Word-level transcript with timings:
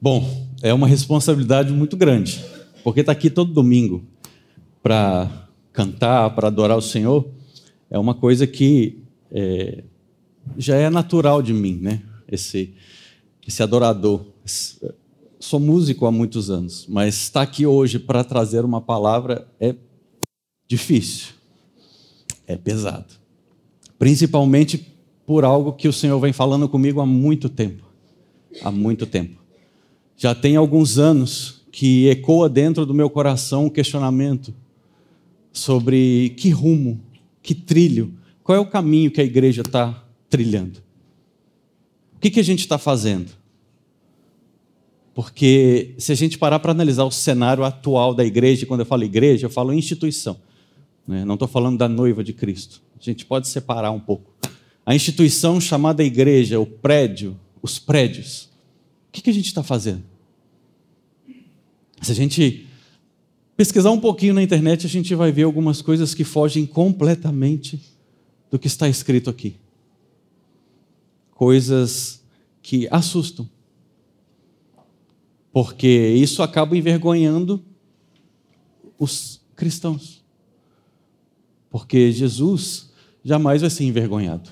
Bom, 0.00 0.48
é 0.62 0.72
uma 0.72 0.86
responsabilidade 0.86 1.72
muito 1.72 1.96
grande, 1.96 2.44
porque 2.84 3.00
estar 3.00 3.12
tá 3.12 3.18
aqui 3.18 3.28
todo 3.28 3.52
domingo 3.52 4.04
para 4.80 5.48
cantar, 5.72 6.30
para 6.36 6.46
adorar 6.46 6.78
o 6.78 6.82
Senhor, 6.82 7.28
é 7.90 7.98
uma 7.98 8.14
coisa 8.14 8.46
que 8.46 9.02
é, 9.32 9.82
já 10.56 10.76
é 10.76 10.88
natural 10.88 11.42
de 11.42 11.52
mim, 11.52 11.78
né? 11.82 12.00
Esse, 12.30 12.74
esse 13.46 13.60
adorador. 13.60 14.24
Sou 15.40 15.58
músico 15.58 16.06
há 16.06 16.12
muitos 16.12 16.48
anos, 16.48 16.86
mas 16.88 17.16
estar 17.16 17.42
aqui 17.42 17.66
hoje 17.66 17.98
para 17.98 18.22
trazer 18.22 18.64
uma 18.64 18.80
palavra 18.80 19.48
é 19.58 19.74
difícil, 20.68 21.28
é 22.46 22.56
pesado. 22.56 23.14
Principalmente 23.98 24.94
por 25.26 25.44
algo 25.44 25.72
que 25.72 25.88
o 25.88 25.92
Senhor 25.92 26.20
vem 26.20 26.32
falando 26.32 26.68
comigo 26.68 27.00
há 27.00 27.06
muito 27.06 27.48
tempo. 27.48 27.84
Há 28.62 28.70
muito 28.70 29.04
tempo. 29.04 29.47
Já 30.18 30.34
tem 30.34 30.56
alguns 30.56 30.98
anos 30.98 31.62
que 31.70 32.08
ecoa 32.08 32.48
dentro 32.48 32.84
do 32.84 32.92
meu 32.92 33.08
coração 33.08 33.66
um 33.66 33.70
questionamento 33.70 34.52
sobre 35.52 36.34
que 36.36 36.50
rumo, 36.50 37.00
que 37.40 37.54
trilho, 37.54 38.12
qual 38.42 38.56
é 38.56 38.60
o 38.60 38.66
caminho 38.66 39.12
que 39.12 39.20
a 39.20 39.24
igreja 39.24 39.62
está 39.62 40.04
trilhando. 40.28 40.82
O 42.16 42.18
que, 42.18 42.30
que 42.30 42.40
a 42.40 42.44
gente 42.44 42.58
está 42.58 42.76
fazendo? 42.78 43.30
Porque 45.14 45.94
se 45.98 46.10
a 46.10 46.16
gente 46.16 46.36
parar 46.36 46.58
para 46.58 46.72
analisar 46.72 47.04
o 47.04 47.12
cenário 47.12 47.62
atual 47.62 48.12
da 48.12 48.24
igreja, 48.24 48.66
quando 48.66 48.80
eu 48.80 48.86
falo 48.86 49.04
igreja, 49.04 49.46
eu 49.46 49.50
falo 49.50 49.72
instituição. 49.72 50.36
Né? 51.06 51.24
Não 51.24 51.34
estou 51.34 51.46
falando 51.46 51.78
da 51.78 51.88
noiva 51.88 52.24
de 52.24 52.32
Cristo. 52.32 52.82
A 53.00 53.04
gente 53.04 53.24
pode 53.24 53.46
separar 53.46 53.92
um 53.92 54.00
pouco. 54.00 54.32
A 54.84 54.96
instituição 54.96 55.60
chamada 55.60 56.02
igreja, 56.02 56.58
o 56.58 56.66
prédio, 56.66 57.38
os 57.62 57.78
prédios. 57.78 58.48
O 59.08 59.12
que, 59.12 59.22
que 59.22 59.30
a 59.30 59.34
gente 59.34 59.46
está 59.46 59.62
fazendo? 59.62 60.07
Se 62.00 62.12
a 62.12 62.14
gente 62.14 62.66
pesquisar 63.56 63.90
um 63.90 64.00
pouquinho 64.00 64.34
na 64.34 64.42
internet, 64.42 64.86
a 64.86 64.88
gente 64.88 65.14
vai 65.14 65.32
ver 65.32 65.42
algumas 65.42 65.82
coisas 65.82 66.14
que 66.14 66.24
fogem 66.24 66.64
completamente 66.64 67.80
do 68.50 68.58
que 68.58 68.66
está 68.66 68.88
escrito 68.88 69.28
aqui. 69.28 69.56
Coisas 71.32 72.22
que 72.62 72.88
assustam. 72.90 73.48
Porque 75.52 75.88
isso 75.88 76.42
acaba 76.42 76.76
envergonhando 76.76 77.64
os 78.98 79.40
cristãos. 79.56 80.22
Porque 81.70 82.12
Jesus 82.12 82.92
jamais 83.24 83.60
vai 83.60 83.70
ser 83.70 83.84
envergonhado. 83.84 84.50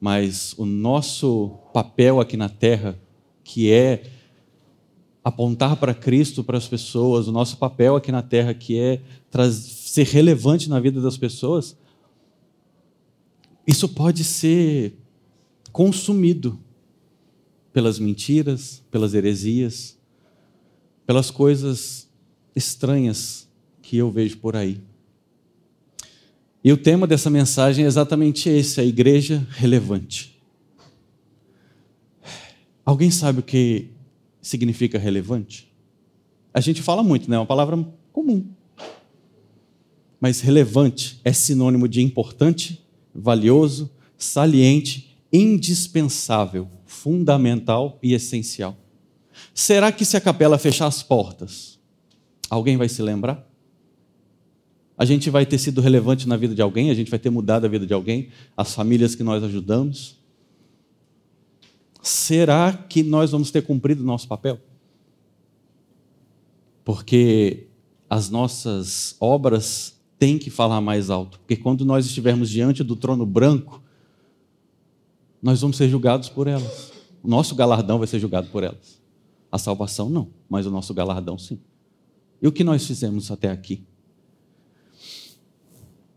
Mas 0.00 0.54
o 0.56 0.64
nosso 0.64 1.58
papel 1.72 2.20
aqui 2.20 2.36
na 2.36 2.48
terra, 2.48 2.98
que 3.42 3.72
é 3.72 4.17
apontar 5.22 5.76
para 5.76 5.94
Cristo 5.94 6.42
para 6.42 6.56
as 6.56 6.66
pessoas, 6.66 7.28
o 7.28 7.32
nosso 7.32 7.56
papel 7.56 7.96
aqui 7.96 8.10
na 8.10 8.22
terra, 8.22 8.54
que 8.54 8.78
é 8.78 9.00
ser 9.52 10.06
relevante 10.06 10.68
na 10.68 10.80
vida 10.80 11.00
das 11.00 11.16
pessoas, 11.16 11.76
isso 13.66 13.88
pode 13.88 14.24
ser 14.24 14.96
consumido 15.72 16.58
pelas 17.72 17.98
mentiras, 17.98 18.82
pelas 18.90 19.12
heresias, 19.12 19.98
pelas 21.06 21.30
coisas 21.30 22.08
estranhas 22.56 23.48
que 23.82 23.96
eu 23.96 24.10
vejo 24.10 24.38
por 24.38 24.56
aí. 24.56 24.80
E 26.64 26.72
o 26.72 26.76
tema 26.76 27.06
dessa 27.06 27.30
mensagem 27.30 27.84
é 27.84 27.88
exatamente 27.88 28.48
esse: 28.48 28.80
a 28.80 28.84
igreja 28.84 29.46
relevante. 29.50 30.38
Alguém 32.84 33.10
sabe 33.10 33.40
o 33.40 33.42
que 33.42 33.90
significa 34.48 34.98
relevante? 34.98 35.72
A 36.52 36.60
gente 36.60 36.82
fala 36.82 37.02
muito, 37.02 37.28
né? 37.30 37.36
É 37.36 37.38
uma 37.38 37.46
palavra 37.46 37.78
comum. 38.12 38.46
Mas 40.20 40.40
relevante 40.40 41.20
é 41.24 41.32
sinônimo 41.32 41.86
de 41.86 42.02
importante, 42.02 42.84
valioso, 43.14 43.90
saliente, 44.16 45.16
indispensável, 45.32 46.68
fundamental 46.84 47.98
e 48.02 48.14
essencial. 48.14 48.76
Será 49.54 49.92
que 49.92 50.04
se 50.04 50.16
a 50.16 50.20
capela 50.20 50.58
fechar 50.58 50.86
as 50.86 51.02
portas, 51.02 51.78
alguém 52.50 52.76
vai 52.76 52.88
se 52.88 53.02
lembrar? 53.02 53.48
a 54.98 55.04
gente 55.04 55.30
vai 55.30 55.46
ter 55.46 55.58
sido 55.58 55.80
relevante 55.80 56.26
na 56.26 56.36
vida 56.36 56.56
de 56.56 56.60
alguém, 56.60 56.90
a 56.90 56.94
gente 56.94 57.08
vai 57.08 57.20
ter 57.20 57.30
mudado 57.30 57.64
a 57.64 57.68
vida 57.68 57.86
de 57.86 57.94
alguém, 57.94 58.30
as 58.56 58.74
famílias 58.74 59.14
que 59.14 59.22
nós 59.22 59.44
ajudamos. 59.44 60.18
Será 62.02 62.72
que 62.72 63.02
nós 63.02 63.30
vamos 63.30 63.50
ter 63.50 63.62
cumprido 63.62 64.02
o 64.02 64.06
nosso 64.06 64.28
papel? 64.28 64.60
Porque 66.84 67.66
as 68.08 68.30
nossas 68.30 69.16
obras 69.20 69.98
têm 70.18 70.38
que 70.38 70.50
falar 70.50 70.80
mais 70.80 71.10
alto, 71.10 71.38
porque 71.38 71.56
quando 71.56 71.84
nós 71.84 72.06
estivermos 72.06 72.48
diante 72.50 72.82
do 72.82 72.96
trono 72.96 73.26
branco, 73.26 73.82
nós 75.42 75.60
vamos 75.60 75.76
ser 75.76 75.88
julgados 75.88 76.28
por 76.28 76.46
elas. 76.46 76.92
O 77.22 77.28
nosso 77.28 77.54
galardão 77.54 77.98
vai 77.98 78.06
ser 78.06 78.18
julgado 78.18 78.48
por 78.48 78.62
elas. 78.62 79.00
A 79.50 79.58
salvação 79.58 80.10
não, 80.10 80.30
mas 80.48 80.66
o 80.66 80.70
nosso 80.70 80.92
galardão 80.92 81.38
sim. 81.38 81.60
E 82.40 82.46
o 82.46 82.52
que 82.52 82.64
nós 82.64 82.86
fizemos 82.86 83.30
até 83.30 83.50
aqui? 83.50 83.84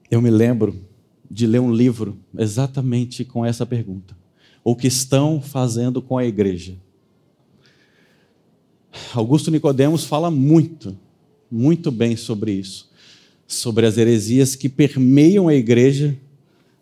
Eu 0.09 0.21
me 0.21 0.29
lembro 0.29 0.85
de 1.29 1.47
ler 1.47 1.59
um 1.59 1.73
livro 1.73 2.19
exatamente 2.37 3.23
com 3.23 3.45
essa 3.45 3.65
pergunta: 3.65 4.17
O 4.63 4.75
que 4.75 4.87
estão 4.87 5.41
fazendo 5.41 6.01
com 6.01 6.17
a 6.17 6.25
igreja? 6.25 6.75
Augusto 9.13 9.49
Nicodemos 9.49 10.03
fala 10.05 10.29
muito, 10.29 10.97
muito 11.49 11.91
bem 11.91 12.15
sobre 12.15 12.51
isso, 12.51 12.89
sobre 13.47 13.85
as 13.85 13.97
heresias 13.97 14.55
que 14.55 14.69
permeiam 14.69 15.47
a 15.47 15.55
igreja 15.55 16.17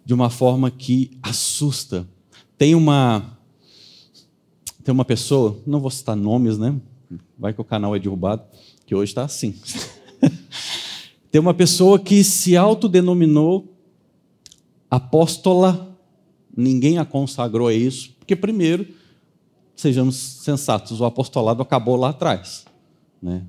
de 0.03 0.13
uma 0.13 0.29
forma 0.29 0.72
que 0.72 1.18
assusta. 1.22 2.07
Tem 2.57 2.75
uma 2.75 3.38
tem 4.84 4.94
uma 4.94 5.06
pessoa, 5.06 5.59
não 5.68 5.79
vou 5.79 5.91
citar 5.91 6.16
nomes, 6.16 6.57
né? 6.57 6.75
Vai 7.38 7.53
que 7.53 7.62
o 7.62 7.63
canal 7.63 7.95
é 7.95 8.00
derrubado, 8.00 8.44
que 8.85 8.95
hoje 8.95 9.12
está 9.12 9.23
assim. 9.23 9.53
Tem 11.31 11.39
uma 11.39 11.53
pessoa 11.53 12.00
que 12.00 12.23
se 12.23 12.57
autodenominou 12.57 13.72
apóstola, 14.89 15.88
ninguém 16.56 16.98
a 16.98 17.06
consagrou 17.06 17.68
a 17.68 17.74
isso, 17.74 18.16
porque, 18.20 18.36
primeiro, 18.36 18.88
sejamos 19.76 20.16
sensatos, 20.16 21.00
o 21.00 21.06
apostolado 21.06 21.62
acabou 21.62 21.96
lá 21.96 22.10
atrás. 22.10 22.66
Né? 23.22 23.46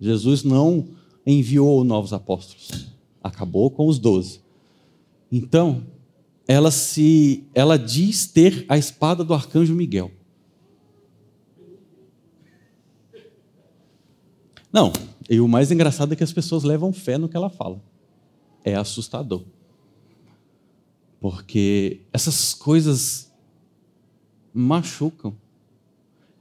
Jesus 0.00 0.44
não 0.44 0.88
enviou 1.26 1.84
novos 1.84 2.12
apóstolos, 2.12 2.88
acabou 3.22 3.70
com 3.70 3.86
os 3.86 3.98
doze. 3.98 4.40
Então, 5.30 5.84
ela 6.46 6.70
se, 6.70 7.44
ela 7.54 7.78
diz 7.78 8.26
ter 8.26 8.64
a 8.68 8.76
espada 8.76 9.24
do 9.24 9.32
arcanjo 9.32 9.74
Miguel. 9.74 10.10
Não, 14.72 14.92
e 15.28 15.40
o 15.40 15.46
mais 15.46 15.70
engraçado 15.70 16.12
é 16.12 16.16
que 16.16 16.24
as 16.24 16.32
pessoas 16.32 16.62
levam 16.62 16.92
fé 16.92 17.18
no 17.18 17.28
que 17.28 17.36
ela 17.36 17.50
fala. 17.50 17.82
É 18.64 18.74
assustador. 18.74 19.42
Porque 21.22 22.00
essas 22.12 22.52
coisas 22.52 23.32
machucam. 24.52 25.32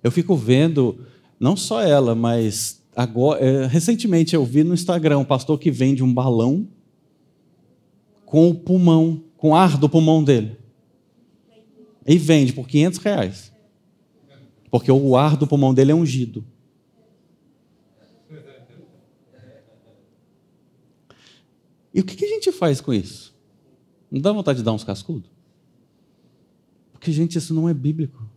Eu 0.01 0.09
fico 0.09 0.35
vendo, 0.35 1.05
não 1.39 1.55
só 1.55 1.83
ela, 1.83 2.15
mas 2.15 2.81
agora, 2.95 3.39
é, 3.39 3.67
recentemente 3.67 4.33
eu 4.33 4.43
vi 4.43 4.63
no 4.63 4.73
Instagram 4.73 5.19
um 5.19 5.23
pastor 5.23 5.59
que 5.59 5.69
vende 5.69 6.03
um 6.03 6.11
balão 6.11 6.67
com 8.25 8.49
o 8.49 8.55
pulmão, 8.55 9.23
com 9.37 9.55
ar 9.55 9.77
do 9.77 9.87
pulmão 9.87 10.23
dele. 10.23 10.57
E 12.07 12.17
vende 12.17 12.51
por 12.51 12.67
500 12.67 12.97
reais. 13.01 13.53
Porque 14.71 14.91
o 14.91 15.15
ar 15.15 15.37
do 15.37 15.45
pulmão 15.45 15.75
dele 15.75 15.91
é 15.91 15.95
ungido. 15.95 16.43
E 21.93 21.99
o 21.99 22.03
que 22.03 22.25
a 22.25 22.27
gente 22.27 22.51
faz 22.51 22.81
com 22.81 22.91
isso? 22.91 23.30
Não 24.11 24.19
dá 24.19 24.31
vontade 24.33 24.59
de 24.59 24.65
dar 24.65 24.73
uns 24.73 24.83
cascudos? 24.83 25.31
Porque, 26.91 27.11
gente, 27.11 27.37
isso 27.37 27.53
não 27.53 27.69
é 27.69 27.73
bíblico. 27.73 28.29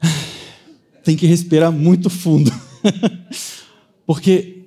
Tem 1.04 1.16
que 1.16 1.26
respirar 1.26 1.70
muito 1.70 2.08
fundo. 2.08 2.50
Porque 4.06 4.64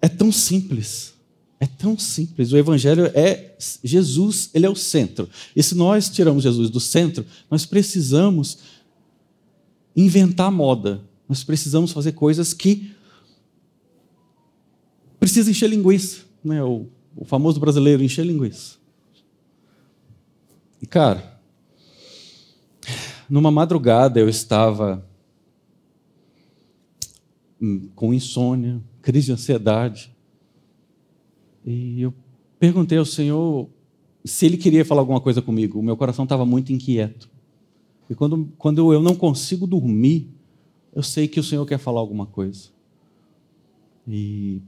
é 0.00 0.08
tão 0.08 0.30
simples. 0.30 1.14
É 1.58 1.66
tão 1.66 1.98
simples. 1.98 2.52
O 2.52 2.56
Evangelho 2.58 3.06
é 3.14 3.56
Jesus, 3.82 4.50
ele 4.52 4.66
é 4.66 4.70
o 4.70 4.76
centro. 4.76 5.28
E 5.56 5.62
se 5.62 5.74
nós 5.74 6.10
tiramos 6.10 6.42
Jesus 6.42 6.68
do 6.68 6.80
centro, 6.80 7.24
nós 7.50 7.64
precisamos 7.64 8.58
inventar 9.96 10.50
moda. 10.50 11.00
Nós 11.28 11.42
precisamos 11.42 11.92
fazer 11.92 12.12
coisas 12.12 12.52
que 12.52 12.92
precisa 15.22 15.50
encher 15.50 15.70
linguiça, 15.70 16.24
né? 16.44 16.62
O, 16.62 16.86
o 17.16 17.24
famoso 17.24 17.60
brasileiro 17.60 18.02
encher 18.02 18.26
linguiça. 18.26 18.76
E 20.80 20.86
cara, 20.86 21.32
Numa 23.32 23.50
madrugada 23.50 24.20
eu 24.20 24.28
estava 24.28 25.02
hum, 27.58 27.88
com 27.94 28.12
insônia, 28.12 28.78
crise 29.00 29.28
de 29.28 29.32
ansiedade. 29.32 30.14
E 31.64 32.02
eu 32.02 32.12
perguntei 32.58 32.98
ao 32.98 33.06
Senhor 33.06 33.70
se 34.22 34.44
Ele 34.44 34.58
queria 34.58 34.84
falar 34.84 35.00
alguma 35.00 35.18
coisa 35.18 35.40
comigo. 35.40 35.78
O 35.78 35.82
meu 35.82 35.96
coração 35.96 36.24
estava 36.24 36.44
muito 36.44 36.74
inquieto. 36.74 37.30
E 38.10 38.14
quando, 38.14 38.52
quando 38.58 38.92
eu 38.92 39.00
não 39.00 39.14
consigo 39.14 39.66
dormir, 39.66 40.28
eu 40.94 41.02
sei 41.02 41.26
que 41.26 41.40
o 41.40 41.42
Senhor 41.42 41.64
quer 41.64 41.78
falar 41.78 42.00
alguma 42.00 42.26
coisa. 42.26 42.68
E, 44.06 44.60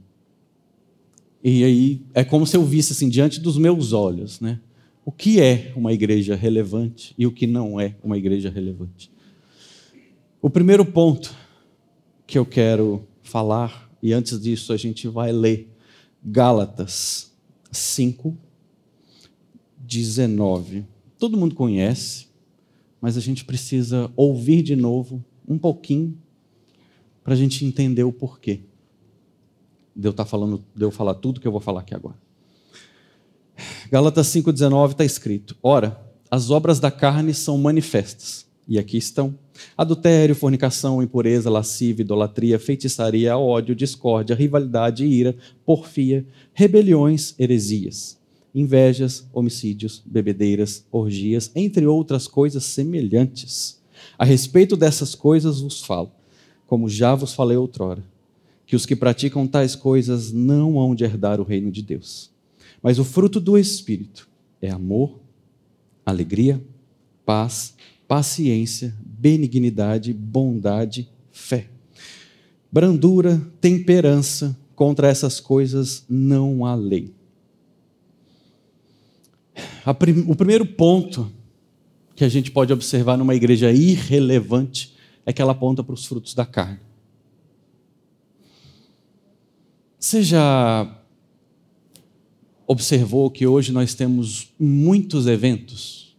e 1.47 1.63
aí 1.63 2.01
é 2.15 2.23
como 2.23 2.47
se 2.47 2.57
eu 2.57 2.65
visse 2.65 2.91
assim 2.91 3.07
diante 3.07 3.39
dos 3.39 3.55
meus 3.55 3.93
olhos, 3.93 4.41
né? 4.41 4.59
O 5.05 5.11
que 5.11 5.39
é 5.39 5.71
uma 5.75 5.93
igreja 5.93 6.35
relevante 6.35 7.13
e 7.19 7.27
o 7.27 7.31
que 7.31 7.45
não 7.45 7.79
é 7.79 7.95
uma 8.03 8.17
igreja 8.17 8.49
relevante. 8.49 9.11
O 10.41 10.49
primeiro 10.49 10.83
ponto 10.83 11.35
que 12.25 12.35
eu 12.35 12.47
quero 12.47 13.07
falar, 13.21 13.91
e 14.01 14.11
antes 14.11 14.41
disso 14.41 14.73
a 14.73 14.77
gente 14.77 15.07
vai 15.07 15.31
ler 15.31 15.69
Gálatas 16.23 17.31
5, 17.71 18.35
19. 19.77 20.83
Todo 21.19 21.37
mundo 21.37 21.53
conhece, 21.53 22.25
mas 22.99 23.17
a 23.17 23.21
gente 23.21 23.45
precisa 23.45 24.11
ouvir 24.15 24.63
de 24.63 24.75
novo 24.75 25.23
um 25.47 25.59
pouquinho 25.59 26.17
para 27.23 27.33
a 27.33 27.37
gente 27.37 27.63
entender 27.63 28.03
o 28.03 28.11
porquê 28.11 28.61
de 29.95 30.07
eu, 30.07 30.11
estar 30.11 30.23
tá 30.25 30.29
falando, 30.29 30.63
de 30.75 30.83
eu 30.83 30.91
falar 30.91 31.13
tudo 31.15 31.39
que 31.39 31.47
eu 31.47 31.51
vou 31.51 31.61
falar 31.61 31.81
aqui 31.81 31.95
agora. 31.95 32.15
Gálatas 33.91 34.27
5,19 34.27 34.91
está 34.91 35.05
escrito: 35.05 35.55
Ora, 35.63 35.99
as 36.29 36.49
obras 36.49 36.79
da 36.79 36.91
carne 36.91 37.33
são 37.33 37.57
manifestas, 37.57 38.45
e 38.67 38.77
aqui 38.77 38.97
estão: 38.97 39.37
adultério, 39.77 40.35
fornicação, 40.35 41.01
impureza, 41.01 41.49
lascívia, 41.49 42.03
idolatria, 42.03 42.59
feitiçaria, 42.59 43.37
ódio, 43.37 43.75
discórdia, 43.75 44.35
rivalidade, 44.35 45.05
ira, 45.05 45.35
porfia, 45.65 46.25
rebeliões, 46.53 47.35
heresias, 47.39 48.17
invejas, 48.53 49.27
homicídios, 49.33 50.01
bebedeiras, 50.05 50.85
orgias, 50.91 51.51
entre 51.55 51.85
outras 51.85 52.27
coisas 52.27 52.65
semelhantes. 52.65 53.81
A 54.17 54.25
respeito 54.25 54.75
dessas 54.75 55.15
coisas 55.15 55.61
vos 55.61 55.81
falo, 55.81 56.11
como 56.67 56.89
já 56.89 57.15
vos 57.15 57.33
falei 57.33 57.57
outrora, 57.57 58.03
que 58.65 58.75
os 58.75 58.85
que 58.85 58.95
praticam 58.95 59.47
tais 59.47 59.75
coisas 59.75 60.31
não 60.31 60.79
hão 60.79 60.95
de 60.95 61.03
herdar 61.03 61.39
o 61.39 61.43
reino 61.43 61.71
de 61.71 61.81
Deus. 61.81 62.31
Mas 62.81 62.99
o 62.99 63.03
fruto 63.03 63.39
do 63.39 63.57
Espírito 63.57 64.27
é 64.61 64.69
amor, 64.69 65.19
alegria, 66.05 66.63
paz, 67.25 67.75
paciência, 68.07 68.93
benignidade, 68.99 70.13
bondade, 70.13 71.09
fé. 71.31 71.67
Brandura, 72.71 73.41
temperança, 73.61 74.57
contra 74.75 75.07
essas 75.07 75.39
coisas 75.39 76.03
não 76.09 76.65
há 76.65 76.75
lei. 76.75 77.13
Prim 79.97 80.25
o 80.27 80.35
primeiro 80.35 80.65
ponto 80.65 81.31
que 82.15 82.23
a 82.23 82.29
gente 82.29 82.51
pode 82.51 82.73
observar 82.73 83.17
numa 83.17 83.35
igreja 83.35 83.71
irrelevante 83.71 84.93
é 85.25 85.33
que 85.33 85.41
ela 85.41 85.53
aponta 85.53 85.83
para 85.83 85.93
os 85.93 86.05
frutos 86.05 86.33
da 86.33 86.45
carne. 86.45 86.79
Você 90.05 90.21
já 90.21 91.01
observou 92.67 93.31
que 93.31 93.47
hoje 93.47 93.71
nós 93.71 93.95
temos 93.95 94.49
muitos 94.59 95.25
eventos. 95.25 96.15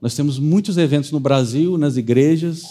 Nós 0.00 0.14
temos 0.14 0.38
muitos 0.38 0.78
eventos 0.78 1.12
no 1.12 1.20
Brasil, 1.20 1.76
nas 1.76 1.98
igrejas. 1.98 2.64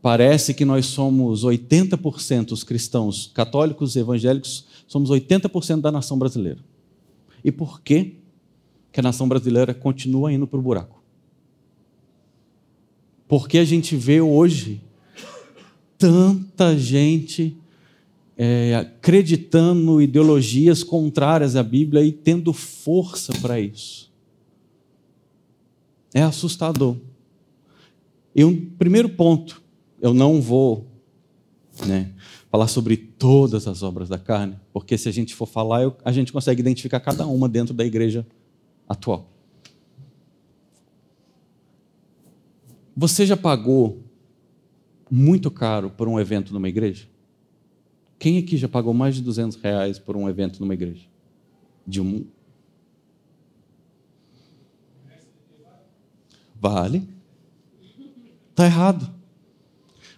Parece 0.00 0.54
que 0.54 0.64
nós 0.64 0.86
somos 0.86 1.44
80% 1.44 2.52
os 2.52 2.64
cristãos 2.64 3.30
católicos 3.34 3.94
evangélicos, 3.94 4.64
somos 4.86 5.10
80% 5.10 5.82
da 5.82 5.92
nação 5.92 6.18
brasileira. 6.18 6.60
E 7.44 7.52
por 7.52 7.82
que, 7.82 8.14
que 8.90 9.00
a 9.00 9.02
nação 9.02 9.28
brasileira 9.28 9.74
continua 9.74 10.32
indo 10.32 10.46
para 10.46 10.58
o 10.58 10.62
buraco? 10.62 11.02
Porque 13.28 13.58
a 13.58 13.66
gente 13.66 13.94
vê 13.94 14.18
hoje 14.18 14.80
tanta 15.98 16.74
gente 16.74 17.54
é, 18.40 18.76
acreditando 18.76 20.00
ideologias 20.00 20.84
contrárias 20.84 21.56
à 21.56 21.62
Bíblia 21.62 22.04
e 22.04 22.12
tendo 22.12 22.52
força 22.52 23.32
para 23.42 23.58
isso. 23.58 24.12
É 26.14 26.22
assustador. 26.22 26.96
E 28.32 28.44
um 28.44 28.64
primeiro 28.78 29.08
ponto, 29.08 29.60
eu 30.00 30.14
não 30.14 30.40
vou 30.40 30.86
né, 31.84 32.12
falar 32.48 32.68
sobre 32.68 32.96
todas 32.96 33.66
as 33.66 33.82
obras 33.82 34.08
da 34.08 34.18
carne, 34.18 34.56
porque 34.72 34.96
se 34.96 35.08
a 35.08 35.12
gente 35.12 35.34
for 35.34 35.46
falar, 35.46 35.82
eu, 35.82 35.96
a 36.04 36.12
gente 36.12 36.32
consegue 36.32 36.60
identificar 36.60 37.00
cada 37.00 37.26
uma 37.26 37.48
dentro 37.48 37.74
da 37.74 37.84
igreja 37.84 38.24
atual. 38.88 39.28
Você 42.96 43.26
já 43.26 43.36
pagou 43.36 44.04
muito 45.10 45.50
caro 45.50 45.90
por 45.90 46.06
um 46.06 46.20
evento 46.20 46.52
numa 46.52 46.68
igreja? 46.68 47.08
Quem 48.18 48.38
aqui 48.38 48.56
já 48.56 48.68
pagou 48.68 48.92
mais 48.92 49.14
de 49.14 49.22
200 49.22 49.56
reais 49.58 49.98
por 49.98 50.16
um 50.16 50.28
evento 50.28 50.60
numa 50.60 50.74
igreja? 50.74 51.06
De 51.86 52.00
um. 52.00 52.24
Vale. 56.60 57.08
Está 58.50 58.64
errado. 58.64 59.18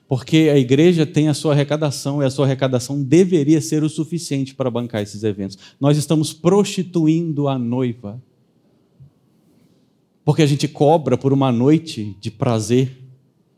Porque 0.08 0.50
a 0.52 0.58
igreja 0.58 1.06
tem 1.06 1.28
a 1.28 1.34
sua 1.34 1.52
arrecadação 1.52 2.22
e 2.22 2.24
a 2.24 2.30
sua 2.30 2.46
arrecadação 2.46 3.00
deveria 3.00 3.60
ser 3.60 3.84
o 3.84 3.88
suficiente 3.88 4.54
para 4.54 4.70
bancar 4.70 5.02
esses 5.02 5.22
eventos. 5.22 5.58
Nós 5.78 5.96
estamos 5.96 6.32
prostituindo 6.32 7.46
a 7.46 7.58
noiva. 7.58 8.20
Porque 10.24 10.42
a 10.42 10.46
gente 10.46 10.66
cobra 10.66 11.16
por 11.16 11.32
uma 11.32 11.52
noite 11.52 12.16
de 12.18 12.30
prazer 12.30 12.96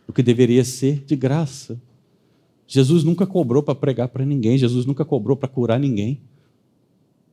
o 0.06 0.12
que 0.12 0.22
deveria 0.22 0.64
ser 0.64 1.04
de 1.06 1.16
graça. 1.16 1.80
Jesus 2.66 3.04
nunca 3.04 3.26
cobrou 3.26 3.62
para 3.62 3.74
pregar 3.74 4.08
para 4.08 4.24
ninguém, 4.24 4.56
Jesus 4.56 4.86
nunca 4.86 5.04
cobrou 5.04 5.36
para 5.36 5.48
curar 5.48 5.78
ninguém. 5.78 6.20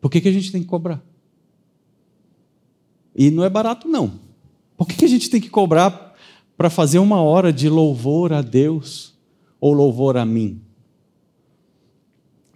Por 0.01 0.09
que, 0.09 0.21
que 0.21 0.29
a 0.29 0.31
gente 0.31 0.51
tem 0.51 0.61
que 0.61 0.67
cobrar? 0.67 1.03
E 3.15 3.29
não 3.29 3.43
é 3.43 3.49
barato, 3.49 3.87
não. 3.87 4.19
Por 4.77 4.87
que, 4.87 4.95
que 4.95 5.05
a 5.05 5.09
gente 5.09 5.29
tem 5.29 5.41
que 5.41 5.49
cobrar 5.49 6.15
para 6.55 6.69
fazer 6.69 6.99
uma 6.99 7.21
hora 7.21 7.51
de 7.51 7.69
louvor 7.69 8.31
a 8.31 8.41
Deus 8.41 9.13
ou 9.59 9.73
louvor 9.73 10.17
a 10.17 10.25
mim? 10.25 10.61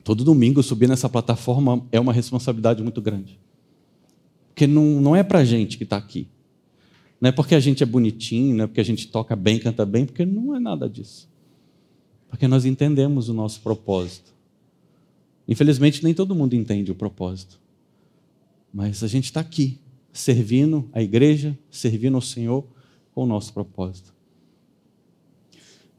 Todo 0.04 0.24
domingo 0.24 0.62
subir 0.62 0.88
nessa 0.88 1.08
plataforma 1.08 1.86
é 1.92 2.00
uma 2.00 2.12
responsabilidade 2.12 2.84
muito 2.84 3.02
grande. 3.02 3.40
Porque 4.50 4.68
não, 4.68 5.02
não 5.02 5.16
é 5.16 5.24
para 5.24 5.40
a 5.40 5.46
gente 5.46 5.78
que 5.78 5.84
está 5.84 5.98
aqui. 5.98 6.28
Não 7.20 7.30
é 7.30 7.32
porque 7.32 7.56
a 7.56 7.60
gente 7.60 7.82
é 7.82 7.86
bonitinho, 7.86 8.56
não 8.56 8.66
é 8.66 8.68
porque 8.68 8.82
a 8.82 8.86
gente 8.86 9.08
toca 9.08 9.36
bem, 9.36 9.58
canta 9.58 9.86
bem, 9.86 10.06
porque 10.06 10.26
não 10.26 10.56
é 10.56 10.60
nada 10.60 10.90
disso. 10.90 11.30
Porque 12.34 12.48
nós 12.48 12.66
entendemos 12.66 13.30
o 13.30 13.34
nosso 13.34 13.62
propósito. 13.62 14.34
Infelizmente, 15.48 16.04
nem 16.04 16.16
todo 16.16 16.34
mundo 16.34 16.56
entende 16.56 16.92
o 16.92 16.96
propósito. 16.96 17.60
Mas 18.74 19.04
a 19.04 19.08
gente 19.08 19.26
está 19.26 19.40
aqui, 19.40 19.80
servindo 20.12 20.90
a 20.92 21.00
igreja, 21.00 21.56
servindo 21.70 22.16
ao 22.16 22.22
Senhor 22.22 22.66
com 23.14 23.24
o 23.24 23.28
nosso 23.28 23.54
propósito. 23.54 24.12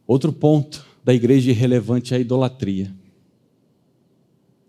Outro 0.08 0.32
ponto 0.32 0.84
da 1.04 1.14
igreja 1.14 1.52
irrelevante 1.52 2.12
é 2.12 2.16
a 2.16 2.20
idolatria. 2.20 2.92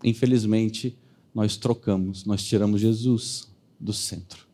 Infelizmente, 0.04 0.96
nós 1.34 1.56
trocamos, 1.56 2.24
nós 2.24 2.44
tiramos 2.44 2.80
Jesus 2.80 3.50
do 3.80 3.92
centro. 3.92 4.46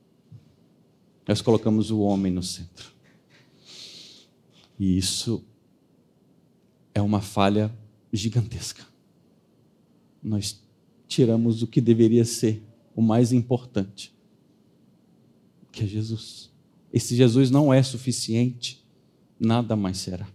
Nós 1.29 1.43
colocamos 1.43 1.91
o 1.91 2.01
homem 2.01 2.33
no 2.33 2.43
centro. 2.43 2.91
E 4.81 4.97
isso 4.97 5.45
é 6.95 7.01
uma 7.01 7.21
falha 7.21 7.73
gigantesca. 8.13 8.85
Nós 10.23 10.63
tiramos 11.09 11.63
o 11.63 11.67
que 11.67 11.81
deveria 11.81 12.25
ser 12.25 12.63
o 12.95 13.03
mais 13.03 13.33
importante, 13.33 14.15
que 15.71 15.83
é 15.83 15.87
Jesus. 15.87 16.51
E 16.93 17.01
se 17.01 17.17
Jesus 17.17 17.51
não 17.51 17.73
é 17.73 17.83
suficiente, 17.83 18.85
nada 19.39 19.75
mais 19.75 19.99
será. 19.99 20.29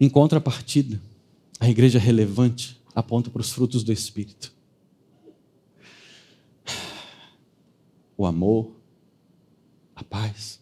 Em 0.00 0.08
contrapartida, 0.08 1.00
a 1.60 1.70
igreja 1.70 1.98
relevante 1.98 2.80
aponta 2.94 3.30
para 3.30 3.40
os 3.40 3.50
frutos 3.50 3.84
do 3.84 3.92
Espírito: 3.92 4.52
o 8.16 8.26
amor, 8.26 8.74
a 9.94 10.02
paz, 10.02 10.60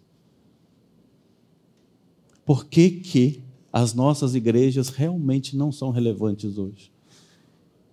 por 2.53 2.67
que, 2.67 2.91
que 2.91 3.43
as 3.73 3.95
nossas 3.95 4.35
igrejas 4.35 4.91
realmente 4.91 5.57
não 5.57 5.73
são 5.73 5.91
relevantes 5.91 6.59
hoje? 6.59 6.93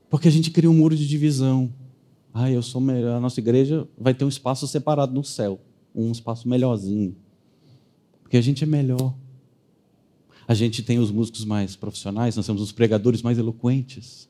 Porque 0.10 0.28
a 0.28 0.32
gente 0.32 0.52
cria 0.52 0.70
um 0.70 0.74
muro 0.74 0.98
de 0.98 1.08
divisão. 1.08 1.74
Ah, 2.34 2.52
eu 2.52 2.62
sou 2.62 2.82
melhor. 2.82 3.16
A 3.16 3.22
nossa 3.22 3.40
igreja 3.40 3.88
vai 3.98 4.14
ter 4.14 4.26
um 4.26 4.28
espaço 4.28 4.68
separado 4.68 5.14
no 5.14 5.24
céu, 5.24 5.62
um 5.96 6.12
espaço 6.12 6.46
melhorzinho. 6.46 7.16
Porque 8.22 8.36
a 8.36 8.42
gente 8.42 8.62
é 8.62 8.68
melhor. 8.68 9.16
A 10.46 10.54
gente 10.54 10.84
tem 10.84 11.00
os 11.00 11.10
músicos 11.10 11.46
mais 11.46 11.78
profissionais, 11.78 12.36
nós 12.36 12.46
temos 12.46 12.62
os 12.62 12.74
pregadores 12.74 13.22
mais 13.22 13.38
eloquentes. 13.38 14.28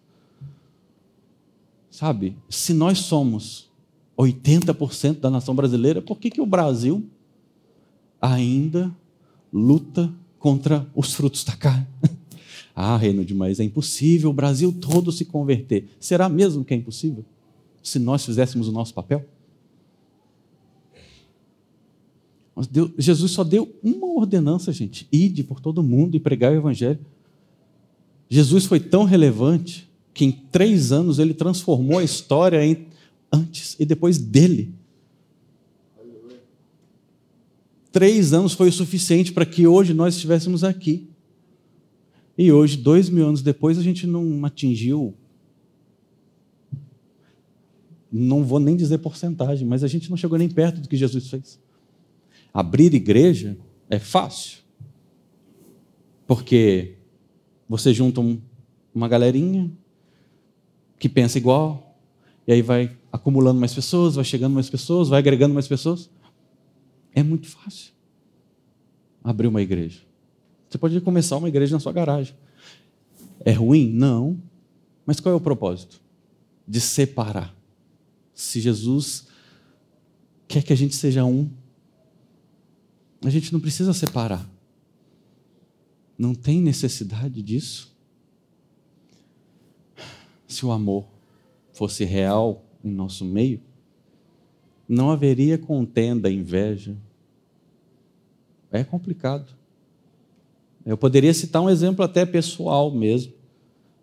Sabe, 1.90 2.38
se 2.48 2.72
nós 2.72 3.00
somos 3.00 3.68
80% 4.16 5.22
da 5.22 5.32
nação 5.32 5.56
brasileira, 5.56 6.04
por 6.04 6.20
que, 6.20 6.30
que 6.30 6.40
o 6.40 6.46
Brasil 6.46 7.10
ainda 8.22 8.96
luta 9.52 10.14
contra 10.40 10.88
os 10.96 11.14
frutos 11.14 11.44
da 11.44 11.56
carne? 11.56 11.86
ah, 12.76 12.98
reino 12.98 13.24
demais, 13.24 13.60
é 13.60 13.64
impossível 13.64 14.30
o 14.30 14.34
Brasil 14.34 14.72
todo 14.72 15.12
se 15.12 15.26
converter. 15.26 15.90
Será 16.00 16.28
mesmo 16.28 16.66
que 16.66 16.74
é 16.74 16.78
impossível? 16.78 17.24
Se 17.84 18.00
nós 18.00 18.26
fizéssemos 18.26 18.68
o 18.68 18.72
nosso 18.72 18.94
papel? 18.94 19.26
Deus, 22.68 22.92
Jesus 22.98 23.32
só 23.32 23.44
deu 23.44 23.74
uma 23.84 24.08
ordenança, 24.08 24.72
gente: 24.74 25.08
ide 25.12 25.44
por 25.44 25.60
todo 25.60 25.84
mundo 25.84 26.16
e 26.16 26.20
pregar 26.20 26.52
o 26.52 26.56
Evangelho. 26.56 27.00
Jesus 28.30 28.66
foi 28.66 28.80
tão 28.80 29.04
relevante 29.04 29.90
que 30.14 30.26
em 30.26 30.32
três 30.32 30.92
anos 30.92 31.20
ele 31.20 31.34
transformou 31.34 32.00
a 32.00 32.04
história 32.04 32.64
em 32.66 32.88
antes 33.32 33.76
e 33.80 33.86
depois 33.86 34.18
dele. 34.18 34.74
Três 37.92 38.34
anos 38.34 38.54
foi 38.54 38.70
o 38.70 38.72
suficiente 38.72 39.32
para 39.32 39.46
que 39.46 39.66
hoje 39.66 39.94
nós 39.94 40.16
estivéssemos 40.16 40.64
aqui. 40.64 41.10
E 42.38 42.52
hoje, 42.52 42.78
dois 42.78 43.10
mil 43.10 43.28
anos 43.28 43.42
depois, 43.42 43.78
a 43.78 43.82
gente 43.82 44.06
não 44.06 44.46
atingiu. 44.46 45.14
Não 48.12 48.44
vou 48.44 48.60
nem 48.60 48.76
dizer 48.76 49.00
porcentagem, 49.00 49.68
mas 49.68 49.84
a 49.84 49.88
gente 49.88 50.10
não 50.10 50.18
chegou 50.18 50.38
nem 50.38 50.50
perto 50.50 50.82
do 50.82 50.88
que 50.88 50.96
Jesus 50.96 51.30
fez. 51.30 51.60
Abrir 52.54 52.94
igreja 52.94 53.58
é 53.90 54.00
fácil. 54.00 54.60
Porque 56.26 56.96
você 57.68 57.94
junta 57.94 58.22
um, 58.22 58.40
uma 58.94 59.08
galerinha 59.08 59.72
que 60.98 61.10
pensa 61.10 61.38
igual, 61.38 61.98
e 62.48 62.52
aí 62.52 62.62
vai 62.62 62.96
acumulando 63.12 63.60
mais 63.60 63.74
pessoas, 63.74 64.16
vai 64.16 64.24
chegando 64.24 64.54
mais 64.54 64.70
pessoas, 64.70 65.08
vai 65.10 65.20
agregando 65.20 65.54
mais 65.54 65.68
pessoas. 65.68 66.10
É 67.14 67.24
muito 67.24 67.48
fácil 67.48 67.94
abrir 69.24 69.48
uma 69.48 69.62
igreja. 69.62 70.02
Você 70.70 70.78
pode 70.78 71.00
começar 71.02 71.38
uma 71.38 71.50
igreja 71.50 71.76
na 71.76 71.80
sua 71.80 71.92
garagem. 71.92 72.36
É 73.42 73.52
ruim? 73.52 73.90
Não. 73.90 74.42
Mas 75.06 75.20
qual 75.20 75.34
é 75.34 75.36
o 75.36 75.42
propósito? 75.42 76.02
De 76.68 76.80
separar. 76.80 77.56
Se 78.34 78.62
Jesus 78.62 79.28
quer 80.48 80.64
que 80.64 80.72
a 80.72 80.76
gente 80.76 80.96
seja 80.96 81.26
um, 81.26 81.50
a 83.26 83.30
gente 83.30 83.52
não 83.52 83.60
precisa 83.60 83.94
separar. 83.94 84.50
Não 86.18 86.34
tem 86.34 86.62
necessidade 86.62 87.42
disso. 87.42 87.96
Se 90.48 90.66
o 90.66 90.72
amor 90.72 91.08
fosse 91.72 92.04
real 92.04 92.66
em 92.84 92.92
nosso 92.92 93.24
meio, 93.24 93.62
não 94.90 95.12
haveria 95.12 95.58
contenda, 95.58 96.32
inveja. 96.32 96.98
É 98.72 98.84
complicado. 98.84 99.54
Eu 100.84 100.98
poderia 100.98 101.34
citar 101.34 101.62
um 101.62 101.70
exemplo 101.70 102.04
até 102.04 102.26
pessoal 102.26 102.92
mesmo, 102.92 103.32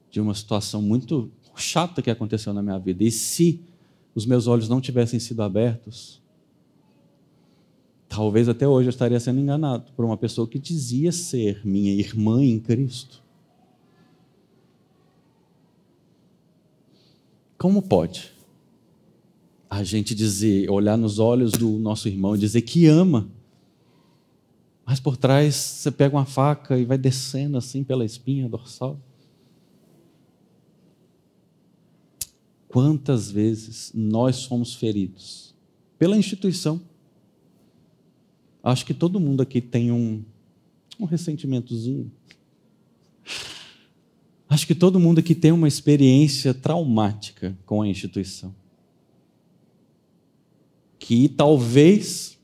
de 0.09 0.21
uma 0.21 0.35
situação 0.35 0.81
muito 0.81 1.29
chata 1.57 2.01
que 2.01 2.11
aconteceu 2.11 2.53
na 2.53 2.63
minha 2.63 2.79
vida. 2.79 3.03
E 3.03 3.11
se 3.11 3.61
os 4.15 4.25
meus 4.25 4.47
olhos 4.47 4.69
não 4.69 4.81
tivessem 4.81 5.19
sido 5.19 5.43
abertos, 5.43 6.23
Talvez 8.09 8.49
até 8.49 8.67
hoje 8.67 8.87
eu 8.89 8.91
estaria 8.91 9.19
sendo 9.19 9.41
enganado 9.41 9.93
por 9.95 10.05
uma 10.05 10.17
pessoa 10.17 10.47
que 10.47 10.59
dizia 10.59 11.11
ser 11.13 11.61
minha 11.67 11.93
irmã 11.93 12.43
em 12.43 12.59
Cristo. 12.59 13.23
Como 17.59 17.83
pode 17.83 18.36
a 19.69 19.83
gente 19.83 20.15
dizer, 20.15 20.71
olhar 20.71 20.97
nos 20.97 21.19
olhos 21.19 21.53
do 21.53 21.71
nosso 21.79 22.09
irmão 22.09 22.35
e 22.35 22.39
dizer 22.39 22.63
que 22.63 22.87
ama, 22.87 23.29
mas 24.85 25.01
por 25.01 25.17
trás 25.17 25.55
você 25.57 25.91
pega 25.91 26.17
uma 26.17 26.25
faca 26.25 26.79
e 26.79 26.85
vai 26.85 26.97
descendo 26.97 27.59
assim 27.59 27.83
pela 27.83 28.05
espinha 28.05 28.49
dorsal? 28.49 29.01
Quantas 32.69 33.31
vezes 33.31 33.91
nós 33.95 34.45
fomos 34.45 34.75
feridos 34.75 35.55
pela 35.99 36.17
instituição? 36.17 36.81
Acho 38.63 38.87
que 38.87 38.95
todo 38.95 39.19
mundo 39.19 39.41
aqui 39.41 39.61
tem 39.61 39.91
um, 39.91 40.25
um 41.01 41.05
ressentimentozinho. 41.05 42.11
Acho 44.49 44.67
que 44.67 44.75
todo 44.75 45.01
mundo 45.01 45.19
aqui 45.19 45.35
tem 45.35 45.51
uma 45.51 45.67
experiência 45.67 46.55
traumática 46.55 47.57
com 47.67 47.83
a 47.83 47.89
instituição. 47.89 48.55
Que 51.07 51.29
talvez 51.29 52.37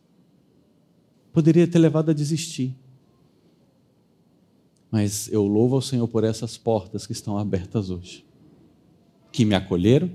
poderia 1.33 1.67
ter 1.67 1.81
levado 1.81 2.13
a 2.13 2.15
desistir. 2.15 2.77
Mas 4.89 5.27
eu 5.33 5.45
louvo 5.49 5.75
ao 5.75 5.83
Senhor 5.83 6.07
por 6.07 6.23
essas 6.23 6.57
portas 6.57 7.05
que 7.05 7.11
estão 7.11 7.37
abertas 7.37 7.91
hoje. 7.91 8.25
Que 9.33 9.45
me 9.45 9.57
acolheram, 9.57 10.09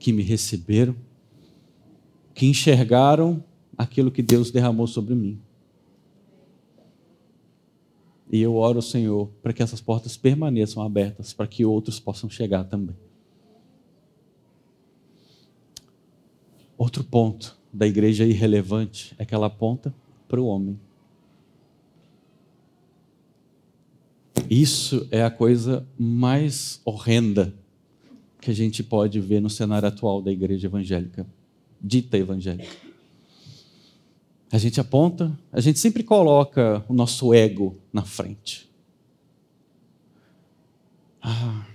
que 0.00 0.12
me 0.12 0.24
receberam, 0.24 0.96
que 2.34 2.46
enxergaram 2.46 3.44
aquilo 3.78 4.10
que 4.10 4.20
Deus 4.20 4.50
derramou 4.50 4.88
sobre 4.88 5.14
mim. 5.14 5.40
E 8.32 8.40
eu 8.42 8.56
oro 8.56 8.78
ao 8.78 8.82
Senhor 8.82 9.28
para 9.40 9.52
que 9.52 9.62
essas 9.62 9.80
portas 9.80 10.16
permaneçam 10.16 10.82
abertas, 10.82 11.32
para 11.32 11.46
que 11.46 11.64
outros 11.64 12.00
possam 12.00 12.28
chegar 12.28 12.64
também. 12.64 12.96
Outro 16.76 17.04
ponto 17.04 17.56
da 17.76 17.86
igreja 17.86 18.24
irrelevante 18.24 19.14
é 19.18 19.24
que 19.24 19.34
ela 19.34 19.48
aponta 19.48 19.94
para 20.26 20.40
o 20.40 20.46
homem. 20.46 20.80
Isso 24.48 25.06
é 25.10 25.22
a 25.22 25.30
coisa 25.30 25.86
mais 25.98 26.80
horrenda 26.86 27.52
que 28.40 28.50
a 28.50 28.54
gente 28.54 28.82
pode 28.82 29.20
ver 29.20 29.40
no 29.40 29.50
cenário 29.50 29.88
atual 29.88 30.22
da 30.22 30.32
igreja 30.32 30.68
evangélica, 30.68 31.26
dita 31.80 32.16
evangélica. 32.16 32.74
A 34.50 34.56
gente 34.56 34.80
aponta, 34.80 35.38
a 35.52 35.60
gente 35.60 35.78
sempre 35.78 36.02
coloca 36.02 36.82
o 36.88 36.94
nosso 36.94 37.34
ego 37.34 37.76
na 37.92 38.02
frente. 38.02 38.70
Ah, 41.20 41.66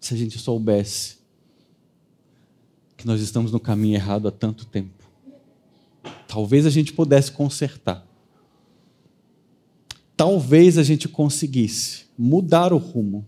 se 0.00 0.14
a 0.14 0.16
gente 0.16 0.38
soubesse 0.38 1.23
que 3.04 3.08
nós 3.08 3.20
estamos 3.20 3.52
no 3.52 3.60
caminho 3.60 3.96
errado 3.96 4.26
há 4.26 4.30
tanto 4.30 4.64
tempo, 4.64 5.04
talvez 6.26 6.64
a 6.64 6.70
gente 6.70 6.90
pudesse 6.94 7.30
consertar. 7.30 8.02
Talvez 10.16 10.78
a 10.78 10.82
gente 10.82 11.06
conseguisse 11.06 12.06
mudar 12.16 12.72
o 12.72 12.78
rumo. 12.78 13.26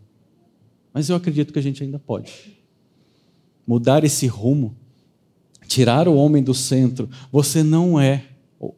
Mas 0.94 1.10
eu 1.10 1.16
acredito 1.16 1.52
que 1.52 1.58
a 1.58 1.62
gente 1.62 1.82
ainda 1.82 1.98
pode. 1.98 2.56
Mudar 3.66 4.02
esse 4.02 4.26
rumo 4.26 4.74
tirar 5.66 6.08
o 6.08 6.16
homem 6.16 6.42
do 6.42 6.54
centro. 6.54 7.10
Você 7.30 7.62
não 7.62 8.00
é 8.00 8.30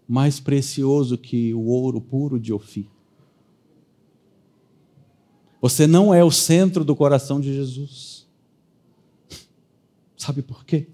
mais 0.08 0.40
precioso 0.40 1.16
que 1.16 1.54
o 1.54 1.66
ouro 1.66 2.00
puro 2.00 2.40
de 2.40 2.52
Ofir. 2.52 2.86
Você 5.60 5.86
não 5.86 6.12
é 6.12 6.24
o 6.24 6.30
centro 6.32 6.82
do 6.82 6.96
coração 6.96 7.40
de 7.40 7.54
Jesus. 7.54 8.17
Sabe 10.18 10.42
por 10.42 10.64
quê? 10.64 10.88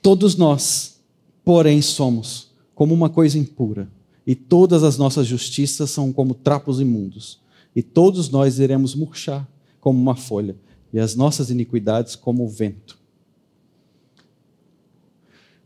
Todos 0.00 0.36
nós, 0.36 1.00
porém, 1.44 1.82
somos 1.82 2.52
como 2.74 2.94
uma 2.94 3.10
coisa 3.10 3.36
impura, 3.36 3.90
e 4.24 4.34
todas 4.34 4.84
as 4.84 4.96
nossas 4.96 5.26
justiças 5.26 5.90
são 5.90 6.12
como 6.12 6.32
trapos 6.32 6.80
imundos, 6.80 7.40
e 7.74 7.82
todos 7.82 8.30
nós 8.30 8.60
iremos 8.60 8.94
murchar 8.94 9.46
como 9.80 10.00
uma 10.00 10.14
folha, 10.14 10.56
e 10.92 10.98
as 11.00 11.16
nossas 11.16 11.50
iniquidades 11.50 12.14
como 12.14 12.44
o 12.44 12.48
vento. 12.48 12.96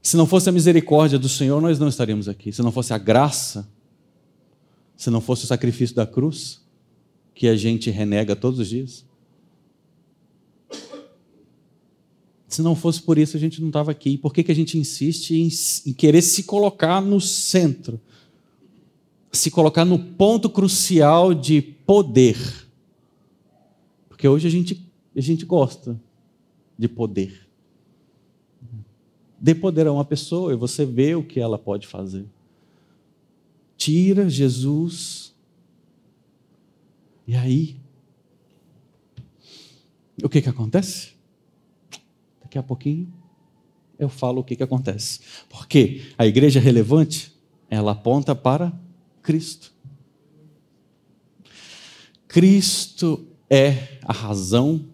Se 0.03 0.17
não 0.17 0.27
fosse 0.27 0.49
a 0.49 0.53
misericórdia 0.53 1.19
do 1.19 1.29
Senhor, 1.29 1.61
nós 1.61 1.79
não 1.79 1.87
estaríamos 1.87 2.29
aqui. 2.29 2.51
Se 2.51 2.61
não 2.61 2.73
fosse 2.73 2.93
a 2.93 2.99
graça, 2.99 3.69
se 4.97 5.11
não 5.11 5.21
fosse 5.21 5.45
o 5.45 5.47
sacrifício 5.47 5.95
da 5.95 6.05
cruz, 6.05 6.61
que 7.35 7.47
a 7.47 7.55
gente 7.55 7.89
renega 7.89 8.35
todos 8.35 8.59
os 8.59 8.69
dias. 8.69 9.05
Se 12.53 12.63
não 12.63 12.77
fosse 12.77 13.01
por 13.03 13.19
isso, 13.19 13.37
a 13.37 13.41
gente 13.41 13.61
não 13.61 13.69
estava 13.69 13.91
aqui. 13.91 14.19
Por 14.19 14.33
que, 14.33 14.43
que 14.43 14.53
a 14.53 14.55
gente 14.55 14.79
insiste 14.79 15.35
em, 15.35 15.49
em 15.91 15.93
querer 15.95 16.23
se 16.23 16.43
colocar 16.43 17.01
no 17.01 17.21
centro? 17.21 18.01
Se 19.33 19.51
colocar 19.51 19.85
no 19.85 19.99
ponto 19.99 20.51
crucial 20.51 21.33
de 21.33 21.63
poder. 21.63 22.37
Porque 24.09 24.29
hoje 24.29 24.47
a 24.47 24.51
gente, 24.51 24.87
a 25.17 25.21
gente 25.21 25.47
gosta 25.47 25.99
de 26.79 26.89
poder 26.89 27.43
Dê 29.43 29.57
poder 29.57 29.89
a 29.89 29.93
uma 29.93 30.05
pessoa 30.05 30.53
e 30.53 30.57
você 30.57 30.87
vê 30.87 31.17
o 31.17 31.25
que 31.25 31.41
ela 31.41 31.59
pode 31.59 31.89
fazer. 31.89 32.25
Tira 33.77 34.31
Jesus. 34.31 35.35
E 37.27 37.35
aí, 37.35 37.75
o 40.23 40.29
que, 40.29 40.41
que 40.41 40.49
acontece? 40.49 41.12
Daqui 42.53 42.59
a 42.59 42.63
pouquinho 42.63 43.11
eu 43.99 44.11
falo 44.11 44.43
o 44.43 44.45
que, 44.45 44.55
que 44.55 44.63
acontece. 44.63 45.21
Porque 45.49 46.03
a 46.19 46.27
igreja 46.27 46.61
relevante, 46.61 47.33
ela 47.71 47.93
aponta 47.93 48.35
para 48.35 48.79
Cristo. 49.23 49.73
Cristo 52.29 53.27
é 53.49 53.99
a 54.03 54.13
razão, 54.13 54.85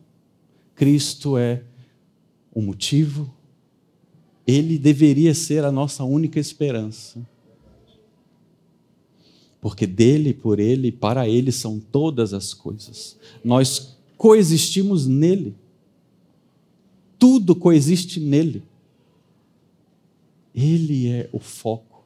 Cristo 0.77 1.37
é 1.37 1.65
o 2.55 2.63
motivo, 2.63 3.35
ele 4.47 4.79
deveria 4.79 5.35
ser 5.35 5.65
a 5.65 5.73
nossa 5.73 6.05
única 6.05 6.39
esperança. 6.39 7.27
Porque 9.61 9.85
dele, 9.85 10.33
por 10.33 10.61
ele, 10.61 10.93
para 10.93 11.29
ele 11.29 11.51
são 11.51 11.81
todas 11.81 12.33
as 12.33 12.55
coisas. 12.55 13.19
Nós 13.43 13.99
coexistimos 14.17 15.09
nele. 15.09 15.57
Tudo 17.19 17.55
coexiste 17.55 18.21
nele. 18.21 18.63
Ele 20.55 21.09
é 21.09 21.29
o 21.33 21.39
foco. 21.39 22.05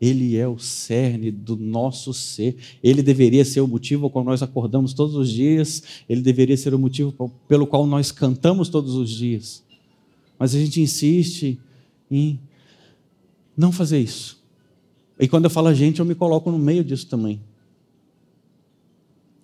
Ele 0.00 0.36
é 0.36 0.46
o 0.46 0.58
cerne 0.58 1.30
do 1.30 1.56
nosso 1.56 2.14
ser. 2.14 2.56
Ele 2.82 3.02
deveria 3.02 3.44
ser 3.44 3.60
o 3.60 3.66
motivo 3.66 4.08
qual 4.08 4.24
nós 4.24 4.42
acordamos 4.42 4.92
todos 4.92 5.14
os 5.16 5.30
dias. 5.30 5.82
Ele 6.08 6.20
deveria 6.20 6.56
ser 6.56 6.72
o 6.72 6.78
motivo 6.78 7.12
pelo 7.48 7.66
qual 7.66 7.86
nós 7.86 8.12
cantamos 8.12 8.68
todos 8.68 8.94
os 8.94 9.10
dias. 9.10 9.62
Mas 10.38 10.54
a 10.54 10.58
gente 10.58 10.80
insiste 10.80 11.58
em 12.10 12.38
não 13.56 13.72
fazer 13.72 13.98
isso. 13.98 14.40
E 15.18 15.26
quando 15.26 15.44
eu 15.44 15.50
falo 15.50 15.66
a 15.66 15.74
gente, 15.74 15.98
eu 15.98 16.06
me 16.06 16.14
coloco 16.14 16.50
no 16.50 16.58
meio 16.58 16.84
disso 16.84 17.08
também. 17.08 17.40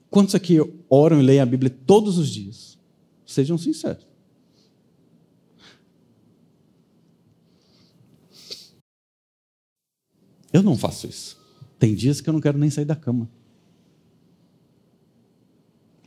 Quantos 0.08 0.36
aqui 0.36 0.58
oram 0.88 1.18
e 1.18 1.24
leem 1.24 1.40
a 1.40 1.46
Bíblia 1.46 1.76
todos 1.84 2.16
os 2.16 2.28
dias? 2.28 2.78
Sejam 3.26 3.58
sinceros. 3.58 4.13
Eu 10.54 10.62
não 10.62 10.78
faço 10.78 11.08
isso. 11.08 11.36
Tem 11.80 11.96
dias 11.96 12.20
que 12.20 12.28
eu 12.28 12.32
não 12.32 12.40
quero 12.40 12.56
nem 12.56 12.70
sair 12.70 12.84
da 12.84 12.94
cama. 12.94 13.28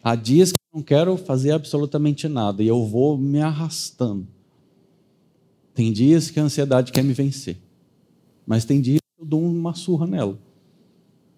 Há 0.01 0.15
dias 0.15 0.53
que 0.53 0.55
eu 0.55 0.77
não 0.77 0.81
quero 0.81 1.17
fazer 1.17 1.51
absolutamente 1.51 2.29
nada 2.29 2.63
e 2.63 2.67
eu 2.67 2.85
vou 2.85 3.17
me 3.17 3.41
arrastando. 3.41 4.25
Tem 5.73 5.91
dias 5.91 6.31
que 6.31 6.39
a 6.39 6.43
ansiedade 6.43 6.93
quer 6.93 7.03
me 7.03 7.11
vencer. 7.11 7.57
Mas 8.45 8.63
tem 8.63 8.79
dias 8.79 9.01
que 9.01 9.21
eu 9.21 9.27
dou 9.27 9.43
uma 9.43 9.73
surra 9.73 10.07
nela. 10.07 10.39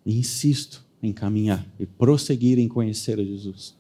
E 0.06 0.16
insisto 0.20 0.86
em 1.02 1.12
caminhar 1.12 1.68
e 1.80 1.88
prosseguir 1.88 2.60
em 2.60 2.68
conhecer 2.68 3.20
a 3.20 3.24
Jesus. 3.24 3.76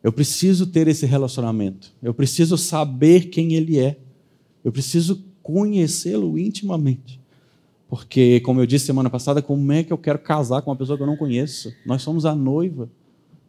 Eu 0.00 0.12
preciso 0.12 0.68
ter 0.68 0.86
esse 0.86 1.06
relacionamento. 1.06 1.92
Eu 2.00 2.14
preciso 2.14 2.56
saber 2.56 3.30
quem 3.30 3.54
Ele 3.54 3.80
é. 3.80 3.98
Eu 4.62 4.70
preciso 4.70 5.24
conhecê-lo 5.42 6.38
intimamente. 6.38 7.17
Porque, 7.88 8.40
como 8.40 8.60
eu 8.60 8.66
disse 8.66 8.84
semana 8.84 9.08
passada, 9.08 9.40
como 9.40 9.72
é 9.72 9.82
que 9.82 9.92
eu 9.92 9.98
quero 9.98 10.18
casar 10.18 10.60
com 10.60 10.70
uma 10.70 10.76
pessoa 10.76 10.96
que 10.96 11.02
eu 11.02 11.06
não 11.06 11.16
conheço? 11.16 11.74
Nós 11.86 12.02
somos 12.02 12.26
a 12.26 12.34
noiva. 12.34 12.90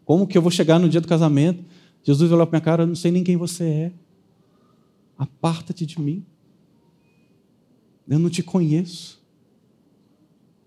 Como 0.06 0.26
que 0.26 0.38
eu 0.38 0.42
vou 0.42 0.50
chegar 0.50 0.80
no 0.80 0.88
dia 0.88 1.02
do 1.02 1.08
casamento? 1.08 1.64
Jesus 2.04 2.32
olhou 2.32 2.48
para 2.48 2.58
minha 2.58 2.64
cara, 2.64 2.84
eu 2.84 2.88
não 2.88 2.96
sei 2.96 3.12
nem 3.12 3.24
quem 3.24 3.36
você 3.36 3.66
é. 3.66 3.92
Aparta-te 5.18 5.86
de 5.86 6.00
mim. 6.00 6.26
Eu 8.08 8.18
não 8.18 8.30
te 8.30 8.42
conheço. 8.42 9.22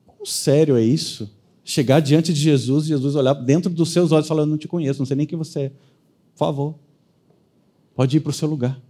Quão 0.07 0.27
sério 0.27 0.77
é 0.77 0.83
isso? 0.83 1.35
Chegar 1.65 2.01
diante 2.01 2.33
de 2.33 2.41
Jesus 2.41 2.85
Jesus 2.85 3.15
olhar 3.15 3.33
dentro 3.35 3.71
dos 3.71 3.91
seus 3.91 4.13
olhos 4.13 4.27
e 4.27 4.29
falar: 4.29 4.43
Eu 4.43 4.47
não 4.47 4.59
te 4.59 4.69
conheço, 4.69 4.99
não 4.99 5.07
sei 5.07 5.17
nem 5.17 5.27
quem 5.27 5.39
você 5.39 5.61
é. 5.61 5.69
Por 5.71 6.39
favor, 6.39 6.79
pode 7.95 8.19
ir 8.19 8.21
para 8.21 8.31
o 8.31 8.35
seu 8.35 8.49
lugar. 8.49 8.81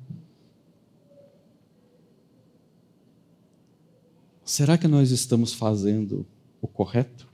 Será 4.44 4.76
que 4.76 4.88
nós 4.88 5.12
estamos 5.12 5.54
fazendo 5.54 6.26
o 6.60 6.66
correto? 6.66 7.28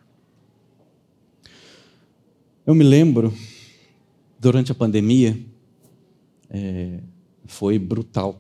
Eu 2.66 2.74
me 2.74 2.84
lembro, 2.84 3.32
durante 4.38 4.70
a 4.70 4.74
pandemia, 4.74 5.38
é, 6.50 7.00
foi 7.46 7.78
brutal. 7.78 8.38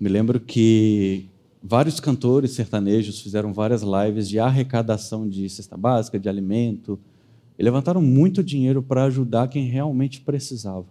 Me 0.00 0.08
lembro 0.08 0.40
que 0.40 1.28
vários 1.62 2.00
cantores 2.00 2.52
sertanejos 2.52 3.20
fizeram 3.20 3.52
várias 3.52 3.82
lives 3.82 4.26
de 4.26 4.38
arrecadação 4.38 5.28
de 5.28 5.46
cesta 5.50 5.76
básica, 5.76 6.18
de 6.18 6.26
alimento, 6.26 6.98
e 7.58 7.62
levantaram 7.62 8.00
muito 8.00 8.42
dinheiro 8.42 8.82
para 8.82 9.04
ajudar 9.04 9.48
quem 9.48 9.68
realmente 9.68 10.22
precisava. 10.22 10.86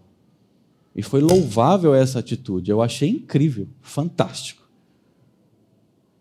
E 0.96 1.02
foi 1.02 1.22
louvável 1.22 1.96
essa 1.96 2.20
atitude, 2.20 2.70
eu 2.70 2.84
achei 2.84 3.10
incrível, 3.10 3.68
fantástico 3.82 4.67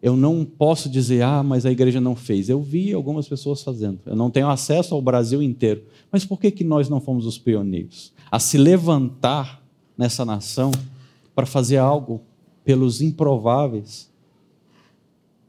eu 0.06 0.16
não 0.16 0.44
posso 0.44 0.88
dizer, 0.88 1.22
ah, 1.22 1.42
mas 1.42 1.66
a 1.66 1.72
igreja 1.72 2.00
não 2.00 2.14
fez. 2.14 2.48
Eu 2.48 2.62
vi 2.62 2.92
algumas 2.92 3.26
pessoas 3.26 3.60
fazendo. 3.60 3.98
Eu 4.06 4.14
não 4.14 4.30
tenho 4.30 4.48
acesso 4.48 4.94
ao 4.94 5.02
Brasil 5.02 5.42
inteiro. 5.42 5.82
Mas 6.12 6.24
por 6.24 6.38
que, 6.38 6.52
que 6.52 6.62
nós 6.62 6.88
não 6.88 7.00
fomos 7.00 7.26
os 7.26 7.38
pioneiros? 7.38 8.12
A 8.30 8.38
se 8.38 8.56
levantar 8.56 9.60
nessa 9.98 10.24
nação 10.24 10.70
para 11.34 11.44
fazer 11.44 11.78
algo 11.78 12.20
pelos 12.64 13.02
improváveis. 13.02 14.08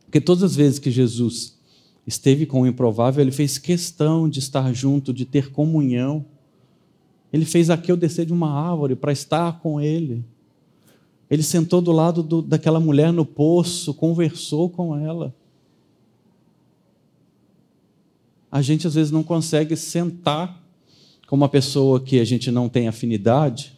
Porque 0.06 0.20
todas 0.20 0.42
as 0.42 0.56
vezes 0.56 0.80
que 0.80 0.90
Jesus 0.90 1.56
esteve 2.08 2.48
com 2.48 2.62
o 2.62 2.68
improvável, 2.68 3.22
ele 3.22 3.32
fez 3.32 3.60
questão 3.60 4.28
de 4.28 4.40
estar 4.40 4.74
junto, 4.74 5.14
de 5.14 5.24
ter 5.24 5.52
comunhão. 5.52 6.26
Ele 7.32 7.46
fez 7.46 7.70
aqui 7.70 7.92
eu 7.92 7.98
descer 7.98 8.26
de 8.26 8.34
uma 8.34 8.52
árvore 8.52 8.96
para 8.96 9.12
estar 9.12 9.60
com 9.60 9.80
ele. 9.80 10.26
Ele 11.30 11.44
sentou 11.44 11.82
do 11.82 11.92
lado 11.92 12.24
do, 12.24 12.42
daquela 12.42 12.80
mulher 12.80 13.12
no 13.12 13.26
poço, 13.26 13.94
conversou 13.94 14.70
com 14.70 14.96
ela. 14.96 15.36
A 18.50 18.62
gente 18.62 18.88
às 18.88 18.96
vezes 18.96 19.12
não 19.12 19.24
consegue 19.24 19.76
sentar 19.76 20.64
com 21.28 21.36
uma 21.36 21.50
pessoa 21.50 22.00
que 22.00 22.20
a 22.20 22.26
gente 22.26 22.50
não 22.50 22.70
tem 22.70 22.88
afinidade 22.88 23.78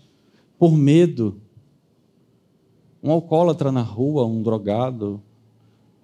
por 0.59 0.77
medo. 0.77 1.41
Um 3.01 3.09
alcoólatra 3.09 3.71
na 3.71 3.81
rua, 3.81 4.27
um 4.27 4.43
drogado. 4.43 5.19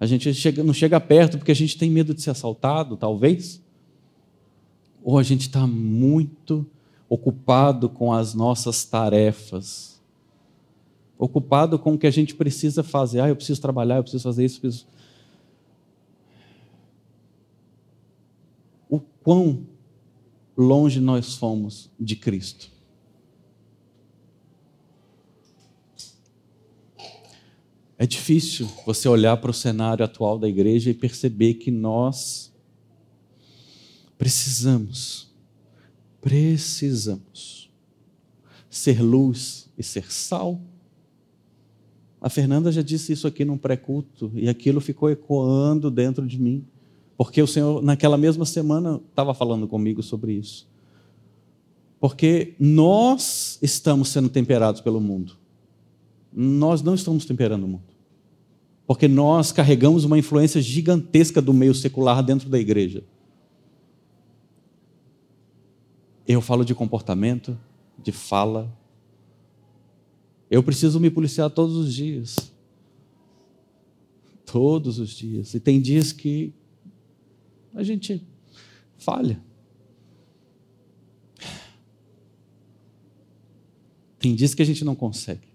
A 0.00 0.06
gente 0.06 0.34
chega, 0.34 0.64
não 0.64 0.74
chega 0.74 0.98
perto 1.00 1.38
porque 1.38 1.52
a 1.52 1.56
gente 1.56 1.78
tem 1.78 1.88
medo 1.88 2.12
de 2.12 2.22
ser 2.22 2.30
assaltado, 2.30 2.96
talvez. 2.96 3.62
Ou 5.04 5.16
a 5.16 5.22
gente 5.22 5.42
está 5.42 5.64
muito 5.64 6.66
ocupado 7.08 7.88
com 7.88 8.12
as 8.12 8.34
nossas 8.34 8.84
tarefas 8.84 9.95
ocupado 11.18 11.78
com 11.78 11.94
o 11.94 11.98
que 11.98 12.06
a 12.06 12.10
gente 12.10 12.34
precisa 12.34 12.82
fazer. 12.82 13.20
Ah, 13.20 13.28
eu 13.28 13.36
preciso 13.36 13.60
trabalhar, 13.60 13.96
eu 13.96 14.02
preciso 14.02 14.22
fazer 14.24 14.44
isso. 14.44 14.60
Preciso... 14.60 14.86
O 18.88 19.00
quão 19.00 19.66
longe 20.56 21.00
nós 21.00 21.34
fomos 21.34 21.90
de 21.98 22.16
Cristo. 22.16 22.70
É 27.98 28.06
difícil 28.06 28.70
você 28.84 29.08
olhar 29.08 29.38
para 29.38 29.50
o 29.50 29.54
cenário 29.54 30.04
atual 30.04 30.38
da 30.38 30.46
igreja 30.46 30.90
e 30.90 30.94
perceber 30.94 31.54
que 31.54 31.70
nós 31.70 32.52
precisamos, 34.18 35.30
precisamos 36.20 37.70
ser 38.68 39.00
luz 39.00 39.70
e 39.78 39.82
ser 39.82 40.12
sal 40.12 40.60
a 42.20 42.28
Fernanda 42.28 42.72
já 42.72 42.82
disse 42.82 43.12
isso 43.12 43.26
aqui 43.26 43.44
num 43.44 43.58
pré-culto 43.58 44.30
e 44.34 44.48
aquilo 44.48 44.80
ficou 44.80 45.10
ecoando 45.10 45.90
dentro 45.90 46.26
de 46.26 46.40
mim, 46.40 46.64
porque 47.16 47.40
o 47.42 47.46
Senhor, 47.46 47.82
naquela 47.82 48.16
mesma 48.16 48.44
semana, 48.44 49.00
estava 49.08 49.34
falando 49.34 49.66
comigo 49.66 50.02
sobre 50.02 50.32
isso. 50.32 50.68
Porque 51.98 52.54
nós 52.58 53.58
estamos 53.62 54.08
sendo 54.08 54.28
temperados 54.28 54.80
pelo 54.80 55.00
mundo, 55.00 55.36
nós 56.32 56.82
não 56.82 56.94
estamos 56.94 57.24
temperando 57.24 57.64
o 57.64 57.68
mundo. 57.68 57.96
Porque 58.86 59.08
nós 59.08 59.50
carregamos 59.50 60.04
uma 60.04 60.18
influência 60.18 60.60
gigantesca 60.62 61.42
do 61.42 61.52
meio 61.52 61.74
secular 61.74 62.22
dentro 62.22 62.48
da 62.48 62.58
igreja. 62.58 63.02
Eu 66.26 66.40
falo 66.40 66.64
de 66.64 66.74
comportamento, 66.74 67.58
de 68.00 68.12
fala, 68.12 68.72
eu 70.50 70.62
preciso 70.62 71.00
me 71.00 71.10
policiar 71.10 71.50
todos 71.50 71.76
os 71.76 71.92
dias. 71.92 72.52
Todos 74.44 74.98
os 74.98 75.10
dias. 75.10 75.54
E 75.54 75.60
tem 75.60 75.80
dias 75.80 76.12
que 76.12 76.52
a 77.74 77.82
gente 77.82 78.24
falha. 78.96 79.40
Tem 84.18 84.34
dias 84.34 84.54
que 84.54 84.62
a 84.62 84.64
gente 84.66 84.84
não 84.84 84.94
consegue. 84.94 85.46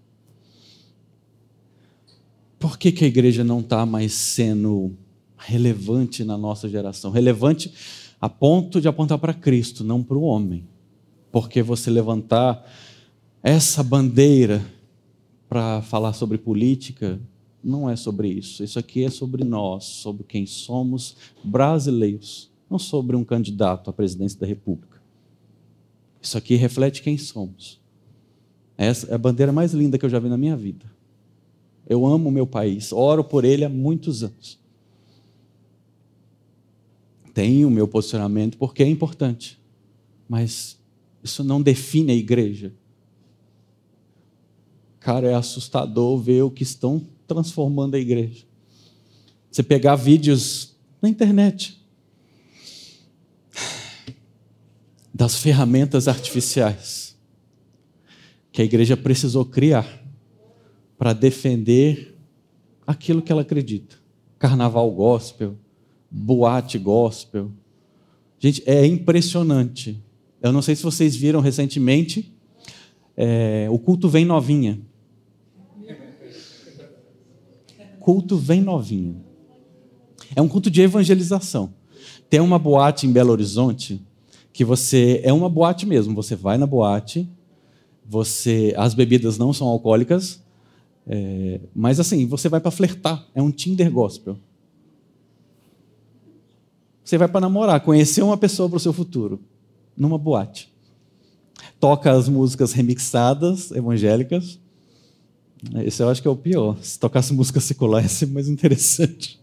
por 2.58 2.78
que, 2.78 2.92
que 2.92 3.04
a 3.04 3.08
igreja 3.08 3.42
não 3.42 3.58
está 3.58 3.84
mais 3.84 4.12
sendo 4.12 4.96
relevante 5.36 6.22
na 6.22 6.38
nossa 6.38 6.68
geração? 6.68 7.10
Relevante 7.10 7.72
a 8.20 8.28
ponto 8.28 8.80
de 8.80 8.86
apontar 8.86 9.18
para 9.18 9.34
Cristo, 9.34 9.82
não 9.82 10.00
para 10.00 10.16
o 10.16 10.22
homem. 10.22 10.64
Porque 11.32 11.60
você 11.60 11.90
levantar 11.90 12.64
essa 13.42 13.82
bandeira 13.82 14.64
para 15.52 15.82
falar 15.82 16.14
sobre 16.14 16.38
política 16.38 17.20
não 17.62 17.90
é 17.90 17.94
sobre 17.94 18.26
isso. 18.26 18.64
Isso 18.64 18.78
aqui 18.78 19.04
é 19.04 19.10
sobre 19.10 19.44
nós, 19.44 19.84
sobre 19.84 20.24
quem 20.24 20.46
somos 20.46 21.14
brasileiros, 21.44 22.50
não 22.70 22.78
sobre 22.78 23.14
um 23.16 23.22
candidato 23.22 23.90
à 23.90 23.92
presidência 23.92 24.40
da 24.40 24.46
República. 24.46 25.02
Isso 26.22 26.38
aqui 26.38 26.54
reflete 26.54 27.02
quem 27.02 27.18
somos. 27.18 27.78
Essa 28.78 29.08
é 29.08 29.14
a 29.14 29.18
bandeira 29.18 29.52
mais 29.52 29.74
linda 29.74 29.98
que 29.98 30.06
eu 30.06 30.08
já 30.08 30.18
vi 30.18 30.30
na 30.30 30.38
minha 30.38 30.56
vida. 30.56 30.90
Eu 31.86 32.06
amo 32.06 32.30
o 32.30 32.32
meu 32.32 32.46
país, 32.46 32.90
oro 32.90 33.22
por 33.22 33.44
ele 33.44 33.62
há 33.62 33.68
muitos 33.68 34.24
anos. 34.24 34.58
Tenho 37.34 37.68
o 37.68 37.70
meu 37.70 37.86
posicionamento 37.86 38.56
porque 38.56 38.82
é 38.82 38.88
importante, 38.88 39.60
mas 40.26 40.80
isso 41.22 41.44
não 41.44 41.60
define 41.60 42.10
a 42.12 42.16
igreja. 42.16 42.72
Cara, 45.02 45.28
é 45.28 45.34
assustador 45.34 46.16
ver 46.18 46.42
o 46.42 46.50
que 46.50 46.62
estão 46.62 47.04
transformando 47.26 47.96
a 47.96 47.98
igreja. 47.98 48.44
Você 49.50 49.62
pegar 49.62 49.96
vídeos 49.96 50.76
na 51.00 51.08
internet 51.08 51.80
das 55.12 55.36
ferramentas 55.36 56.08
artificiais 56.08 57.16
que 58.52 58.62
a 58.62 58.64
igreja 58.64 58.96
precisou 58.96 59.44
criar 59.44 59.86
para 60.96 61.12
defender 61.12 62.16
aquilo 62.86 63.22
que 63.22 63.32
ela 63.32 63.42
acredita. 63.42 63.96
Carnaval 64.38 64.90
gospel, 64.92 65.58
boate 66.10 66.78
gospel. 66.78 67.50
Gente, 68.38 68.62
é 68.66 68.86
impressionante. 68.86 70.02
Eu 70.40 70.52
não 70.52 70.62
sei 70.62 70.76
se 70.76 70.82
vocês 70.82 71.16
viram 71.16 71.40
recentemente, 71.40 72.32
é, 73.16 73.66
o 73.70 73.78
culto 73.78 74.08
vem 74.08 74.24
novinha. 74.24 74.80
Culto 78.02 78.36
vem 78.36 78.60
novinha. 78.60 79.14
É 80.34 80.42
um 80.42 80.48
culto 80.48 80.68
de 80.68 80.82
evangelização. 80.82 81.72
Tem 82.28 82.40
uma 82.40 82.58
boate 82.58 83.06
em 83.06 83.12
Belo 83.12 83.30
Horizonte 83.30 84.04
que 84.52 84.64
você 84.64 85.20
é 85.22 85.32
uma 85.32 85.48
boate 85.48 85.86
mesmo. 85.86 86.12
Você 86.16 86.34
vai 86.34 86.58
na 86.58 86.66
boate, 86.66 87.30
você 88.04 88.74
as 88.76 88.92
bebidas 88.92 89.38
não 89.38 89.52
são 89.52 89.68
alcoólicas, 89.68 90.42
é, 91.06 91.60
mas 91.72 92.00
assim, 92.00 92.26
você 92.26 92.48
vai 92.48 92.60
para 92.60 92.72
flertar, 92.72 93.24
é 93.34 93.40
um 93.40 93.52
Tinder 93.52 93.90
gospel. 93.90 94.36
Você 97.04 97.16
vai 97.16 97.28
para 97.28 97.40
namorar, 97.40 97.80
conhecer 97.82 98.22
uma 98.22 98.36
pessoa 98.36 98.68
para 98.68 98.78
o 98.78 98.80
seu 98.80 98.92
futuro, 98.92 99.40
numa 99.96 100.18
boate. 100.18 100.72
Toca 101.78 102.10
as 102.10 102.28
músicas 102.28 102.72
remixadas, 102.72 103.70
evangélicas. 103.70 104.58
Esse 105.84 106.02
eu 106.02 106.08
acho 106.08 106.20
que 106.20 106.28
é 106.28 106.30
o 106.30 106.36
pior. 106.36 106.76
Se 106.82 106.98
tocasse 106.98 107.32
música 107.32 107.60
secular, 107.60 108.02
ia 108.02 108.08
ser 108.08 108.26
mais 108.26 108.48
interessante. 108.48 109.40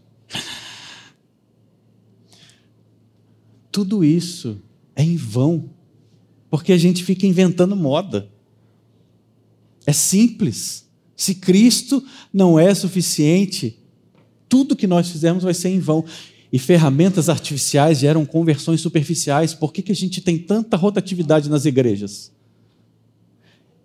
Tudo 3.72 4.04
isso 4.04 4.60
é 4.94 5.02
em 5.02 5.16
vão, 5.16 5.70
porque 6.50 6.72
a 6.72 6.78
gente 6.78 7.04
fica 7.04 7.26
inventando 7.26 7.74
moda. 7.74 8.30
É 9.86 9.92
simples. 9.92 10.88
Se 11.16 11.34
Cristo 11.36 12.04
não 12.32 12.58
é 12.58 12.74
suficiente, 12.74 13.78
tudo 14.48 14.76
que 14.76 14.86
nós 14.86 15.08
fizermos 15.08 15.44
vai 15.44 15.54
ser 15.54 15.68
em 15.68 15.78
vão. 15.78 16.04
E 16.52 16.58
ferramentas 16.58 17.28
artificiais 17.28 17.98
geram 17.98 18.26
conversões 18.26 18.80
superficiais. 18.80 19.54
Por 19.54 19.72
que, 19.72 19.82
que 19.82 19.92
a 19.92 19.96
gente 19.96 20.20
tem 20.20 20.36
tanta 20.36 20.76
rotatividade 20.76 21.48
nas 21.48 21.64
igrejas? 21.64 22.32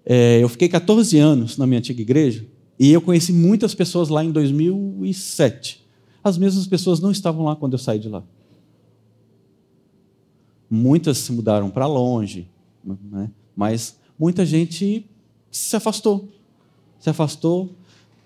É, 0.06 0.42
eu 0.42 0.48
fiquei 0.48 0.70
14 0.70 1.18
anos 1.18 1.58
na 1.58 1.66
minha 1.66 1.80
antiga 1.80 2.02
igreja 2.02 2.46
e 2.80 2.92
eu 2.92 3.02
conheci 3.02 3.34
muitas 3.34 3.74
pessoas 3.74 4.10
lá 4.10 4.24
em 4.24 4.32
2007. 4.32 5.84
As 6.24 6.38
mesmas 6.38 6.68
pessoas 6.68 7.00
não 7.00 7.12
estavam 7.12 7.46
lá 7.46 7.56
quando 7.56 7.74
eu 7.74 7.80
saí 7.80 8.00
de 8.00 8.10
lá. 8.10 8.24
Muitas 10.70 11.20
se 11.20 11.32
mudaram 11.32 11.70
para 11.70 11.88
longe, 11.88 12.48
né? 12.84 13.32
mas 13.56 13.98
muita 14.18 14.46
gente 14.46 15.06
se 15.50 15.76
afastou 15.76 16.30
se 17.06 17.10
afastou 17.12 17.72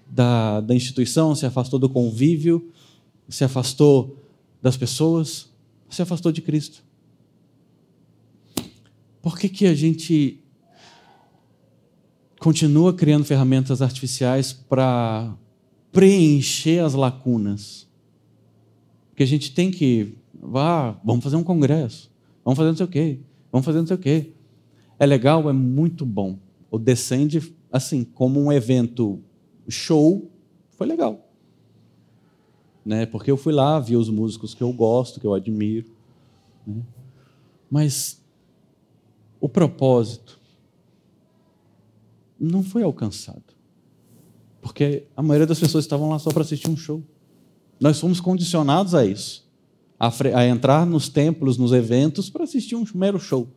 da, 0.10 0.62
da 0.62 0.74
instituição, 0.74 1.36
se 1.36 1.46
afastou 1.46 1.78
do 1.78 1.90
convívio, 1.90 2.72
se 3.28 3.44
afastou 3.44 4.18
das 4.62 4.78
pessoas, 4.78 5.50
se 5.90 6.02
afastou 6.02 6.32
de 6.32 6.42
Cristo. 6.42 6.82
Por 9.22 9.38
que, 9.38 9.50
que 9.50 9.66
a 9.66 9.76
gente 9.76 10.40
continua 12.40 12.94
criando 12.94 13.26
ferramentas 13.26 13.82
artificiais 13.82 14.54
para 14.54 15.36
preencher 15.92 16.84
as 16.84 16.94
lacunas? 16.94 17.88
Porque 19.10 19.24
a 19.24 19.28
gente 19.28 19.54
tem 19.54 19.70
que, 19.70 20.16
vá, 20.34 20.92
vamos 21.04 21.24
fazer 21.24 21.36
um 21.36 21.44
congresso, 21.44 22.10
vamos 22.44 22.58
fazer 22.58 22.70
não 22.70 22.78
sei 22.78 22.86
o 22.86 22.90
quê, 22.90 23.20
vamos 23.52 23.66
fazer 23.66 23.80
não 23.80 23.88
sei 23.88 23.96
o 23.96 24.00
quê. 24.00 24.32
É 24.98 25.06
legal, 25.06 25.50
é 25.50 25.54
muito 25.54 26.06
bom. 26.06 26.40
O 26.72 26.80
Descende 26.80 27.54
assim, 27.72 28.04
como 28.04 28.42
um 28.42 28.52
evento 28.52 29.20
show, 29.68 30.32
foi 30.72 30.88
legal. 30.88 31.28
Né? 32.86 33.06
Porque 33.06 33.30
eu 33.30 33.38
fui 33.38 33.54
lá, 33.54 33.80
vi 33.80 33.96
os 33.96 34.10
músicos 34.10 34.54
que 34.54 34.64
eu 34.64 34.72
gosto, 34.74 35.20
que 35.20 35.28
eu 35.28 35.34
admiro. 35.34 35.88
Né? 36.66 36.82
Mas 37.70 38.24
o 39.40 39.48
propósito 39.48 40.39
não 42.40 42.64
foi 42.64 42.84
alcançado. 42.84 43.44
Porque 44.62 45.06
a 45.16 45.22
maioria 45.22 45.48
das 45.48 45.60
pessoas 45.60 45.86
estavam 45.86 46.10
lá 46.10 46.20
só 46.20 46.32
para 46.32 46.42
assistir 46.42 46.70
um 46.70 46.78
show. 46.78 47.04
Nós 47.80 48.00
fomos 48.00 48.20
condicionados 48.20 48.94
a 48.94 49.06
isso. 49.06 49.48
A, 50.00 50.12
a 50.36 50.48
entrar 50.48 50.86
nos 50.86 51.10
templos, 51.10 51.58
nos 51.58 51.72
eventos, 51.72 52.30
para 52.30 52.44
assistir 52.44 52.76
um 52.76 52.86
mero 52.94 53.20
show. 53.20 53.48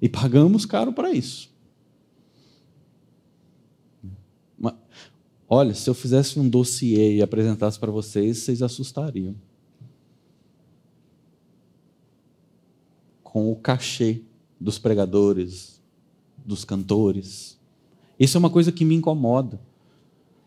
E 0.00 0.08
pagamos 0.08 0.66
caro 0.66 0.92
para 0.92 1.10
isso. 1.10 1.54
Olha, 5.48 5.74
se 5.74 5.88
eu 5.88 5.94
fizesse 5.94 6.40
um 6.40 6.48
dossiê 6.48 7.16
e 7.16 7.22
apresentasse 7.22 7.78
para 7.78 7.92
vocês, 7.92 8.38
vocês 8.38 8.62
assustariam. 8.62 9.34
Com 13.22 13.52
o 13.52 13.56
cachê 13.56 14.22
dos 14.60 14.78
pregadores, 14.78 15.80
dos 16.44 16.64
cantores. 16.64 17.55
Isso 18.18 18.36
é 18.36 18.40
uma 18.40 18.50
coisa 18.50 18.72
que 18.72 18.84
me 18.84 18.94
incomoda. 18.94 19.60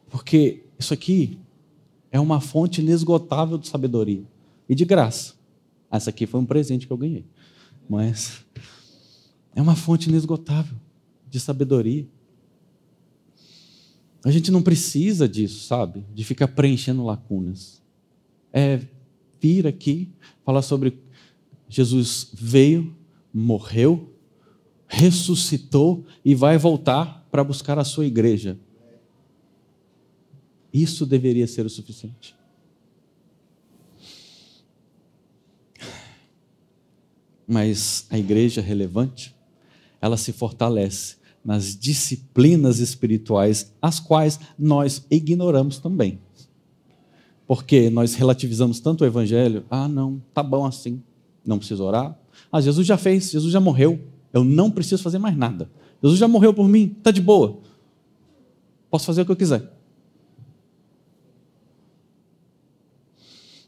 Porque 0.09 0.63
isso 0.77 0.93
aqui 0.93 1.39
é 2.11 2.19
uma 2.19 2.41
fonte 2.41 2.81
inesgotável 2.81 3.57
de 3.57 3.67
sabedoria 3.67 4.23
e 4.67 4.73
de 4.73 4.85
graça. 4.85 5.35
Essa 5.91 6.09
aqui 6.09 6.25
foi 6.25 6.39
um 6.39 6.45
presente 6.45 6.87
que 6.87 6.93
eu 6.93 6.97
ganhei. 6.97 7.25
Mas 7.87 8.45
é 9.55 9.61
uma 9.61 9.75
fonte 9.75 10.09
inesgotável 10.09 10.77
de 11.29 11.39
sabedoria. 11.39 12.07
A 14.23 14.31
gente 14.31 14.51
não 14.51 14.61
precisa 14.61 15.27
disso, 15.27 15.65
sabe? 15.65 16.05
De 16.13 16.23
ficar 16.23 16.49
preenchendo 16.49 17.03
lacunas. 17.03 17.81
É 18.51 18.81
vir 19.39 19.65
aqui, 19.65 20.09
falar 20.43 20.61
sobre 20.61 20.99
Jesus 21.67 22.29
veio, 22.33 22.95
morreu, 23.33 24.13
ressuscitou 24.87 26.03
e 26.25 26.33
vai 26.33 26.57
voltar 26.57 27.18
para 27.31 27.43
buscar 27.43 27.77
a 27.77 27.83
sua 27.83 28.05
igreja. 28.05 28.57
Isso 30.73 31.05
deveria 31.05 31.47
ser 31.47 31.65
o 31.65 31.69
suficiente. 31.69 32.35
Mas 37.47 38.05
a 38.09 38.17
igreja 38.17 38.61
relevante, 38.61 39.35
ela 39.99 40.17
se 40.17 40.31
fortalece 40.31 41.17
nas 41.43 41.75
disciplinas 41.75 42.79
espirituais, 42.79 43.73
as 43.81 43.99
quais 43.99 44.39
nós 44.57 45.05
ignoramos 45.09 45.79
também. 45.79 46.19
Porque 47.47 47.89
nós 47.89 48.13
relativizamos 48.13 48.79
tanto 48.79 49.03
o 49.03 49.07
evangelho, 49.07 49.65
ah, 49.69 49.87
não, 49.87 50.21
tá 50.31 50.43
bom 50.43 50.65
assim, 50.65 51.01
não 51.43 51.57
preciso 51.57 51.83
orar. 51.83 52.15
Ah, 52.51 52.61
Jesus 52.61 52.85
já 52.85 52.97
fez, 52.97 53.31
Jesus 53.31 53.51
já 53.51 53.59
morreu, 53.59 53.99
eu 54.31 54.43
não 54.43 54.69
preciso 54.69 55.01
fazer 55.01 55.17
mais 55.17 55.35
nada. 55.35 55.71
Jesus 56.01 56.19
já 56.19 56.27
morreu 56.27 56.53
por 56.53 56.67
mim, 56.67 56.95
tá 57.03 57.11
de 57.11 57.21
boa. 57.21 57.59
Posso 58.89 59.05
fazer 59.05 59.21
o 59.21 59.25
que 59.25 59.31
eu 59.31 59.35
quiser. 59.35 59.71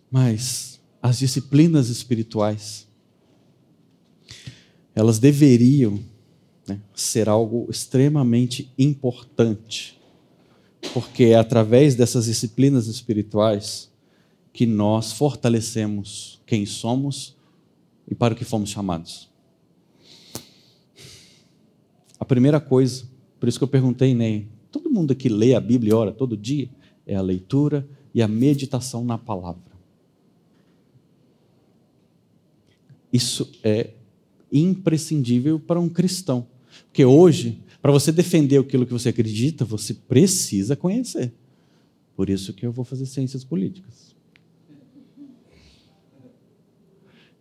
Mas 0.10 0.80
as 1.02 1.20
disciplinas 1.20 1.89
espirituais, 1.89 2.88
elas 4.94 5.20
deveriam 5.20 6.00
né, 6.67 6.80
ser 6.94 7.30
algo 7.30 7.67
extremamente 7.70 8.72
importante 8.78 10.02
porque 10.94 11.26
é 11.26 11.36
através 11.36 11.96
dessas 11.96 12.26
disciplinas 12.26 12.88
espirituais 12.88 13.89
que 14.52 14.65
nós 14.65 15.13
fortalecemos 15.13 16.41
quem 16.46 16.65
somos 16.65 17.36
e 18.08 18.15
para 18.15 18.34
o 18.34 18.38
que 18.38 18.44
fomos 18.44 18.70
chamados. 18.70 19.30
A 22.20 22.21
primeira 22.32 22.62
coisa, 22.62 23.04
por 23.41 23.50
isso 23.50 23.60
que 23.60 23.63
eu 23.65 23.67
perguntei, 23.67 24.13
Ney, 24.13 24.48
todo 24.72 24.89
mundo 24.89 25.12
aqui 25.12 25.28
lê 25.28 25.54
a 25.54 25.60
Bíblia 25.60 25.91
e 25.91 25.94
ora 25.94 26.13
todo 26.13 26.38
dia? 26.38 26.70
É 27.06 27.13
a 27.13 27.22
leitura 27.22 27.86
e 28.13 28.22
a 28.22 28.28
meditação 28.28 29.04
na 29.04 29.17
palavra. 29.17 29.70
Isso 33.12 33.52
é 33.62 33.89
imprescindível 34.50 35.60
para 35.60 35.78
um 35.78 35.89
cristão. 35.89 36.48
Porque 36.86 37.04
hoje, 37.04 37.62
para 37.82 37.91
você 37.91 38.13
defender 38.13 38.58
aquilo 38.62 38.86
que 38.86 38.94
você 38.94 39.10
acredita, 39.10 39.65
você 39.65 39.94
precisa 39.94 40.74
conhecer. 40.74 41.34
Por 42.15 42.30
isso 42.30 42.54
que 42.54 42.65
eu 42.65 42.72
vou 42.72 42.86
fazer 42.86 43.08
ciências 43.08 43.44
políticas. 43.44 44.15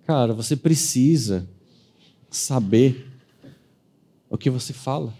Cara, 0.04 0.34
você 0.34 0.56
precisa 0.56 1.48
saber 2.28 3.09
o 4.30 4.38
que 4.38 4.48
você 4.48 4.72
fala. 4.72 5.12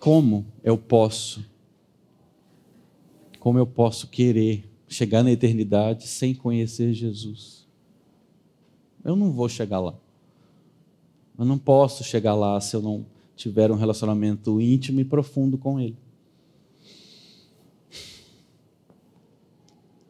Como 0.00 0.44
eu 0.64 0.76
posso? 0.76 1.44
Como 3.38 3.58
eu 3.58 3.66
posso 3.66 4.08
querer 4.08 4.68
chegar 4.88 5.22
na 5.22 5.30
eternidade 5.30 6.08
sem 6.08 6.34
conhecer 6.34 6.92
Jesus? 6.92 7.66
Eu 9.04 9.14
não 9.14 9.30
vou 9.30 9.48
chegar 9.48 9.78
lá. 9.78 9.94
Eu 11.38 11.44
não 11.44 11.56
posso 11.56 12.02
chegar 12.02 12.34
lá 12.34 12.60
se 12.60 12.74
eu 12.74 12.82
não 12.82 13.06
tiver 13.36 13.70
um 13.70 13.76
relacionamento 13.76 14.60
íntimo 14.60 15.00
e 15.00 15.04
profundo 15.04 15.56
com 15.56 15.78
Ele. 15.78 15.96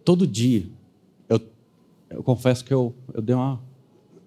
Todo 0.02 0.26
dia, 0.26 0.66
eu 2.10 2.22
confesso 2.22 2.64
que 2.64 2.72
eu, 2.72 2.94
eu 3.12 3.22
dei 3.22 3.34
uma 3.34 3.60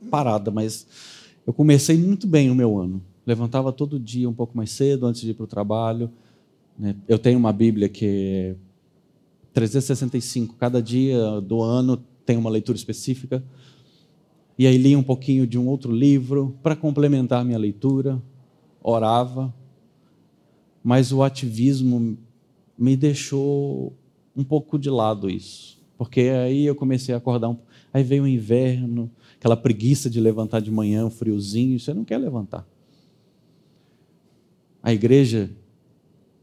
parada, 0.10 0.52
mas 0.52 0.88
eu 1.46 1.54
comecei 1.54 1.98
muito 1.98 2.28
bem 2.28 2.50
o 2.50 2.56
meu 2.56 2.80
ano. 2.80 3.02
Levantava 3.26 3.72
todo 3.72 4.00
dia 4.00 4.30
um 4.30 4.34
pouco 4.34 4.56
mais 4.56 4.72
cedo, 4.72 5.06
antes 5.06 5.22
de 5.22 5.32
ir 5.32 5.34
para 5.34 5.44
o 5.44 5.48
trabalho. 5.48 6.12
Né? 6.78 6.96
Eu 7.08 7.20
tenho 7.20 7.38
uma 7.38 7.54
Bíblia 7.54 7.88
que 7.90 8.06
é 8.06 8.56
365, 9.54 10.56
cada 10.56 10.82
dia 10.82 11.42
do 11.42 11.62
ano 11.62 11.98
tem 12.26 12.38
uma 12.38 12.50
leitura 12.50 12.78
específica. 12.78 13.44
E 14.58 14.68
aí 14.68 14.78
lia 14.78 14.98
um 14.98 15.04
pouquinho 15.04 15.48
de 15.48 15.58
um 15.58 15.68
outro 15.68 15.92
livro 15.92 16.56
para 16.62 16.76
complementar 16.76 17.44
minha 17.44 17.58
leitura, 17.58 18.22
orava. 18.84 19.54
Mas 20.84 21.12
o 21.12 21.24
ativismo 21.24 22.18
me 22.78 22.96
deixou 22.96 23.94
um 24.36 24.44
pouco 24.44 24.78
de 24.80 24.90
lado 24.90 25.30
isso. 25.30 25.80
Porque 25.98 26.22
aí 26.22 26.66
eu 26.66 26.76
comecei 26.76 27.14
a 27.14 27.18
acordar, 27.18 27.50
um... 27.50 27.58
aí 27.94 28.04
veio 28.04 28.24
o 28.24 28.28
inverno, 28.28 29.12
aquela 29.36 29.58
preguiça 29.58 30.10
de 30.10 30.20
levantar 30.20 30.62
de 30.62 30.72
manhã, 30.72 31.06
um 31.06 31.10
friozinho, 31.10 31.80
você 31.80 31.94
não 31.94 32.06
quer 32.06 32.18
levantar. 32.18 32.66
A 34.82 34.94
igreja 34.94 35.52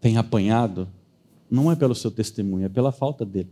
tem 0.00 0.16
apanhado, 0.16 0.88
não 1.50 1.70
é 1.72 1.76
pelo 1.76 1.94
seu 1.94 2.10
testemunho, 2.10 2.66
é 2.66 2.68
pela 2.68 2.92
falta 2.92 3.24
dele. 3.24 3.50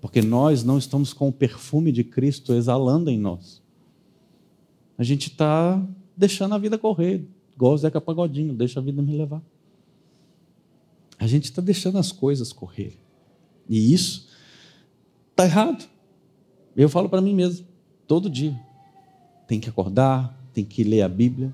Porque 0.00 0.22
nós 0.22 0.62
não 0.62 0.78
estamos 0.78 1.12
com 1.12 1.28
o 1.28 1.32
perfume 1.32 1.90
de 1.90 2.04
Cristo 2.04 2.54
exalando 2.54 3.10
em 3.10 3.18
nós. 3.18 3.62
A 4.96 5.02
gente 5.02 5.28
está 5.28 5.84
deixando 6.16 6.54
a 6.54 6.58
vida 6.58 6.78
correr, 6.78 7.24
igual 7.54 7.74
o 7.74 7.78
Zeca 7.78 8.00
Pagodinho, 8.00 8.54
deixa 8.54 8.80
a 8.80 8.82
vida 8.82 9.02
me 9.02 9.16
levar. 9.16 9.42
A 11.18 11.26
gente 11.26 11.44
está 11.44 11.60
deixando 11.60 11.98
as 11.98 12.12
coisas 12.12 12.52
correr. 12.52 12.96
E 13.68 13.92
isso 13.92 14.28
está 15.30 15.44
errado. 15.44 15.88
Eu 16.78 16.88
falo 16.88 17.08
para 17.08 17.20
mim 17.20 17.34
mesmo, 17.34 17.66
todo 18.06 18.30
dia. 18.30 18.56
Tem 19.48 19.58
que 19.58 19.68
acordar, 19.68 20.38
tem 20.54 20.64
que 20.64 20.84
ler 20.84 21.02
a 21.02 21.08
Bíblia, 21.08 21.52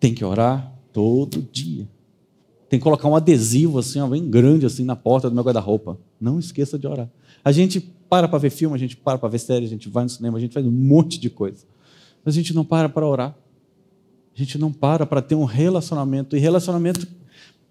tem 0.00 0.12
que 0.12 0.24
orar 0.24 0.72
todo 0.92 1.40
dia. 1.52 1.88
Tem 2.68 2.80
que 2.80 2.82
colocar 2.82 3.06
um 3.06 3.14
adesivo 3.14 3.78
assim, 3.78 4.00
ó, 4.00 4.08
bem 4.08 4.28
grande 4.28 4.66
assim 4.66 4.84
na 4.84 4.96
porta 4.96 5.30
do 5.30 5.34
meu 5.34 5.44
guarda-roupa. 5.44 5.96
Não 6.20 6.40
esqueça 6.40 6.76
de 6.76 6.88
orar. 6.88 7.08
A 7.44 7.52
gente 7.52 7.80
para 7.80 8.26
para 8.26 8.40
ver 8.40 8.50
filme, 8.50 8.74
a 8.74 8.78
gente 8.78 8.96
para 8.96 9.16
para 9.16 9.28
ver 9.28 9.38
série, 9.38 9.64
a 9.64 9.68
gente 9.68 9.88
vai 9.88 10.02
no 10.02 10.10
cinema, 10.10 10.38
a 10.38 10.40
gente 10.40 10.54
faz 10.54 10.66
um 10.66 10.72
monte 10.72 11.20
de 11.20 11.30
coisa. 11.30 11.64
Mas 12.24 12.34
a 12.34 12.36
gente 12.36 12.52
não 12.52 12.64
para 12.64 12.88
para 12.88 13.06
orar. 13.06 13.32
A 14.34 14.38
gente 14.38 14.58
não 14.58 14.72
para 14.72 15.06
para 15.06 15.22
ter 15.22 15.36
um 15.36 15.44
relacionamento. 15.44 16.36
E 16.36 16.40
relacionamento 16.40 17.06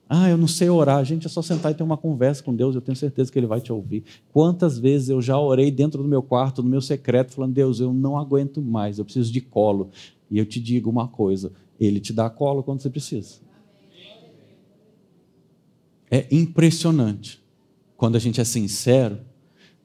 ah, 0.08 0.30
eu 0.30 0.38
não 0.38 0.48
sei 0.48 0.70
orar. 0.70 1.04
Gente, 1.04 1.26
é 1.26 1.30
só 1.30 1.42
sentar 1.42 1.72
e 1.72 1.76
ter 1.76 1.84
uma 1.84 1.98
conversa 1.98 2.44
com 2.44 2.56
Deus, 2.56 2.76
eu 2.76 2.82
tenho 2.82 2.96
certeza 2.96 3.32
que 3.32 3.40
Ele 3.40 3.48
vai 3.48 3.60
te 3.60 3.74
ouvir. 3.74 4.04
Quantas 4.32 4.78
vezes 4.78 5.10
eu 5.10 5.22
já 5.22 5.40
orei 5.40 5.72
dentro 5.72 6.04
do 6.04 6.08
meu 6.08 6.22
quarto, 6.22 6.62
no 6.62 6.70
meu 6.70 6.82
secreto, 6.82 7.34
falando: 7.34 7.54
Deus, 7.54 7.80
eu 7.80 7.92
não 7.92 8.18
aguento 8.18 8.62
mais, 8.62 9.00
eu 9.00 9.06
preciso 9.06 9.32
de 9.32 9.42
colo. 9.42 9.90
E 10.30 10.38
eu 10.38 10.46
te 10.46 10.60
digo 10.60 10.90
uma 10.90 11.08
coisa: 11.08 11.52
Ele 11.80 12.00
te 12.00 12.14
dá 12.14 12.30
colo 12.30 12.62
quando 12.62 12.82
você 12.82 12.90
precisa. 12.90 13.40
É 16.10 16.28
impressionante 16.32 17.44
quando 17.98 18.16
a 18.16 18.20
gente 18.20 18.40
é 18.40 18.44
sincero, 18.44 19.20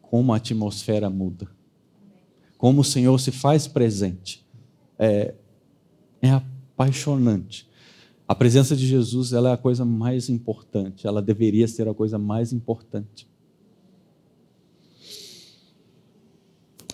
como 0.02 0.34
a 0.34 0.36
atmosfera 0.36 1.08
muda, 1.08 1.48
como 2.58 2.82
o 2.82 2.84
Senhor 2.84 3.18
se 3.18 3.30
faz 3.30 3.66
presente. 3.66 4.44
É, 4.98 5.34
é 6.20 6.30
apaixonante. 6.30 7.69
A 8.30 8.34
presença 8.36 8.76
de 8.76 8.86
Jesus 8.86 9.32
ela 9.32 9.50
é 9.50 9.52
a 9.54 9.56
coisa 9.56 9.84
mais 9.84 10.28
importante, 10.28 11.04
ela 11.04 11.20
deveria 11.20 11.66
ser 11.66 11.88
a 11.88 11.92
coisa 11.92 12.16
mais 12.16 12.52
importante. 12.52 13.26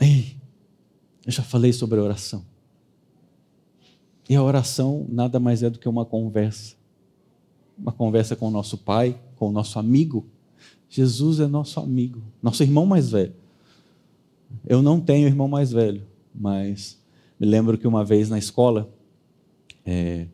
Ei, 0.01 0.35
eu 1.27 1.31
já 1.31 1.43
falei 1.43 1.75
sobre 1.75 2.01
a 2.01 2.03
oração. 2.03 2.43
E 4.27 4.35
a 4.35 4.43
oração 4.43 5.05
nada 5.11 5.39
mais 5.39 5.63
é 5.63 5.69
do 5.69 5.79
que 5.79 5.87
uma 5.87 6.07
conversa. 6.07 6.75
Uma 7.77 7.93
conversa 7.93 8.35
com 8.35 8.49
o 8.49 8.51
nosso 8.51 8.79
Pai, 8.79 9.21
com 9.37 9.51
o 9.51 9.53
nosso 9.53 9.79
amigo. 9.79 10.27
Jesus 10.89 11.39
é 11.39 11.47
nosso 11.47 11.79
amigo, 11.79 12.23
nosso 12.43 12.63
irmão 12.63 12.87
mais 12.87 13.11
velho. 13.11 13.35
Eu 14.67 14.81
não 14.81 14.99
tenho 14.99 15.29
irmão 15.29 15.49
mais 15.49 15.71
velho, 15.71 16.03
mas 16.35 16.99
me 17.39 17.47
lembro 17.47 17.77
que 17.77 17.87
uma 17.87 18.03
vez 18.03 18.31
na 18.31 18.39
escola, 18.39 18.91
é, 19.85 20.29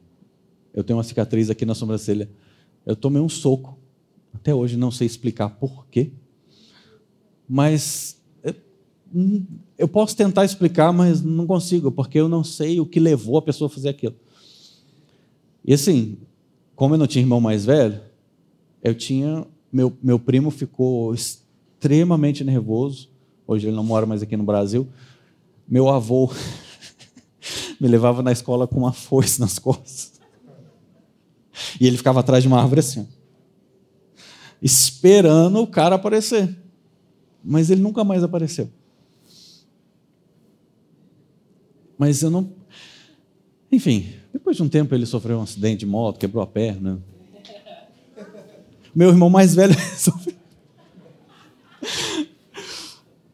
eu 0.74 0.82
tenho 0.82 0.96
uma 0.96 1.04
cicatriz 1.04 1.50
aqui 1.50 1.64
na 1.64 1.74
sobrancelha. 1.74 2.28
Eu 2.85 2.96
tomei 2.96 3.20
um 3.20 3.28
soco. 3.28 3.78
Até 4.32 4.54
hoje 4.54 4.76
não 4.76 4.90
sei 4.90 5.06
explicar 5.06 5.48
por 5.50 5.87
quê. 5.88 6.11
Mas 7.48 8.20
eu 9.76 9.87
posso 9.87 10.16
tentar 10.16 10.44
explicar, 10.44 10.92
mas 10.92 11.22
não 11.22 11.46
consigo, 11.46 11.92
porque 11.92 12.18
eu 12.18 12.28
não 12.28 12.42
sei 12.42 12.80
o 12.80 12.87
que 12.87 12.98
levou 12.98 13.37
a 13.37 13.42
pessoa 13.42 13.66
a 13.66 13.70
fazer 13.70 13.90
aquilo. 13.90 14.14
E 15.64 15.74
assim, 15.74 16.18
como 16.74 16.94
eu 16.94 16.98
não 16.98 17.06
tinha 17.06 17.22
irmão 17.22 17.40
mais 17.40 17.64
velho, 17.64 18.00
eu 18.82 18.94
tinha. 18.94 19.46
Meu, 19.72 19.92
meu 20.02 20.18
primo 20.18 20.50
ficou 20.50 21.14
extremamente 21.14 22.44
nervoso. 22.44 23.11
Hoje 23.46 23.66
ele 23.68 23.76
não 23.76 23.85
mora 23.85 24.06
mais 24.06 24.22
aqui 24.22 24.37
no 24.37 24.44
Brasil. 24.44 24.88
Meu 25.68 25.88
avô 25.88 26.30
me 27.80 27.88
levava 27.88 28.22
na 28.22 28.32
escola 28.32 28.66
com 28.66 28.78
uma 28.78 28.92
foice 28.92 29.40
nas 29.40 29.58
costas. 29.58 30.12
E 31.81 31.87
ele 31.87 31.96
ficava 31.96 32.20
atrás 32.20 32.42
de 32.42 32.48
uma 32.48 32.61
árvore 32.61 32.81
assim, 32.81 33.09
esperando 34.61 35.61
o 35.61 35.66
cara 35.66 35.96
aparecer. 35.96 36.57
Mas 37.44 37.70
ele 37.70 37.81
nunca 37.81 38.05
mais 38.05 38.22
apareceu. 38.22 38.70
Mas 41.98 42.22
eu 42.22 42.31
não. 42.31 42.53
Enfim, 43.70 44.12
depois 44.33 44.57
de 44.57 44.62
um 44.62 44.68
tempo 44.68 44.94
ele 44.94 45.07
sofreu 45.07 45.38
um 45.38 45.42
acidente 45.42 45.81
de 45.81 45.87
moto, 45.87 46.18
quebrou 46.18 46.42
a 46.42 46.46
perna. 46.46 47.03
Meu 48.94 49.09
irmão 49.09 49.31
mais 49.31 49.55
velho 49.55 49.75
sofreu. 49.96 50.35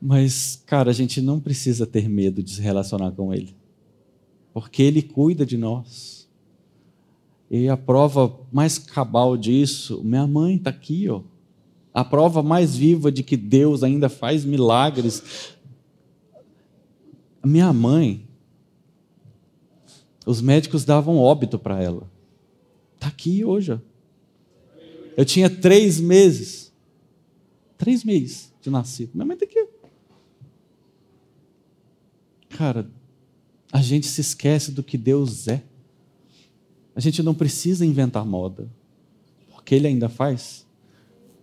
Mas, 0.00 0.62
cara, 0.64 0.90
a 0.90 0.94
gente 0.94 1.20
não 1.20 1.40
precisa 1.40 1.86
ter 1.86 2.08
medo 2.08 2.42
de 2.42 2.54
se 2.54 2.60
relacionar 2.60 3.10
com 3.12 3.34
ele. 3.34 3.54
Porque 4.52 4.82
ele 4.82 5.02
cuida 5.02 5.44
de 5.44 5.56
nós. 5.56 6.17
E 7.50 7.68
a 7.68 7.76
prova 7.76 8.38
mais 8.52 8.78
cabal 8.78 9.36
disso, 9.36 10.02
minha 10.04 10.26
mãe 10.26 10.56
está 10.56 10.70
aqui, 10.70 11.08
ó. 11.08 11.22
A 11.94 12.04
prova 12.04 12.42
mais 12.42 12.76
viva 12.76 13.10
de 13.10 13.22
que 13.22 13.36
Deus 13.36 13.82
ainda 13.82 14.08
faz 14.08 14.44
milagres. 14.44 15.56
Minha 17.44 17.72
mãe, 17.72 18.28
os 20.26 20.40
médicos 20.40 20.84
davam 20.84 21.16
óbito 21.16 21.58
para 21.58 21.82
ela. 21.82 22.08
Está 22.94 23.08
aqui 23.08 23.44
hoje. 23.44 23.72
Ó. 23.72 23.78
Eu 25.16 25.24
tinha 25.24 25.48
três 25.48 25.98
meses. 25.98 26.72
Três 27.78 28.04
meses 28.04 28.52
de 28.60 28.68
nascido. 28.70 29.12
Minha 29.14 29.24
mãe 29.24 29.34
está 29.34 29.46
aqui. 29.46 29.66
Cara, 32.50 32.90
a 33.72 33.80
gente 33.80 34.06
se 34.06 34.20
esquece 34.20 34.70
do 34.70 34.82
que 34.82 34.98
Deus 34.98 35.48
é. 35.48 35.64
A 36.98 37.00
gente 37.00 37.22
não 37.22 37.32
precisa 37.32 37.86
inventar 37.86 38.26
moda, 38.26 38.68
porque 39.52 39.72
ele 39.72 39.86
ainda 39.86 40.08
faz 40.08 40.66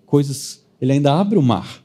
coisas, 0.05 0.67
ele 0.81 0.91
ainda 0.91 1.13
abre 1.13 1.37
o 1.37 1.41
mar. 1.41 1.81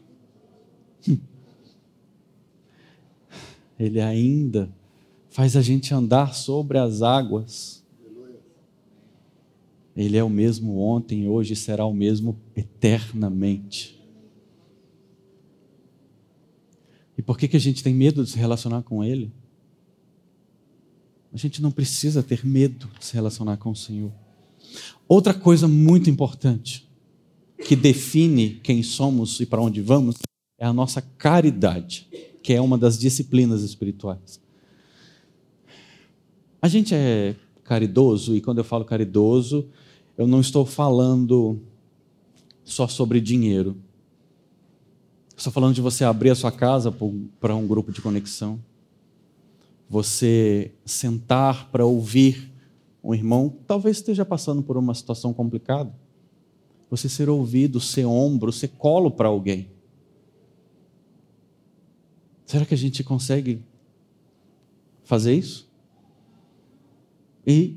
Ele 3.78 4.00
ainda 4.00 4.68
faz 5.30 5.56
a 5.56 5.62
gente 5.62 5.94
andar 5.94 6.34
sobre 6.34 6.78
as 6.78 7.00
águas. 7.00 7.84
Ele 9.96 10.16
é 10.16 10.24
o 10.24 10.28
mesmo 10.28 10.76
ontem, 10.80 11.28
hoje 11.28 11.54
será 11.54 11.86
o 11.86 11.94
mesmo 11.94 12.40
eternamente. 12.56 14.04
E 17.16 17.22
por 17.22 17.38
que, 17.38 17.46
que 17.46 17.56
a 17.56 17.60
gente 17.60 17.84
tem 17.84 17.94
medo 17.94 18.24
de 18.24 18.30
se 18.30 18.36
relacionar 18.36 18.82
com 18.82 19.04
Ele? 19.04 19.32
A 21.32 21.36
gente 21.36 21.62
não 21.62 21.70
precisa 21.70 22.22
ter 22.22 22.44
medo 22.44 22.88
de 22.98 23.04
se 23.04 23.14
relacionar 23.14 23.56
com 23.56 23.70
o 23.70 23.76
Senhor. 23.76 24.12
Outra 25.08 25.32
coisa 25.32 25.68
muito 25.68 26.10
importante 26.10 26.88
que 27.66 27.76
define 27.76 28.60
quem 28.62 28.82
somos 28.82 29.38
e 29.40 29.46
para 29.46 29.60
onde 29.60 29.80
vamos 29.80 30.16
é 30.58 30.66
a 30.66 30.72
nossa 30.72 31.00
caridade, 31.00 32.08
que 32.42 32.52
é 32.52 32.60
uma 32.60 32.76
das 32.76 32.98
disciplinas 32.98 33.62
espirituais. 33.62 34.40
A 36.60 36.68
gente 36.68 36.94
é 36.94 37.34
caridoso, 37.64 38.36
e 38.36 38.40
quando 38.40 38.58
eu 38.58 38.64
falo 38.64 38.84
caridoso, 38.84 39.68
eu 40.18 40.26
não 40.26 40.40
estou 40.40 40.66
falando 40.66 41.60
só 42.64 42.86
sobre 42.86 43.20
dinheiro. 43.20 43.76
Estou 45.36 45.52
falando 45.52 45.74
de 45.74 45.80
você 45.80 46.04
abrir 46.04 46.30
a 46.30 46.34
sua 46.34 46.52
casa 46.52 46.94
para 47.40 47.54
um 47.54 47.66
grupo 47.66 47.90
de 47.90 48.02
conexão. 48.02 48.60
Você 49.90 50.72
sentar 50.86 51.68
para 51.72 51.84
ouvir 51.84 52.54
um 53.02 53.12
irmão, 53.12 53.52
talvez 53.66 53.96
esteja 53.96 54.24
passando 54.24 54.62
por 54.62 54.76
uma 54.76 54.94
situação 54.94 55.34
complicada. 55.34 55.92
Você 56.88 57.08
ser 57.08 57.28
ouvido, 57.28 57.80
ser 57.80 58.04
ombro, 58.04 58.52
ser 58.52 58.68
colo 58.68 59.10
para 59.10 59.26
alguém. 59.26 59.68
Será 62.46 62.64
que 62.64 62.72
a 62.72 62.76
gente 62.76 63.02
consegue 63.02 63.64
fazer 65.02 65.34
isso? 65.34 65.68
E 67.44 67.76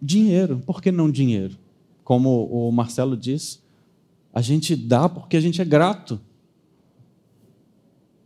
dinheiro, 0.00 0.58
por 0.66 0.82
que 0.82 0.90
não 0.90 1.08
dinheiro? 1.08 1.56
Como 2.02 2.46
o 2.46 2.72
Marcelo 2.72 3.16
diz, 3.16 3.62
a 4.34 4.42
gente 4.42 4.74
dá 4.74 5.08
porque 5.08 5.36
a 5.36 5.40
gente 5.40 5.62
é 5.62 5.64
grato. 5.64 6.20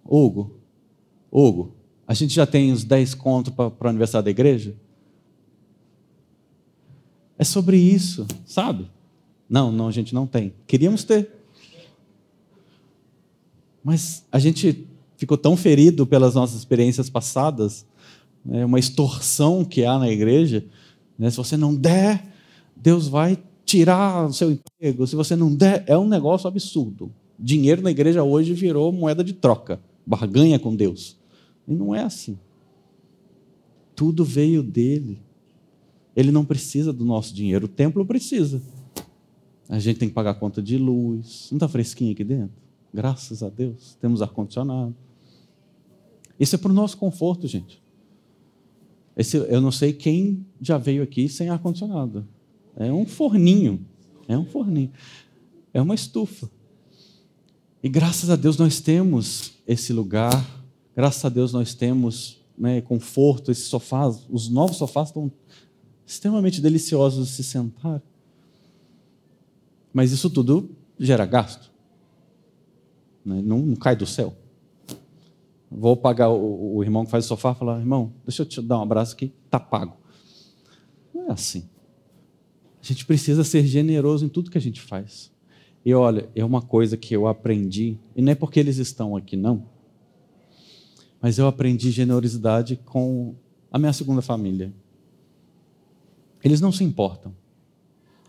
Hugo, 0.03 0.59
Hugo, 1.31 1.76
a 2.07 2.15
gente 2.15 2.35
já 2.35 2.47
tem 2.47 2.73
os 2.73 2.85
10 2.85 3.15
contos 3.15 3.53
para 3.53 3.73
o 3.81 3.89
aniversário 3.89 4.25
da 4.25 4.31
igreja? 4.31 4.75
É 7.39 7.45
sobre 7.45 7.77
isso, 7.77 8.27
sabe? 8.45 8.91
Não, 9.49 9.71
não, 9.71 9.89
a 9.89 9.93
gente 9.93 10.15
não 10.15 10.27
tem. 10.27 10.55
Queríamos 10.67 11.05
ter. 11.05 11.31
Mas 13.83 14.25
a 14.33 14.39
gente 14.39 14.87
ficou 15.17 15.37
tão 15.37 15.57
ferido 15.57 16.07
pelas 16.07 16.35
nossas 16.35 16.59
experiências 16.59 17.11
passadas, 17.11 17.87
né, 18.45 18.65
uma 18.65 18.79
extorsão 18.79 19.65
que 19.65 19.85
há 19.85 19.99
na 19.99 20.09
igreja. 20.09 20.65
Né, 21.19 21.31
se 21.31 21.37
você 21.37 21.57
não 21.57 21.75
der, 21.75 22.27
Deus 22.75 23.09
vai 23.09 23.39
tirar 23.65 24.27
o 24.27 24.33
seu 24.33 24.51
emprego. 24.51 25.07
Se 25.07 25.15
você 25.15 25.37
não 25.37 25.55
der, 25.55 25.85
é 25.87 25.97
um 25.97 26.09
negócio 26.09 26.49
absurdo. 26.49 27.13
Dinheiro 27.39 27.83
na 27.83 27.91
igreja 27.91 28.23
hoje 28.23 28.55
virou 28.55 28.93
moeda 28.93 29.23
de 29.23 29.35
troca 29.35 29.81
barganha 30.07 30.59
com 30.59 30.75
Deus. 30.75 31.17
E 31.67 31.75
não 31.75 31.95
é 31.95 32.03
assim. 32.03 32.39
Tudo 33.95 34.25
veio 34.25 34.63
dele. 34.63 35.21
Ele 36.15 36.31
não 36.31 36.45
precisa 36.45 36.93
do 36.93 37.05
nosso 37.05 37.35
dinheiro, 37.35 37.67
o 37.67 37.69
templo 37.69 38.05
precisa. 38.05 38.63
A 39.69 39.79
gente 39.79 39.99
tem 39.99 40.09
que 40.09 40.15
pagar 40.15 40.35
conta 40.35 40.63
de 40.63 40.79
luz. 40.79 41.49
Não 41.51 41.57
está 41.57 41.69
fresquinho 41.69 42.13
aqui 42.13 42.25
dentro? 42.25 42.57
Graças 42.95 43.43
a 43.43 43.49
Deus, 43.49 43.97
temos 44.01 44.23
ar-condicionado. 44.23 44.95
Isso 46.39 46.55
é 46.55 46.59
para 46.59 46.71
o 46.71 46.75
nosso 46.75 46.97
conforto, 46.97 47.47
gente. 47.47 47.83
Esse, 49.17 49.37
eu 49.37 49.61
não 49.61 49.73
sei 49.73 49.93
quem 49.93 50.47
já 50.61 50.79
veio 50.79 51.03
aqui 51.03 51.29
sem 51.29 51.49
ar-condicionado. 51.49 52.27
É 52.77 52.93
um 52.93 53.07
forninho. 53.07 53.85
É 54.29 54.37
um 54.37 54.45
forninho. 54.45 54.91
É 55.73 55.81
uma 55.81 55.95
estufa. 55.95 56.51
E 57.83 57.89
graças 57.89 58.31
a 58.31 58.37
Deus 58.37 58.57
nós 58.57 58.81
temos 58.81 59.53
esse 59.67 59.93
lugar, 59.93 60.66
graças 60.97 61.23
a 61.23 61.29
Deus 61.29 61.53
nós 61.53 61.75
temos 61.75 62.41
né, 62.57 62.81
conforto, 62.81 63.53
esses 63.53 63.67
sofás, 63.67 64.27
os 64.31 64.49
novos 64.49 64.79
sofás 64.79 65.09
estão 65.09 65.31
extremamente 66.07 66.61
deliciosos 66.61 67.29
de 67.29 67.33
se 67.35 67.45
sentar. 67.45 68.03
Mas 69.93 70.11
isso 70.11 70.31
tudo 70.31 70.71
gera 70.99 71.27
gasto. 71.27 71.71
Né? 73.25 73.43
Não, 73.43 73.59
não, 73.59 73.77
cai 73.77 73.95
do 73.95 74.07
céu. 74.07 74.35
Vou 75.71 75.97
pagar 75.97 76.31
o, 76.31 76.77
o 76.77 76.83
irmão 76.83 77.05
que 77.05 77.11
faz 77.11 77.25
o 77.27 77.29
sofá 77.29 77.53
e 77.53 77.55
falar: 77.55 77.81
irmão, 77.81 78.13
deixa 78.25 78.43
eu 78.43 78.47
te 78.47 78.63
dar 78.63 78.79
um 78.79 78.83
abraço 78.83 79.15
aqui, 79.15 79.33
está 79.45 79.61
pago. 79.61 79.97
Não 81.13 81.29
é 81.29 81.33
assim. 81.33 81.69
A 82.81 82.87
gente 82.87 83.05
precisa 83.05 83.43
ser 83.43 83.67
generoso 83.67 84.25
em 84.25 84.29
tudo 84.29 84.51
que 84.51 84.59
a 84.59 84.61
gente 84.61 84.81
faz. 84.81 85.33
E 85.85 85.93
olha, 85.93 86.29
é 86.35 86.45
uma 86.45 86.63
coisa 86.63 86.97
que 86.97 87.15
eu 87.15 87.27
aprendi, 87.27 87.99
e 88.15 88.23
não 88.23 88.33
é 88.33 88.35
porque 88.35 88.61
eles 88.61 88.79
estão 88.79 89.17
aqui, 89.17 89.37
não, 89.37 89.65
mas 91.27 91.39
eu 91.39 91.49
aprendi 91.49 91.91
generosidade 91.91 92.77
com 92.77 93.35
a 93.69 93.81
minha 93.81 93.93
segunda 93.93 94.23
família. 94.23 94.73
Eles 96.41 96.61
não 96.61 96.71
se 96.71 96.85
importam 96.85 97.35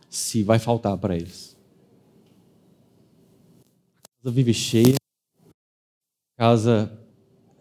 se 0.10 0.42
vai 0.42 0.58
faltar 0.58 0.98
para 0.98 1.16
eles. 1.16 1.56
A 4.04 4.24
casa 4.24 4.34
vive 4.34 4.52
cheia, 4.52 4.96
a 6.36 6.42
casa 6.42 6.92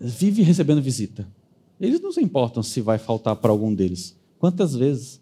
vive 0.00 0.40
recebendo 0.40 0.80
visita. 0.80 1.28
Eles 1.78 2.00
não 2.00 2.12
se 2.12 2.22
importam 2.22 2.62
se 2.62 2.80
vai 2.80 2.96
faltar 2.96 3.36
para 3.36 3.50
algum 3.50 3.74
deles. 3.74 4.18
Quantas 4.38 4.74
vezes 4.74 5.20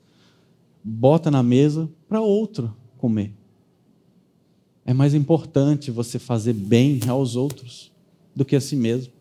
bota 0.84 1.28
na 1.28 1.42
mesa 1.42 1.90
para 2.08 2.20
outro 2.20 2.72
comer? 2.98 3.34
É 4.86 4.94
mais 4.94 5.12
importante 5.12 5.90
você 5.90 6.20
fazer 6.20 6.52
bem 6.52 7.00
aos 7.08 7.34
outros 7.34 7.90
do 8.32 8.44
que 8.44 8.54
a 8.54 8.60
si 8.60 8.76
mesmo. 8.76 9.13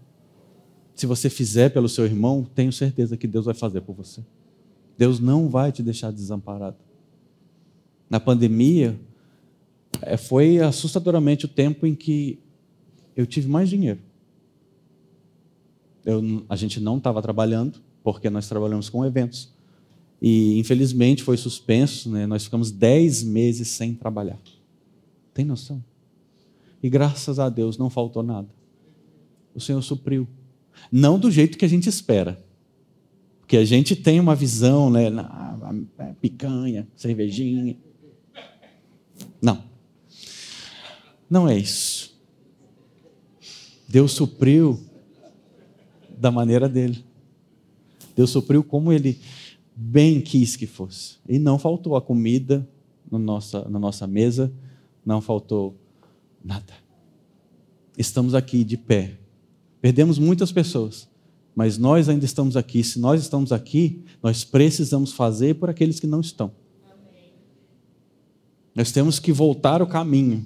Se 0.96 1.06
você 1.06 1.30
fizer 1.30 1.70
pelo 1.70 1.90
seu 1.90 2.06
irmão, 2.06 2.48
tenho 2.56 2.72
certeza 2.72 3.18
que 3.18 3.28
Deus 3.28 3.46
vai 3.46 3.54
fazer 3.54 3.82
por 3.82 3.96
você. 3.96 4.22
Deus 4.98 5.20
não 5.20 5.50
vai 5.50 5.72
te 5.72 5.82
deixar 5.82 6.12
desamparado. 6.12 6.78
Na 8.10 8.20
pandemia, 8.20 9.00
é, 10.02 10.18
foi 10.18 10.60
assustadoramente 10.60 11.46
o 11.46 11.48
tempo 11.48 11.86
em 11.88 11.96
que 11.96 12.40
eu 13.16 13.26
tive 13.26 13.48
mais 13.48 13.70
dinheiro. 13.70 14.00
Eu, 16.06 16.44
a 16.48 16.56
gente 16.56 16.80
não 16.80 16.98
estava 16.98 17.22
trabalhando, 17.22 17.80
porque 18.04 18.30
nós 18.30 18.48
trabalhamos 18.48 18.90
com 18.90 19.06
eventos. 19.06 19.52
E, 20.22 20.60
infelizmente, 20.60 21.24
foi 21.24 21.38
suspenso, 21.38 22.10
né? 22.10 22.26
nós 22.26 22.44
ficamos 22.44 22.72
10 22.72 23.24
meses 23.24 23.68
sem 23.70 23.94
trabalhar. 23.94 24.40
Tem 25.34 25.44
noção? 25.44 25.84
E 26.82 26.90
graças 26.90 27.40
a 27.40 27.50
Deus 27.50 27.78
não 27.78 27.90
faltou 27.90 28.22
nada. 28.22 28.48
O 29.56 29.60
Senhor 29.60 29.82
supriu. 29.82 30.28
Não 30.92 31.18
do 31.18 31.32
jeito 31.32 31.58
que 31.58 31.66
a 31.66 31.68
gente 31.68 31.88
espera. 31.90 32.44
Porque 33.40 33.58
a 33.58 33.66
gente 33.66 33.96
tem 33.96 34.20
uma 34.20 34.36
visão, 34.36 34.90
né? 34.90 35.10
Picanha, 36.22 36.88
cervejinha. 36.96 37.78
Não. 39.42 39.64
Não 41.30 41.48
é 41.48 41.58
isso. 41.58 42.20
Deus 43.88 44.12
supriu 44.12 44.80
da 46.18 46.32
maneira 46.32 46.70
dele. 46.70 47.04
Deus 48.16 48.30
supriu 48.30 48.64
como 48.64 48.92
ele 48.92 49.20
bem 49.76 50.22
quis 50.22 50.56
que 50.56 50.68
fosse. 50.68 51.18
E 51.28 51.40
não 51.40 51.58
faltou 51.58 51.96
a 51.96 52.02
comida 52.02 52.68
na 53.12 53.20
nossa, 53.20 53.68
na 53.70 53.80
nossa 53.80 54.08
mesa 54.08 54.54
não 55.06 55.22
faltou 55.22 55.76
nada. 56.44 56.74
Estamos 57.98 58.34
aqui 58.34 58.64
de 58.64 58.78
pé. 58.78 59.18
Perdemos 59.84 60.18
muitas 60.18 60.50
pessoas, 60.50 61.10
mas 61.54 61.78
nós 61.78 62.08
ainda 62.08 62.24
estamos 62.24 62.56
aqui. 62.56 62.82
Se 62.86 62.98
nós 62.98 63.22
estamos 63.22 63.52
aqui, 63.52 64.02
nós 64.24 64.46
precisamos 64.46 65.12
fazer 65.12 65.56
por 65.56 65.70
aqueles 65.70 66.00
que 66.00 66.08
não 66.08 66.22
estão. 66.22 66.54
Nós 68.74 68.94
temos 68.94 69.20
que 69.20 69.34
voltar 69.34 69.82
o 69.82 69.86
caminho. 69.86 70.46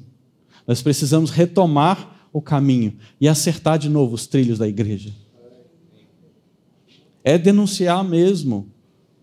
Nós 0.66 0.82
precisamos 0.82 1.30
retomar 1.30 2.28
o 2.34 2.42
caminho 2.42 2.98
e 3.22 3.28
acertar 3.28 3.78
de 3.78 3.90
novo 3.90 4.16
os 4.16 4.26
trilhos 4.26 4.58
da 4.58 4.68
igreja. 4.68 5.14
É 7.24 7.38
denunciar 7.38 8.04
mesmo. 8.04 8.72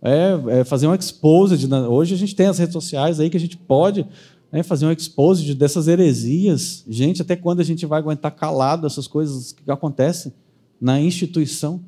É, 0.00 0.60
é 0.60 0.64
fazer 0.64 0.86
uma 0.86 0.94
expose. 0.94 1.68
Hoje 1.88 2.14
a 2.14 2.18
gente 2.18 2.36
tem 2.36 2.46
as 2.46 2.58
redes 2.60 2.72
sociais 2.72 3.18
aí 3.18 3.28
que 3.28 3.36
a 3.36 3.40
gente 3.40 3.56
pode 3.56 4.06
né, 4.54 4.62
fazer 4.62 4.86
um 4.86 4.92
expose 4.92 5.52
dessas 5.52 5.88
heresias. 5.88 6.84
Gente, 6.86 7.20
até 7.20 7.34
quando 7.34 7.58
a 7.58 7.64
gente 7.64 7.84
vai 7.86 7.98
aguentar 7.98 8.30
calado 8.30 8.86
essas 8.86 9.08
coisas 9.08 9.50
que 9.50 9.68
acontecem 9.68 10.32
na 10.80 11.00
instituição? 11.00 11.84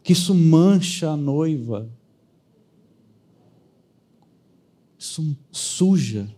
Que 0.00 0.12
isso 0.12 0.32
mancha 0.32 1.10
a 1.10 1.16
noiva. 1.16 1.90
Isso 4.96 5.36
suja 5.50 6.32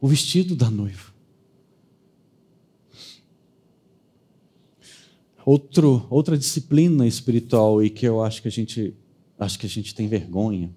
o 0.00 0.08
vestido 0.08 0.56
da 0.56 0.70
noiva. 0.70 1.12
Outro, 5.44 6.06
outra 6.08 6.38
disciplina 6.38 7.06
espiritual 7.06 7.84
e 7.84 7.90
que 7.90 8.06
eu 8.06 8.22
acho 8.22 8.40
que 8.40 8.48
a 8.48 8.50
gente 8.50 8.94
acho 9.38 9.58
que 9.58 9.66
a 9.66 9.68
gente 9.68 9.94
tem 9.94 10.08
vergonha 10.08 10.74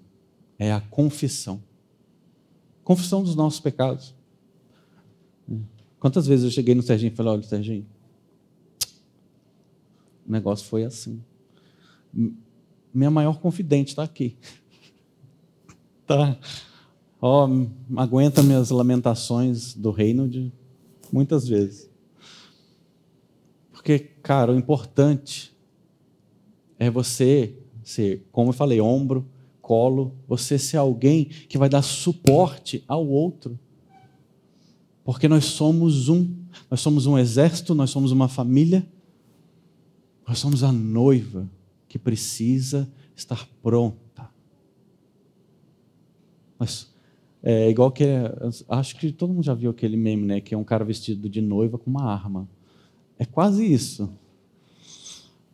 é 0.58 0.70
a 0.70 0.82
confissão. 0.82 1.62
Confissão 2.88 3.22
dos 3.22 3.36
nossos 3.36 3.60
pecados. 3.60 4.14
Quantas 6.00 6.26
vezes 6.26 6.46
eu 6.46 6.50
cheguei 6.50 6.74
no 6.74 6.80
Serginho 6.80 7.12
e 7.12 7.14
falei: 7.14 7.32
olha, 7.34 7.42
Serginho, 7.42 7.86
o 10.26 10.32
negócio 10.32 10.66
foi 10.66 10.84
assim. 10.84 11.22
Minha 12.94 13.10
maior 13.10 13.40
confidente 13.40 13.90
está 13.90 14.02
aqui. 14.02 14.38
Tá. 16.06 16.38
Ó, 17.20 17.46
oh, 17.46 18.00
aguenta 18.00 18.42
minhas 18.42 18.70
lamentações 18.70 19.74
do 19.74 19.90
reino 19.90 20.26
de 20.26 20.50
muitas 21.12 21.46
vezes. 21.46 21.90
Porque, 23.70 23.98
cara, 23.98 24.50
o 24.50 24.56
importante 24.56 25.54
é 26.78 26.90
você 26.90 27.54
ser, 27.82 28.26
como 28.32 28.48
eu 28.48 28.54
falei, 28.54 28.80
ombro, 28.80 29.28
colo, 29.68 30.14
você 30.26 30.58
ser 30.58 30.78
alguém 30.78 31.26
que 31.26 31.58
vai 31.58 31.68
dar 31.68 31.82
suporte 31.82 32.82
ao 32.88 33.06
outro. 33.06 33.60
Porque 35.04 35.28
nós 35.28 35.44
somos 35.44 36.08
um, 36.08 36.34
nós 36.70 36.80
somos 36.80 37.04
um 37.04 37.18
exército, 37.18 37.74
nós 37.74 37.90
somos 37.90 38.10
uma 38.10 38.28
família, 38.28 38.88
nós 40.26 40.38
somos 40.38 40.64
a 40.64 40.72
noiva 40.72 41.46
que 41.86 41.98
precisa 41.98 42.90
estar 43.14 43.46
pronta. 43.62 44.30
Mas 46.58 46.90
é 47.42 47.68
igual 47.68 47.92
que 47.92 48.04
acho 48.70 48.96
que 48.96 49.12
todo 49.12 49.34
mundo 49.34 49.44
já 49.44 49.52
viu 49.52 49.70
aquele 49.70 49.98
meme, 49.98 50.24
né, 50.24 50.40
que 50.40 50.54
é 50.54 50.58
um 50.58 50.64
cara 50.64 50.82
vestido 50.82 51.28
de 51.28 51.42
noiva 51.42 51.76
com 51.76 51.90
uma 51.90 52.10
arma. 52.10 52.48
É 53.18 53.26
quase 53.26 53.70
isso. 53.70 54.08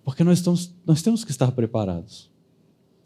Porque 0.04 0.22
nós, 0.22 0.38
estamos, 0.38 0.72
nós 0.86 1.02
temos 1.02 1.24
que 1.24 1.32
estar 1.32 1.50
preparados. 1.50 2.32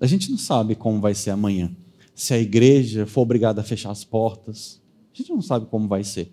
A 0.00 0.06
gente 0.06 0.30
não 0.30 0.38
sabe 0.38 0.74
como 0.74 1.00
vai 1.00 1.14
ser 1.14 1.30
amanhã. 1.30 1.74
Se 2.14 2.34
a 2.34 2.38
igreja 2.38 3.06
for 3.06 3.22
obrigada 3.22 3.60
a 3.60 3.64
fechar 3.64 3.90
as 3.90 4.04
portas, 4.04 4.80
a 5.12 5.16
gente 5.16 5.30
não 5.30 5.42
sabe 5.42 5.66
como 5.66 5.88
vai 5.88 6.04
ser. 6.04 6.32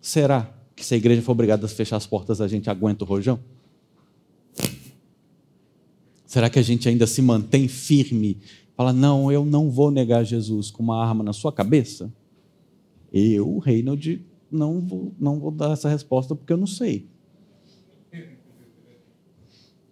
Será 0.00 0.52
que 0.74 0.84
se 0.84 0.94
a 0.94 0.96
igreja 0.96 1.22
for 1.22 1.32
obrigada 1.32 1.66
a 1.66 1.68
fechar 1.68 1.96
as 1.96 2.06
portas, 2.06 2.40
a 2.40 2.48
gente 2.48 2.70
aguenta 2.70 3.04
o 3.04 3.06
rojão? 3.06 3.38
Será 6.24 6.48
que 6.48 6.58
a 6.58 6.62
gente 6.62 6.88
ainda 6.88 7.06
se 7.06 7.20
mantém 7.20 7.66
firme? 7.66 8.38
Fala, 8.76 8.92
não, 8.92 9.30
eu 9.30 9.44
não 9.44 9.68
vou 9.68 9.90
negar 9.90 10.24
Jesus 10.24 10.70
com 10.70 10.82
uma 10.82 11.04
arma 11.04 11.24
na 11.24 11.32
sua 11.32 11.52
cabeça? 11.52 12.12
Eu, 13.12 13.58
Reynold, 13.58 14.24
não 14.50 14.80
vou, 14.80 15.12
não 15.18 15.38
vou 15.38 15.50
dar 15.50 15.72
essa 15.72 15.88
resposta 15.88 16.34
porque 16.34 16.52
eu 16.52 16.56
não 16.56 16.66
sei. 16.66 17.08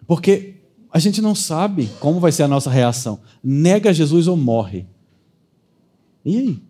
Porque 0.07 0.58
a 0.91 0.99
gente 0.99 1.20
não 1.20 1.34
sabe 1.34 1.89
como 2.01 2.20
vai 2.20 2.32
ser 2.32 2.45
a 2.45 2.49
nossa 2.49 2.70
reação. 2.70 3.20
Nega 3.43 3.93
Jesus 3.93 4.26
ou 4.26 4.36
morre. 4.36 4.86
E 6.24 6.39
aí? 6.39 6.62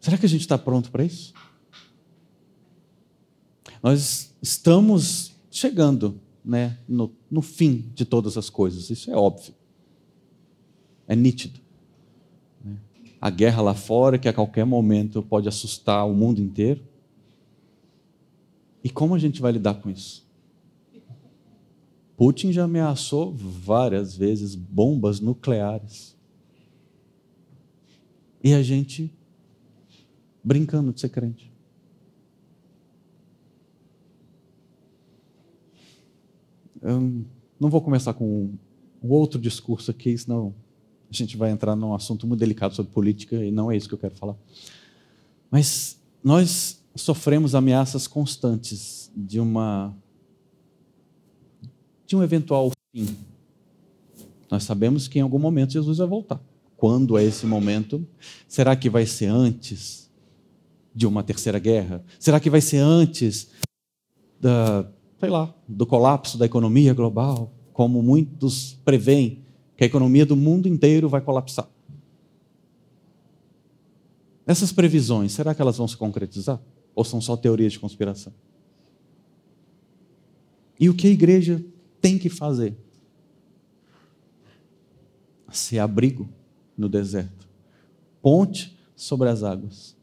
Será 0.00 0.16
que 0.16 0.26
a 0.26 0.28
gente 0.28 0.42
está 0.42 0.56
pronto 0.56 0.90
para 0.90 1.04
isso? 1.04 1.32
Nós 3.82 4.34
estamos 4.40 5.32
chegando 5.50 6.20
né, 6.44 6.78
no, 6.88 7.12
no 7.30 7.42
fim 7.42 7.90
de 7.94 8.04
todas 8.04 8.36
as 8.36 8.48
coisas, 8.48 8.90
isso 8.90 9.10
é 9.10 9.16
óbvio. 9.16 9.54
É 11.06 11.16
nítido. 11.16 11.60
Né? 12.64 12.76
A 13.20 13.30
guerra 13.30 13.62
lá 13.62 13.74
fora, 13.74 14.18
que 14.18 14.28
a 14.28 14.32
qualquer 14.32 14.64
momento 14.64 15.22
pode 15.22 15.48
assustar 15.48 16.06
o 16.06 16.14
mundo 16.14 16.40
inteiro. 16.40 16.82
E 18.82 18.90
como 18.90 19.14
a 19.14 19.18
gente 19.18 19.40
vai 19.40 19.52
lidar 19.52 19.74
com 19.74 19.90
isso? 19.90 20.27
Putin 22.18 22.50
já 22.50 22.64
ameaçou 22.64 23.32
várias 23.32 24.16
vezes 24.16 24.56
bombas 24.56 25.20
nucleares. 25.20 26.16
E 28.42 28.52
a 28.52 28.60
gente 28.60 29.14
brincando 30.42 30.92
de 30.92 31.00
ser 31.00 31.10
crente. 31.10 31.48
Eu 36.82 37.24
não 37.60 37.70
vou 37.70 37.80
começar 37.80 38.14
com 38.14 38.52
um 39.00 39.08
outro 39.08 39.40
discurso 39.40 39.92
aqui, 39.92 40.18
senão 40.18 40.52
a 41.08 41.14
gente 41.14 41.36
vai 41.36 41.52
entrar 41.52 41.76
num 41.76 41.94
assunto 41.94 42.26
muito 42.26 42.40
delicado 42.40 42.74
sobre 42.74 42.92
política 42.92 43.36
e 43.44 43.52
não 43.52 43.70
é 43.70 43.76
isso 43.76 43.86
que 43.88 43.94
eu 43.94 43.98
quero 43.98 44.16
falar. 44.16 44.34
Mas 45.48 46.00
nós 46.22 46.82
sofremos 46.96 47.54
ameaças 47.54 48.08
constantes 48.08 49.08
de 49.16 49.38
uma 49.38 49.94
de 52.08 52.16
um 52.16 52.22
eventual 52.24 52.72
fim. 52.90 53.16
Nós 54.50 54.64
sabemos 54.64 55.06
que 55.06 55.20
em 55.20 55.22
algum 55.22 55.38
momento 55.38 55.74
Jesus 55.74 55.98
vai 55.98 56.08
voltar. 56.08 56.40
Quando 56.76 57.16
é 57.16 57.22
esse 57.22 57.46
momento? 57.46 58.04
Será 58.48 58.74
que 58.74 58.90
vai 58.90 59.06
ser 59.06 59.26
antes 59.26 60.10
de 60.92 61.06
uma 61.06 61.22
terceira 61.22 61.60
guerra? 61.60 62.04
Será 62.18 62.40
que 62.40 62.50
vai 62.50 62.60
ser 62.60 62.78
antes 62.78 63.50
da 64.40 64.90
sei 65.18 65.28
lá, 65.28 65.52
do 65.66 65.84
colapso 65.84 66.38
da 66.38 66.46
economia 66.46 66.94
global, 66.94 67.52
como 67.72 68.02
muitos 68.02 68.78
preveem 68.84 69.42
que 69.76 69.84
a 69.84 69.86
economia 69.86 70.24
do 70.24 70.36
mundo 70.36 70.68
inteiro 70.68 71.08
vai 71.08 71.20
colapsar. 71.20 71.68
Essas 74.46 74.72
previsões, 74.72 75.32
será 75.32 75.54
que 75.54 75.60
elas 75.60 75.76
vão 75.76 75.86
se 75.86 75.96
concretizar? 75.96 76.60
Ou 76.94 77.04
são 77.04 77.20
só 77.20 77.36
teorias 77.36 77.72
de 77.72 77.78
conspiração? 77.78 78.32
E 80.80 80.88
o 80.88 80.94
que 80.94 81.08
a 81.08 81.10
igreja 81.10 81.62
tem 82.00 82.18
que 82.18 82.28
fazer? 82.28 82.76
Ser 85.50 85.78
abrigo 85.78 86.28
no 86.76 86.88
deserto, 86.88 87.48
ponte 88.20 88.78
sobre 88.94 89.28
as 89.28 89.42
águas. 89.42 89.96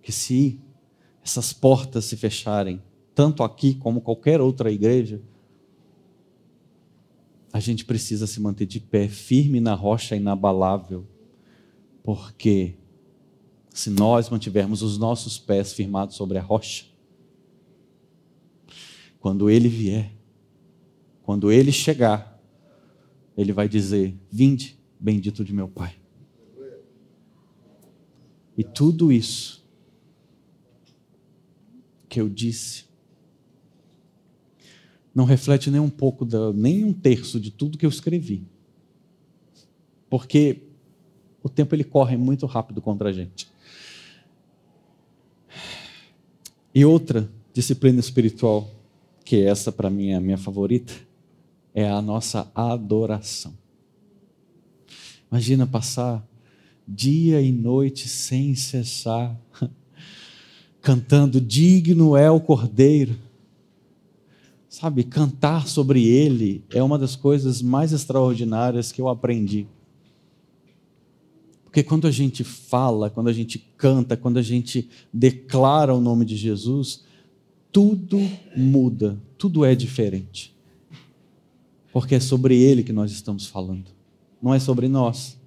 Que 0.00 0.12
se 0.12 0.60
essas 1.22 1.52
portas 1.52 2.04
se 2.04 2.16
fecharem, 2.16 2.80
tanto 3.14 3.42
aqui 3.42 3.74
como 3.74 4.00
qualquer 4.00 4.40
outra 4.40 4.70
igreja, 4.70 5.20
a 7.52 7.58
gente 7.58 7.84
precisa 7.84 8.26
se 8.26 8.38
manter 8.40 8.66
de 8.66 8.78
pé, 8.78 9.08
firme 9.08 9.60
na 9.60 9.74
rocha 9.74 10.14
inabalável, 10.14 11.06
porque 12.02 12.76
se 13.70 13.90
nós 13.90 14.28
mantivermos 14.30 14.82
os 14.82 14.98
nossos 14.98 15.38
pés 15.38 15.72
firmados 15.72 16.14
sobre 16.14 16.38
a 16.38 16.42
rocha, 16.42 16.84
quando 19.26 19.50
ele 19.50 19.68
vier, 19.68 20.12
quando 21.24 21.50
ele 21.50 21.72
chegar, 21.72 22.40
ele 23.36 23.52
vai 23.52 23.68
dizer: 23.68 24.16
Vinde, 24.30 24.78
bendito 25.00 25.44
de 25.44 25.52
meu 25.52 25.66
Pai. 25.66 25.96
E 28.56 28.62
tudo 28.62 29.10
isso 29.10 29.66
que 32.08 32.20
eu 32.20 32.28
disse 32.28 32.84
não 35.12 35.24
reflete 35.24 35.72
nem 35.72 35.80
um 35.80 35.90
pouco, 35.90 36.24
da, 36.24 36.52
nem 36.52 36.84
um 36.84 36.92
terço 36.92 37.40
de 37.40 37.50
tudo 37.50 37.76
que 37.76 37.84
eu 37.84 37.90
escrevi. 37.90 38.46
Porque 40.08 40.62
o 41.42 41.48
tempo 41.48 41.74
ele 41.74 41.82
corre 41.82 42.16
muito 42.16 42.46
rápido 42.46 42.80
contra 42.80 43.08
a 43.08 43.12
gente. 43.12 43.48
E 46.72 46.84
outra 46.84 47.28
disciplina 47.52 47.98
espiritual, 47.98 48.70
que 49.26 49.42
essa 49.42 49.72
para 49.72 49.90
mim 49.90 50.10
é 50.10 50.14
a 50.14 50.20
minha 50.20 50.38
favorita, 50.38 50.94
é 51.74 51.90
a 51.90 52.00
nossa 52.00 52.48
adoração. 52.54 53.52
Imagina 55.28 55.66
passar 55.66 56.24
dia 56.86 57.42
e 57.42 57.50
noite 57.50 58.08
sem 58.08 58.54
cessar 58.54 59.36
cantando: 60.80 61.40
Digno 61.40 62.16
é 62.16 62.30
o 62.30 62.40
Cordeiro. 62.40 63.16
Sabe, 64.68 65.02
cantar 65.02 65.66
sobre 65.66 66.06
ele 66.06 66.62
é 66.70 66.82
uma 66.82 66.98
das 66.98 67.16
coisas 67.16 67.60
mais 67.60 67.92
extraordinárias 67.92 68.92
que 68.92 69.00
eu 69.00 69.08
aprendi. 69.08 69.66
Porque 71.64 71.82
quando 71.82 72.06
a 72.06 72.10
gente 72.10 72.44
fala, 72.44 73.10
quando 73.10 73.28
a 73.28 73.32
gente 73.32 73.58
canta, 73.76 74.16
quando 74.16 74.36
a 74.36 74.42
gente 74.42 74.88
declara 75.12 75.94
o 75.94 76.00
nome 76.00 76.24
de 76.24 76.36
Jesus, 76.36 77.05
tudo 77.76 78.18
muda, 78.56 79.20
tudo 79.36 79.62
é 79.62 79.74
diferente. 79.74 80.56
Porque 81.92 82.14
é 82.14 82.20
sobre 82.20 82.56
ele 82.56 82.82
que 82.82 82.90
nós 82.90 83.12
estamos 83.12 83.46
falando, 83.46 83.90
não 84.40 84.54
é 84.54 84.58
sobre 84.58 84.88
nós. 84.88 85.38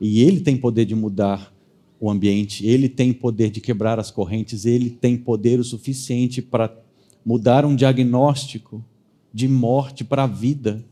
E 0.00 0.22
ele 0.22 0.40
tem 0.40 0.56
poder 0.56 0.86
de 0.86 0.94
mudar 0.94 1.54
o 2.00 2.10
ambiente, 2.10 2.66
ele 2.66 2.88
tem 2.88 3.12
poder 3.12 3.50
de 3.50 3.60
quebrar 3.60 4.00
as 4.00 4.10
correntes, 4.10 4.64
ele 4.64 4.88
tem 4.88 5.18
poder 5.18 5.60
o 5.60 5.64
suficiente 5.64 6.40
para 6.40 6.74
mudar 7.22 7.66
um 7.66 7.76
diagnóstico 7.76 8.82
de 9.30 9.46
morte 9.46 10.02
para 10.02 10.24
a 10.24 10.26
vida. 10.26 10.82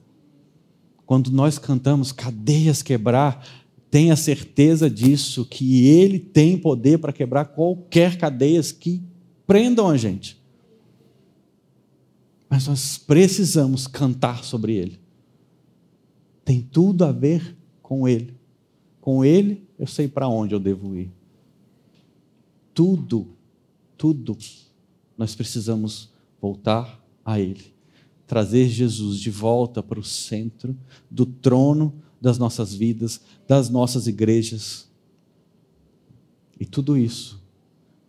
quando 1.06 1.30
nós 1.30 1.58
cantamos 1.58 2.12
cadeias 2.12 2.82
quebrar, 2.82 3.42
tenha 3.90 4.14
certeza 4.16 4.90
disso, 4.90 5.46
que 5.46 5.86
Ele 5.86 6.18
tem 6.18 6.58
poder 6.58 6.98
para 6.98 7.10
quebrar 7.10 7.46
qualquer 7.46 8.18
cadeias 8.18 8.70
que 8.70 9.02
prendam 9.46 9.88
a 9.88 9.96
gente. 9.96 10.37
Mas 12.48 12.66
nós 12.66 12.96
precisamos 12.96 13.86
cantar 13.86 14.44
sobre 14.44 14.74
Ele. 14.74 14.98
Tem 16.44 16.62
tudo 16.62 17.04
a 17.04 17.12
ver 17.12 17.56
com 17.82 18.08
Ele. 18.08 18.34
Com 19.00 19.24
Ele, 19.24 19.66
eu 19.78 19.86
sei 19.86 20.08
para 20.08 20.28
onde 20.28 20.54
eu 20.54 20.60
devo 20.60 20.96
ir. 20.96 21.10
Tudo, 22.72 23.28
tudo, 23.96 24.36
nós 25.16 25.34
precisamos 25.34 26.10
voltar 26.40 27.04
a 27.24 27.38
Ele. 27.38 27.72
Trazer 28.26 28.68
Jesus 28.68 29.18
de 29.18 29.30
volta 29.30 29.82
para 29.82 30.00
o 30.00 30.04
centro 30.04 30.76
do 31.10 31.26
trono 31.26 31.94
das 32.20 32.38
nossas 32.38 32.74
vidas, 32.74 33.20
das 33.46 33.68
nossas 33.68 34.06
igrejas. 34.06 34.88
E 36.58 36.64
tudo 36.64 36.96
isso 36.96 37.42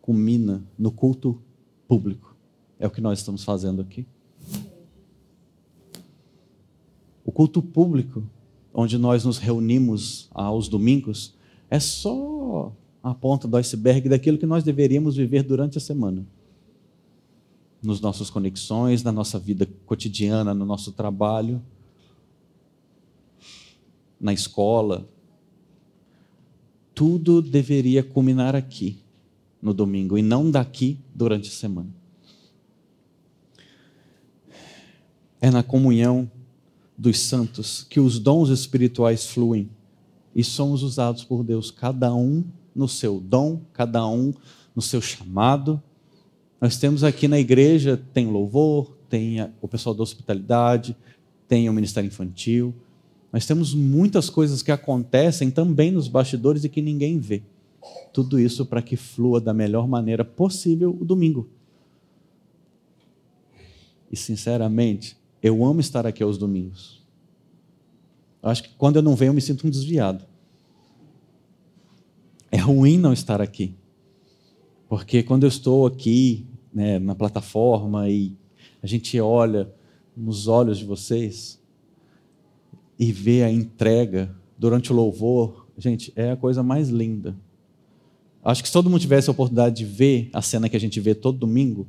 culmina 0.02 0.64
no 0.78 0.92
culto 0.92 1.42
público. 1.88 2.36
É 2.80 2.88
o 2.88 2.92
que 2.92 3.02
nós 3.02 3.20
estamos 3.20 3.44
fazendo 3.44 3.82
aqui. 3.82 4.06
O 7.30 7.32
culto 7.32 7.62
público, 7.62 8.28
onde 8.74 8.98
nós 8.98 9.24
nos 9.24 9.38
reunimos 9.38 10.28
aos 10.32 10.68
domingos, 10.68 11.36
é 11.70 11.80
só 11.80 12.74
a 13.04 13.14
ponta 13.14 13.48
do 13.48 13.56
iceberg 13.56 14.10
daquilo 14.10 14.40
que 14.40 14.48
nós 14.48 14.64
deveríamos 14.64 15.16
viver 15.16 15.44
durante 15.44 15.78
a 15.78 15.80
semana. 15.80 16.26
Nos 17.84 18.02
nossas 18.02 18.32
conexões, 18.32 19.04
na 19.04 19.12
nossa 19.12 19.38
vida 19.38 19.68
cotidiana, 19.86 20.56
no 20.56 20.66
nosso 20.66 20.92
trabalho 20.92 21.62
na 24.20 24.34
escola. 24.34 25.08
Tudo 26.96 27.44
deveria 27.44 28.02
culminar 28.02 28.56
aqui, 28.56 28.98
no 29.62 29.72
domingo, 29.72 30.18
e 30.18 30.24
não 30.24 30.50
daqui 30.50 30.98
durante 31.14 31.48
a 31.48 31.54
semana. 31.54 31.94
É 35.40 35.52
na 35.52 35.62
comunhão 35.62 36.28
dos 37.00 37.18
santos 37.18 37.86
que 37.89 37.97
os 37.97 38.20
dons 38.20 38.50
espirituais 38.50 39.26
fluem 39.26 39.70
e 40.36 40.43
somos 40.43 40.84
usados 40.84 41.24
por 41.24 41.45
Deus, 41.45 41.72
cada 41.72 42.14
um 42.14 42.43
no 42.76 42.89
seu 42.89 43.22
dom, 43.22 43.62
cada 43.72 44.06
um 44.06 44.34
no 44.76 44.82
seu 44.82 45.02
chamado. 45.02 45.82
Nós 46.60 46.78
temos 46.78 47.02
aqui 47.06 47.26
na 47.26 47.39
igreja, 47.39 48.00
tem 48.14 48.28
louvor, 48.28 48.97
tem 49.08 49.38
o 49.62 49.68
pessoal 49.68 49.95
da 49.95 50.04
hospitalidade, 50.04 50.95
tem 51.47 51.70
o 51.70 51.74
ministério 51.74 52.08
infantil, 52.08 52.76
nós 53.32 53.45
temos 53.45 53.74
muitas 53.74 54.30
coisas 54.30 54.62
que 54.62 54.72
acontecem 54.72 55.50
também 55.50 55.91
nos 55.91 56.10
bastidores 56.10 56.66
e 56.66 56.70
que 56.70 56.82
ninguém 56.82 57.18
vê. 57.18 57.43
Tudo 58.12 58.38
isso 58.38 58.66
para 58.66 58.82
que 58.82 58.97
flua 58.97 59.39
da 59.39 59.54
melhor 59.54 59.88
maneira 59.88 60.26
possível 60.26 60.97
o 61.00 61.06
domingo. 61.06 61.47
E, 64.12 64.18
sinceramente, 64.18 65.18
eu 65.42 65.64
amo 65.66 65.80
estar 65.80 66.06
aqui 66.06 66.22
aos 66.22 66.38
domingos. 66.38 67.02
Acho 68.42 68.64
que 68.64 68.70
quando 68.78 68.98
eu 68.98 69.02
não 69.02 69.16
venho, 69.16 69.30
eu 69.30 69.34
me 69.34 69.42
sinto 69.42 69.68
um 69.68 69.70
desviado. 69.70 70.26
É 72.52 72.58
ruim 72.58 72.98
não 72.98 73.14
estar 73.14 73.42
aqui. 73.42 73.76
Porque 74.88 75.22
quando 75.22 75.44
eu 75.44 75.50
estou 75.50 75.86
aqui, 75.86 76.46
né, 76.74 76.98
na 77.00 77.14
plataforma, 77.14 78.10
e 78.10 78.36
a 78.82 78.88
gente 78.88 79.20
olha 79.20 79.72
nos 80.16 80.48
olhos 80.48 80.78
de 80.78 80.86
vocês, 80.86 81.60
e 82.98 83.12
ver 83.12 83.44
a 83.44 83.52
entrega 83.52 84.36
durante 84.58 84.92
o 84.92 84.96
louvor, 84.96 85.68
gente, 85.78 86.12
é 86.16 86.32
a 86.32 86.36
coisa 86.36 86.62
mais 86.62 86.90
linda. 86.90 87.36
Acho 88.44 88.62
que 88.62 88.68
se 88.68 88.74
todo 88.74 88.90
mundo 88.90 89.00
tivesse 89.00 89.30
a 89.30 89.32
oportunidade 89.32 89.78
de 89.78 89.86
ver 89.86 90.30
a 90.34 90.42
cena 90.42 90.68
que 90.68 90.76
a 90.76 90.80
gente 90.80 91.00
vê 91.00 91.16
todo 91.16 91.38
domingo, 91.38 91.88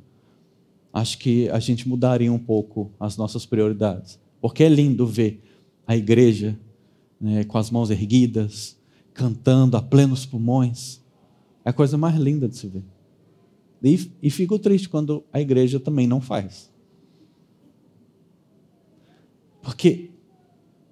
acho 0.92 1.18
que 1.18 1.48
a 1.50 1.58
gente 1.58 1.88
mudaria 1.88 2.32
um 2.32 2.38
pouco 2.38 2.90
as 2.98 3.16
nossas 3.16 3.46
prioridades. 3.46 4.18
Porque 4.40 4.64
é 4.64 4.68
lindo 4.68 5.06
ver 5.06 5.42
a 5.86 5.96
igreja 5.96 6.58
né, 7.20 7.44
com 7.44 7.58
as 7.58 7.70
mãos 7.70 7.90
erguidas, 7.90 8.76
cantando 9.12 9.76
a 9.76 9.82
plenos 9.82 10.24
pulmões. 10.24 11.00
É 11.64 11.70
a 11.70 11.72
coisa 11.72 11.98
mais 11.98 12.16
linda 12.16 12.48
de 12.48 12.56
se 12.56 12.66
ver. 12.66 12.84
E, 13.82 14.10
e 14.22 14.30
fico 14.30 14.58
triste 14.58 14.88
quando 14.88 15.24
a 15.32 15.40
igreja 15.40 15.78
também 15.78 16.06
não 16.06 16.20
faz. 16.20 16.70
Porque 19.62 20.10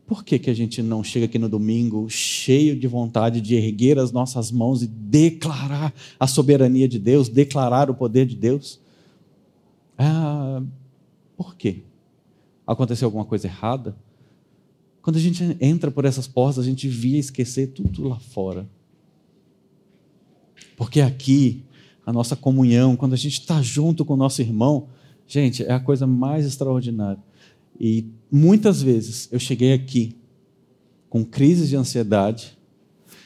por 0.06 0.24
que, 0.24 0.38
que 0.38 0.48
a 0.48 0.54
gente 0.54 0.82
não 0.82 1.04
chega 1.04 1.26
aqui 1.26 1.38
no 1.38 1.50
domingo 1.50 2.08
cheio 2.08 2.74
de 2.74 2.86
vontade 2.86 3.42
de 3.42 3.54
erguer 3.54 3.98
as 3.98 4.10
nossas 4.10 4.50
mãos 4.50 4.82
e 4.82 4.86
declarar 4.86 5.92
a 6.18 6.26
soberania 6.26 6.88
de 6.88 6.98
Deus, 6.98 7.28
declarar 7.28 7.90
o 7.90 7.94
poder 7.94 8.24
de 8.24 8.34
Deus? 8.34 8.80
Ah, 9.98 10.62
por 11.36 11.56
quê? 11.56 11.82
Aconteceu 12.66 13.06
alguma 13.06 13.24
coisa 13.24 13.48
errada? 13.48 13.96
Quando 15.02 15.16
a 15.16 15.20
gente 15.20 15.56
entra 15.60 15.90
por 15.90 16.04
essas 16.04 16.28
portas, 16.28 16.58
a 16.58 16.66
gente 16.66 16.86
via 16.86 17.18
esquecer 17.18 17.68
tudo 17.68 18.06
lá 18.06 18.20
fora. 18.20 18.68
Porque 20.76 21.00
aqui, 21.00 21.64
a 22.06 22.12
nossa 22.12 22.36
comunhão, 22.36 22.94
quando 22.94 23.14
a 23.14 23.16
gente 23.16 23.40
está 23.40 23.60
junto 23.60 24.04
com 24.04 24.14
o 24.14 24.16
nosso 24.16 24.40
irmão, 24.40 24.88
gente, 25.26 25.64
é 25.64 25.72
a 25.72 25.80
coisa 25.80 26.06
mais 26.06 26.46
extraordinária. 26.46 27.22
E 27.80 28.06
muitas 28.30 28.82
vezes 28.82 29.28
eu 29.32 29.38
cheguei 29.38 29.72
aqui 29.72 30.16
com 31.08 31.24
crises 31.24 31.68
de 31.68 31.76
ansiedade, 31.76 32.56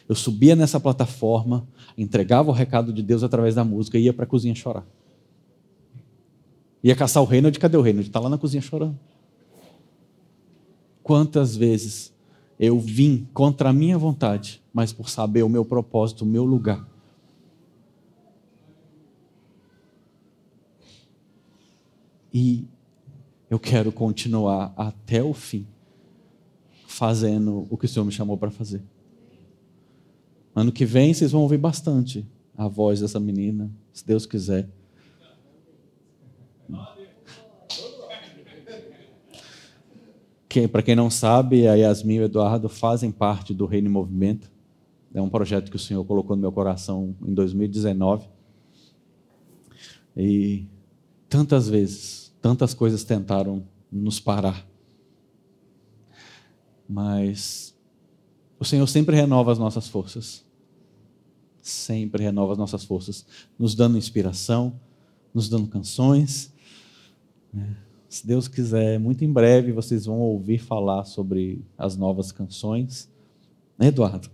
eu 0.09 0.15
subia 0.15 0.55
nessa 0.55 0.79
plataforma, 0.79 1.67
entregava 1.97 2.51
o 2.51 2.55
recado 2.55 2.93
de 2.93 3.03
Deus 3.03 3.23
através 3.23 3.55
da 3.55 3.65
música 3.65 3.99
e 3.99 4.05
ia 4.05 4.13
para 4.13 4.25
a 4.25 4.29
cozinha 4.29 4.55
chorar. 4.55 4.87
Ia 6.83 6.97
caçar 6.97 7.23
o 7.23 7.27
reino 7.27 7.51
de 7.51 7.59
cadê 7.59 7.77
o 7.77 7.83
reino? 7.83 8.01
De 8.03 8.09
estar 8.09 8.19
tá 8.19 8.25
lá 8.25 8.29
na 8.29 8.39
cozinha 8.39 8.61
chorando. 8.61 8.99
Quantas 11.03 11.57
vezes 11.57 12.13
eu 12.59 12.79
vim 12.79 13.29
contra 13.33 13.71
a 13.71 13.73
minha 13.73 13.99
vontade, 13.99 14.63
mas 14.73 14.93
por 14.93 15.09
saber 15.09 15.43
o 15.43 15.49
meu 15.49 15.65
propósito, 15.65 16.23
o 16.23 16.27
meu 16.27 16.45
lugar. 16.45 16.89
E 22.33 22.67
eu 23.51 23.59
quero 23.59 23.93
continuar 23.93 24.73
até 24.77 25.23
o 25.23 25.35
fim 25.35 25.67
fazendo 26.87 27.67
o 27.69 27.77
que 27.77 27.87
o 27.87 27.89
Senhor 27.89 28.05
me 28.05 28.13
chamou 28.13 28.37
para 28.37 28.51
fazer. 28.51 28.83
Ano 30.55 30.73
que 30.73 30.85
vem 30.85 31.13
vocês 31.13 31.33
vão 31.33 31.43
ouvir 31.43 31.59
bastante 31.59 32.27
a 32.57 32.69
voz 32.69 33.01
dessa 33.01 33.19
menina, 33.19 33.71
se 33.93 34.07
Deus 34.07 34.27
quiser. 34.27 34.69
Que, 40.49 40.69
para 40.69 40.83
quem 40.83 40.95
não 40.95 41.11
sabe, 41.11 41.67
a 41.67 41.75
Yasmin 41.75 42.15
e 42.17 42.21
o 42.21 42.25
Eduardo 42.25 42.69
fazem 42.69 43.11
parte 43.11 43.55
do 43.55 43.65
Reino 43.67 43.89
em 43.89 43.93
Movimento. 43.93 44.51
É 45.15 45.21
um 45.21 45.29
projeto 45.29 45.71
que 45.71 45.77
o 45.77 45.81
Senhor 45.81 46.05
colocou 46.05 46.37
no 46.37 46.43
meu 46.43 46.53
coração 46.53 47.17
em 47.23 47.33
2019. 47.33 48.29
E 50.17 50.67
tantas 51.29 51.69
vezes 51.69 52.23
Tantas 52.43 52.75
coisas 52.75 53.05
tentaram 53.05 53.63
nos 53.91 54.19
parar. 54.19 54.67
Mas 56.89 57.73
o 58.59 58.65
Senhor 58.65 58.87
sempre 58.89 59.15
renova 59.15 59.53
as 59.53 59.61
nossas 59.61 59.87
forças. 59.87 60.45
Sempre 61.61 62.25
renova 62.25 62.51
as 62.53 62.59
nossas 62.59 62.83
forças, 62.83 63.25
nos 63.57 63.77
dando 63.77 63.97
inspiração, 63.97 64.81
nos 65.33 65.49
dando 65.49 65.69
canções. 65.69 66.52
Né? 67.53 67.77
Se 68.09 68.27
Deus 68.27 68.47
quiser, 68.47 68.99
muito 68.99 69.25
em 69.25 69.33
breve 69.33 69.73
vocês 69.73 70.05
vão 70.05 70.19
ouvir 70.19 70.59
falar 70.59 71.05
sobre 71.05 71.65
as 71.79 71.97
novas 71.97 72.31
canções. 72.31 73.11
Eduardo? 73.81 74.29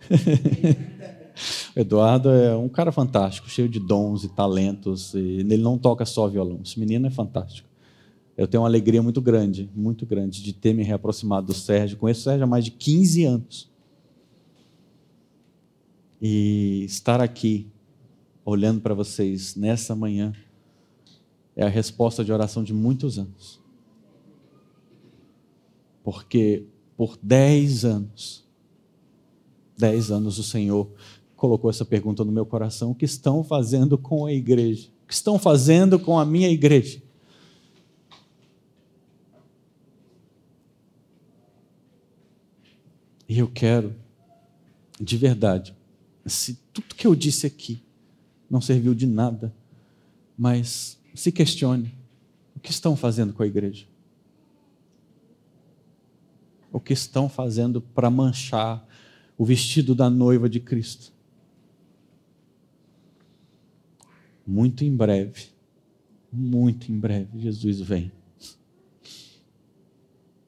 Eduardo 1.74 2.30
é 2.30 2.56
um 2.56 2.68
cara 2.68 2.90
fantástico, 2.90 3.48
cheio 3.48 3.68
de 3.68 3.78
dons 3.78 4.24
e 4.24 4.28
talentos. 4.28 5.14
E 5.14 5.18
ele 5.18 5.58
não 5.58 5.76
toca 5.76 6.04
só 6.04 6.28
violão. 6.28 6.60
Esse 6.64 6.78
menino 6.78 7.06
é 7.06 7.10
fantástico. 7.10 7.68
Eu 8.36 8.46
tenho 8.46 8.62
uma 8.62 8.68
alegria 8.68 9.02
muito 9.02 9.20
grande, 9.20 9.68
muito 9.74 10.06
grande, 10.06 10.40
de 10.40 10.52
ter 10.52 10.72
me 10.72 10.84
reaproximado 10.84 11.48
do 11.48 11.54
Sérgio. 11.54 11.96
Conheço 11.96 12.20
o 12.20 12.24
Sérgio 12.24 12.44
há 12.44 12.46
mais 12.46 12.64
de 12.64 12.70
15 12.70 13.24
anos. 13.24 13.70
E 16.22 16.84
estar 16.84 17.20
aqui, 17.20 17.66
olhando 18.44 18.80
para 18.80 18.94
vocês 18.94 19.56
nessa 19.56 19.94
manhã, 19.94 20.32
é 21.58 21.64
a 21.64 21.68
resposta 21.68 22.24
de 22.24 22.32
oração 22.32 22.62
de 22.62 22.72
muitos 22.72 23.18
anos. 23.18 23.60
Porque 26.04 26.64
por 26.96 27.18
10 27.20 27.84
anos, 27.84 28.46
10 29.76 30.12
anos 30.12 30.38
o 30.38 30.44
Senhor 30.44 30.88
colocou 31.34 31.68
essa 31.68 31.84
pergunta 31.84 32.24
no 32.24 32.30
meu 32.30 32.46
coração: 32.46 32.92
o 32.92 32.94
que 32.94 33.04
estão 33.04 33.42
fazendo 33.42 33.98
com 33.98 34.24
a 34.24 34.32
igreja? 34.32 34.88
O 35.02 35.08
que 35.08 35.14
estão 35.14 35.36
fazendo 35.36 35.98
com 35.98 36.16
a 36.16 36.24
minha 36.24 36.48
igreja? 36.48 37.02
E 43.28 43.36
eu 43.36 43.48
quero, 43.48 43.96
de 44.98 45.16
verdade, 45.16 45.76
se 46.24 46.54
tudo 46.72 46.94
que 46.94 47.06
eu 47.06 47.16
disse 47.16 47.46
aqui 47.46 47.82
não 48.48 48.60
serviu 48.60 48.94
de 48.94 49.06
nada, 49.06 49.52
mas 50.38 50.97
se 51.18 51.32
questione: 51.32 51.92
o 52.54 52.60
que 52.60 52.70
estão 52.70 52.96
fazendo 52.96 53.32
com 53.32 53.42
a 53.42 53.46
igreja? 53.46 53.86
O 56.72 56.78
que 56.78 56.92
estão 56.92 57.28
fazendo 57.28 57.80
para 57.80 58.08
manchar 58.08 58.86
o 59.36 59.44
vestido 59.44 59.94
da 59.94 60.08
noiva 60.08 60.48
de 60.48 60.60
Cristo? 60.60 61.12
Muito 64.46 64.84
em 64.84 64.94
breve, 64.94 65.48
muito 66.32 66.92
em 66.92 66.98
breve, 66.98 67.40
Jesus 67.40 67.80
vem. 67.80 68.12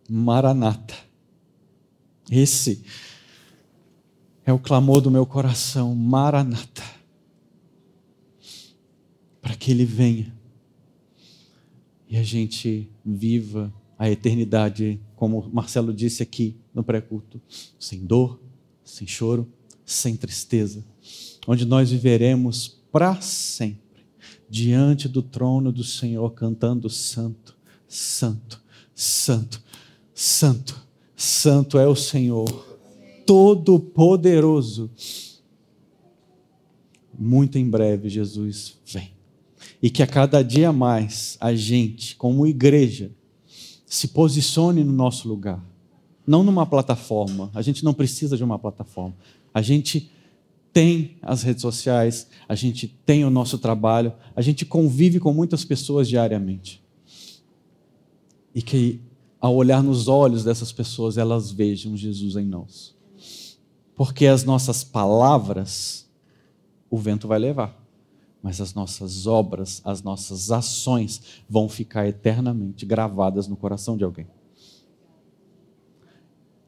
Maranata. 0.08 0.94
Esse 2.30 2.84
é 4.46 4.52
o 4.52 4.58
clamor 4.58 5.00
do 5.00 5.10
meu 5.10 5.26
coração, 5.26 5.94
Maranata. 5.96 6.84
Para 9.42 9.56
que 9.56 9.72
ele 9.72 9.84
venha 9.84 10.39
e 12.10 12.16
a 12.16 12.24
gente 12.24 12.90
viva 13.06 13.72
a 13.96 14.10
eternidade, 14.10 15.00
como 15.14 15.48
Marcelo 15.52 15.94
disse 15.94 16.24
aqui 16.24 16.56
no 16.74 16.82
pré-culto, 16.82 17.40
sem 17.78 18.04
dor, 18.04 18.40
sem 18.82 19.06
choro, 19.06 19.48
sem 19.86 20.16
tristeza, 20.16 20.84
onde 21.46 21.64
nós 21.64 21.92
viveremos 21.92 22.80
para 22.90 23.20
sempre 23.20 24.04
diante 24.48 25.08
do 25.08 25.22
trono 25.22 25.70
do 25.70 25.84
Senhor 25.84 26.32
cantando 26.32 26.90
santo, 26.90 27.56
santo, 27.86 28.60
santo, 28.92 29.62
santo, 30.12 30.84
santo 31.14 31.78
é 31.78 31.86
o 31.86 31.94
Senhor 31.94 32.48
todo-poderoso. 33.24 34.90
Muito 37.16 37.56
em 37.58 37.70
breve 37.70 38.08
Jesus 38.08 38.78
vem. 38.84 39.19
E 39.82 39.88
que 39.88 40.02
a 40.02 40.06
cada 40.06 40.42
dia 40.42 40.72
mais 40.72 41.36
a 41.40 41.54
gente, 41.54 42.16
como 42.16 42.46
igreja, 42.46 43.10
se 43.86 44.08
posicione 44.08 44.84
no 44.84 44.92
nosso 44.92 45.28
lugar. 45.28 45.64
Não 46.26 46.44
numa 46.44 46.66
plataforma. 46.66 47.50
A 47.54 47.62
gente 47.62 47.84
não 47.84 47.92
precisa 47.92 48.36
de 48.36 48.44
uma 48.44 48.58
plataforma. 48.58 49.16
A 49.52 49.62
gente 49.62 50.10
tem 50.72 51.16
as 51.22 51.42
redes 51.42 51.62
sociais, 51.62 52.28
a 52.48 52.54
gente 52.54 52.86
tem 52.86 53.24
o 53.24 53.30
nosso 53.30 53.58
trabalho, 53.58 54.12
a 54.36 54.42
gente 54.42 54.64
convive 54.64 55.18
com 55.18 55.32
muitas 55.32 55.64
pessoas 55.64 56.08
diariamente. 56.08 56.82
E 58.54 58.62
que, 58.62 59.00
ao 59.40 59.54
olhar 59.56 59.82
nos 59.82 60.06
olhos 60.06 60.44
dessas 60.44 60.70
pessoas, 60.70 61.18
elas 61.18 61.50
vejam 61.50 61.96
Jesus 61.96 62.36
em 62.36 62.44
nós. 62.44 62.94
Porque 63.96 64.26
as 64.26 64.44
nossas 64.44 64.84
palavras, 64.84 66.08
o 66.88 66.96
vento 66.96 67.26
vai 67.26 67.38
levar. 67.38 67.79
Mas 68.42 68.60
as 68.60 68.74
nossas 68.74 69.26
obras, 69.26 69.82
as 69.84 70.02
nossas 70.02 70.50
ações 70.50 71.42
vão 71.48 71.68
ficar 71.68 72.06
eternamente 72.06 72.86
gravadas 72.86 73.46
no 73.46 73.56
coração 73.56 73.96
de 73.96 74.04
alguém. 74.04 74.26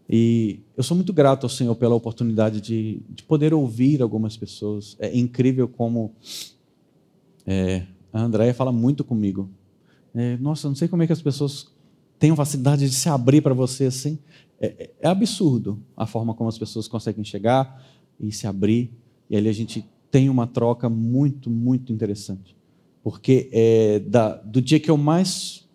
E 0.09 0.61
eu 0.77 0.83
sou 0.83 0.95
muito 0.95 1.13
grato 1.13 1.45
ao 1.45 1.49
Senhor 1.49 1.75
pela 1.75 1.95
oportunidade 1.95 2.61
de, 2.61 3.01
de 3.09 3.23
poder 3.23 3.55
ouvir 3.55 4.03
algumas 4.03 4.37
pessoas. 4.37 4.95
É 4.99 5.17
incrível 5.17 5.67
como 5.67 6.15
é, 7.47 7.87
a 8.13 8.21
Andréia 8.21 8.53
fala 8.53 8.71
muito 8.71 9.03
comigo. 9.03 9.49
É, 10.15 10.37
nossa, 10.37 10.69
não 10.69 10.75
sei 10.75 10.89
como 10.89 11.03
é 11.03 11.07
que 11.07 11.13
as 11.15 11.23
pessoas 11.23 11.67
têm 12.19 12.37
facilidade 12.37 12.87
de 12.87 12.95
se 12.95 13.09
abrir 13.09 13.41
para 13.41 13.55
você 13.55 13.87
assim. 13.87 14.19
É, 14.61 14.91
é, 15.01 15.09
absurdo 15.09 15.83
a 15.97 16.07
forma 16.07 16.35
como 16.35 16.49
as 16.49 16.59
pessoas 16.59 16.87
conseguem 16.87 17.25
chegar 17.25 17.83
e 18.21 18.31
se 18.31 18.47
abrir. 18.47 18.93
E 19.31 19.37
ali 19.37 19.49
a 19.49 19.53
gente 19.53 19.89
tem 20.13 20.29
uma 20.29 20.47
troca 20.47 20.91
muito, 20.91 21.49
muito 21.49 21.91
interessante. 21.91 22.55
Porque 23.03 23.49
é, 23.51 23.99
da, 23.99 24.37
do 24.37 24.61
dia 24.61 24.79
que 24.79 24.91
eu 24.91 24.97
mais 24.99 25.67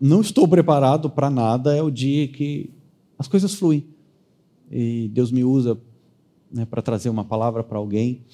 não 0.00 0.22
estou 0.22 0.48
preparado 0.48 1.10
para 1.10 1.28
nada 1.28 1.76
é 1.76 1.82
o 1.82 1.90
dia 1.90 2.26
que 2.26 2.70
as 3.18 3.28
coisas 3.28 3.54
fluem. 3.54 3.86
E 4.70 5.08
Deus 5.12 5.30
me 5.30 5.44
usa 5.44 5.78
né, 6.50 6.64
para 6.64 6.80
trazer 6.80 7.10
uma 7.10 7.22
palavra 7.22 7.62
para 7.62 7.76
alguém. 7.76 8.24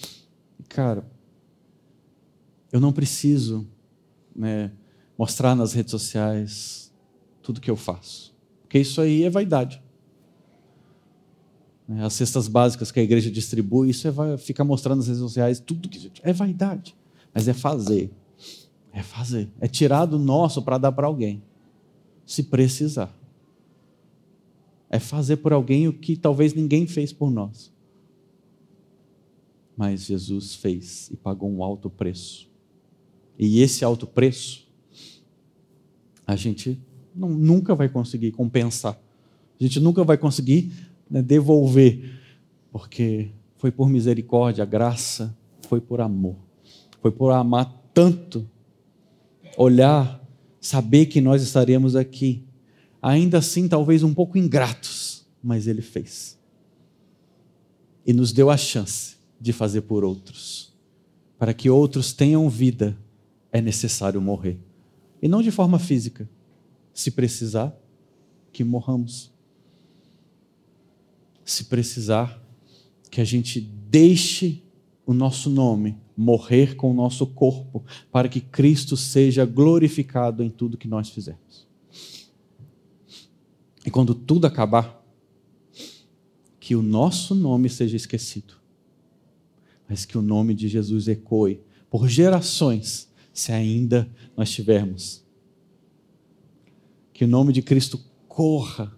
Cara, 0.68 1.05
eu 2.70 2.80
não 2.80 2.93
preciso 2.93 3.66
né, 4.34 4.70
mostrar 5.18 5.57
nas 5.57 5.72
redes 5.72 5.90
sociais 5.90 6.93
tudo 7.43 7.61
que 7.61 7.70
eu 7.70 7.76
faço. 7.76 8.32
Porque 8.62 8.78
isso 8.78 9.01
aí 9.01 9.24
é 9.24 9.30
vaidade. 9.30 9.82
Né, 11.86 12.04
as 12.04 12.12
cestas 12.12 12.48
básicas 12.48 12.90
que 12.90 13.00
a 13.00 13.02
igreja 13.02 13.30
distribui, 13.30 13.90
isso 13.90 14.08
é 14.08 14.38
ficar 14.38 14.64
mostrando 14.64 14.98
nas 14.98 15.06
redes 15.06 15.20
sociais 15.20 15.60
tudo 15.60 15.88
que 15.88 16.10
é 16.22 16.32
vaidade. 16.32 16.96
Mas 17.34 17.48
é 17.48 17.52
fazer. 17.52 18.10
É 18.92 19.02
fazer. 19.02 19.48
É 19.60 19.66
tirar 19.66 20.04
do 20.06 20.18
nosso 20.18 20.62
para 20.62 20.78
dar 20.78 20.92
para 20.92 21.06
alguém. 21.06 21.42
Se 22.26 22.42
precisar. 22.44 23.16
É 24.90 24.98
fazer 24.98 25.38
por 25.38 25.52
alguém 25.52 25.88
o 25.88 25.92
que 25.92 26.16
talvez 26.16 26.52
ninguém 26.52 26.86
fez 26.86 27.12
por 27.12 27.30
nós. 27.30 27.72
Mas 29.76 30.04
Jesus 30.04 30.54
fez 30.54 31.10
e 31.10 31.16
pagou 31.16 31.50
um 31.50 31.62
alto 31.62 31.88
preço. 31.88 32.50
E 33.38 33.60
esse 33.60 33.84
alto 33.84 34.06
preço, 34.06 34.68
a 36.26 36.36
gente 36.36 36.78
não, 37.14 37.30
nunca 37.30 37.74
vai 37.74 37.88
conseguir 37.88 38.32
compensar. 38.32 39.00
A 39.58 39.62
gente 39.62 39.80
nunca 39.80 40.04
vai 40.04 40.18
conseguir 40.18 40.72
né, 41.12 41.20
devolver, 41.20 42.18
porque 42.72 43.30
foi 43.58 43.70
por 43.70 43.86
misericórdia, 43.86 44.64
graça, 44.64 45.36
foi 45.68 45.78
por 45.78 46.00
amor. 46.00 46.36
Foi 47.02 47.10
por 47.10 47.30
amar 47.30 47.70
tanto, 47.92 48.48
olhar, 49.58 50.26
saber 50.58 51.06
que 51.06 51.20
nós 51.20 51.42
estaríamos 51.42 51.94
aqui, 51.94 52.46
ainda 53.02 53.38
assim 53.38 53.68
talvez 53.68 54.02
um 54.02 54.14
pouco 54.14 54.38
ingratos, 54.38 55.26
mas 55.42 55.66
Ele 55.66 55.82
fez. 55.82 56.38
E 58.06 58.14
nos 58.14 58.32
deu 58.32 58.48
a 58.48 58.56
chance 58.56 59.16
de 59.38 59.52
fazer 59.52 59.82
por 59.82 60.04
outros. 60.04 60.72
Para 61.38 61.52
que 61.52 61.68
outros 61.68 62.14
tenham 62.14 62.48
vida, 62.48 62.96
é 63.52 63.60
necessário 63.60 64.20
morrer. 64.20 64.58
E 65.20 65.28
não 65.28 65.42
de 65.42 65.50
forma 65.50 65.78
física, 65.78 66.28
se 66.94 67.10
precisar, 67.10 67.76
que 68.50 68.64
morramos. 68.64 69.31
Se 71.45 71.64
precisar, 71.64 72.43
que 73.11 73.20
a 73.20 73.24
gente 73.24 73.61
deixe 73.61 74.62
o 75.05 75.12
nosso 75.12 75.51
nome 75.51 75.97
morrer 76.16 76.76
com 76.76 76.90
o 76.90 76.95
nosso 76.95 77.26
corpo, 77.26 77.84
para 78.11 78.28
que 78.28 78.40
Cristo 78.40 78.97
seja 78.97 79.45
glorificado 79.45 80.43
em 80.43 80.51
tudo 80.51 80.78
que 80.78 80.88
nós 80.88 81.09
fizermos. 81.11 81.66
E 83.84 83.90
quando 83.90 84.14
tudo 84.14 84.47
acabar, 84.47 85.03
que 86.61 86.76
o 86.76 86.82
nosso 86.82 87.34
nome 87.34 87.68
seja 87.68 87.97
esquecido, 87.97 88.55
mas 89.88 90.05
que 90.05 90.16
o 90.16 90.22
nome 90.22 90.55
de 90.55 90.68
Jesus 90.68 91.09
ecoe 91.09 91.61
por 91.90 92.09
gerações, 92.09 93.11
se 93.32 93.51
ainda 93.51 94.09
nós 94.36 94.51
tivermos 94.51 95.22
que 97.12 97.24
o 97.24 97.28
nome 97.28 97.53
de 97.53 97.62
Cristo 97.62 98.01
corra 98.28 98.93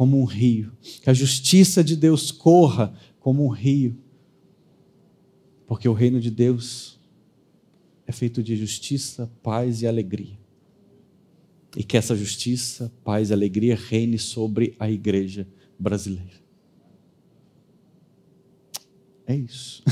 como 0.00 0.18
um 0.18 0.24
rio, 0.24 0.72
que 1.02 1.10
a 1.10 1.12
justiça 1.12 1.84
de 1.84 1.94
Deus 1.94 2.30
corra 2.30 2.94
como 3.18 3.44
um 3.44 3.50
rio, 3.50 3.98
porque 5.66 5.86
o 5.86 5.92
reino 5.92 6.18
de 6.18 6.30
Deus 6.30 6.98
é 8.06 8.12
feito 8.12 8.42
de 8.42 8.56
justiça, 8.56 9.30
paz 9.42 9.82
e 9.82 9.86
alegria. 9.86 10.38
E 11.76 11.84
que 11.84 11.98
essa 11.98 12.16
justiça, 12.16 12.90
paz 13.04 13.28
e 13.28 13.34
alegria 13.34 13.76
reine 13.76 14.18
sobre 14.18 14.74
a 14.78 14.90
igreja 14.90 15.46
brasileira. 15.78 16.40
É 19.26 19.36
isso. 19.36 19.84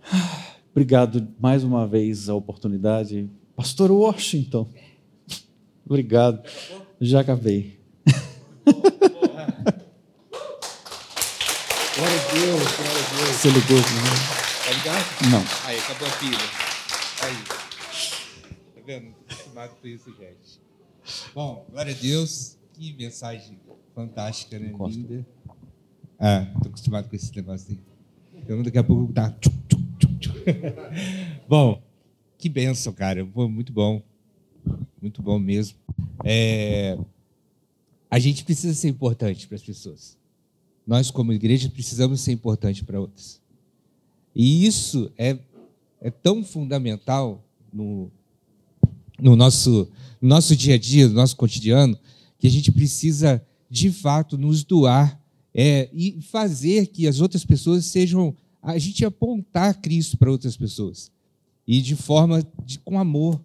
Obrigado 0.72 1.26
mais 1.40 1.64
uma 1.64 1.88
vez 1.88 2.28
a 2.28 2.34
oportunidade. 2.34 3.30
Pastor 3.56 3.90
Washington. 3.90 4.70
Obrigado. 5.86 6.42
Já 7.00 7.20
acabei. 7.20 7.78
Glória 11.96 12.20
a 12.20 12.32
Deus, 12.32 12.76
glória 12.76 13.00
a 13.00 13.16
Deus. 13.16 13.36
Você 13.36 13.48
ligou, 13.50 13.76
né? 13.76 13.84
Tá 14.64 14.72
ligado? 14.72 15.30
Não. 15.30 15.44
Aí, 15.68 15.78
acabou 15.78 16.08
a 16.08 16.10
pilha. 16.12 16.38
Aí. 17.22 17.36
Tá 18.74 18.80
vendo? 18.86 19.14
Acostumado 19.30 19.74
com 19.80 19.86
isso, 19.86 20.10
gente. 20.18 20.60
Bom, 21.34 21.66
glória 21.70 21.94
a 21.94 21.96
Deus. 21.96 22.56
Que 22.72 22.92
mensagem 22.94 23.58
fantástica, 23.94 24.58
né? 24.58 24.68
Encosta. 24.68 24.98
Linda. 24.98 25.26
Ah, 26.18 26.46
tô 26.62 26.68
acostumado 26.68 27.08
com 27.08 27.16
esse 27.16 27.34
negócio 27.36 27.72
aí. 27.72 27.78
Então, 28.34 28.62
daqui 28.62 28.78
a 28.78 28.84
pouco 28.84 29.12
tá. 29.12 29.34
Bom, 31.48 31.82
que 32.38 32.48
benção, 32.48 32.92
cara. 32.92 33.24
Pô, 33.24 33.48
muito 33.48 33.72
bom. 33.72 34.02
Muito 35.04 35.20
bom 35.20 35.38
mesmo. 35.38 35.76
É, 36.24 36.96
A 38.10 38.18
gente 38.18 38.42
precisa 38.42 38.72
ser 38.72 38.88
importante 38.88 39.46
para 39.46 39.56
as 39.56 39.62
pessoas. 39.62 40.16
Nós, 40.86 41.10
como 41.10 41.30
igreja, 41.30 41.68
precisamos 41.68 42.22
ser 42.22 42.32
importante 42.32 42.82
para 42.82 42.98
outras. 42.98 43.38
E 44.34 44.64
isso 44.64 45.12
é, 45.18 45.38
é 46.00 46.10
tão 46.10 46.42
fundamental 46.42 47.44
no, 47.70 48.10
no 49.20 49.36
nosso, 49.36 49.90
no 50.22 50.28
nosso 50.30 50.56
dia 50.56 50.76
a 50.76 50.78
dia, 50.78 51.06
no 51.06 51.12
nosso 51.12 51.36
cotidiano, 51.36 51.98
que 52.38 52.46
a 52.46 52.50
gente 52.50 52.72
precisa, 52.72 53.46
de 53.68 53.90
fato, 53.90 54.38
nos 54.38 54.64
doar 54.64 55.20
é, 55.54 55.90
e 55.92 56.18
fazer 56.22 56.86
que 56.86 57.06
as 57.06 57.20
outras 57.20 57.44
pessoas 57.44 57.84
sejam. 57.84 58.34
A 58.62 58.78
gente 58.78 59.04
apontar 59.04 59.82
Cristo 59.82 60.16
para 60.16 60.30
outras 60.30 60.56
pessoas. 60.56 61.12
E 61.66 61.82
de 61.82 61.94
forma 61.94 62.42
de, 62.64 62.78
com 62.78 62.98
amor, 62.98 63.38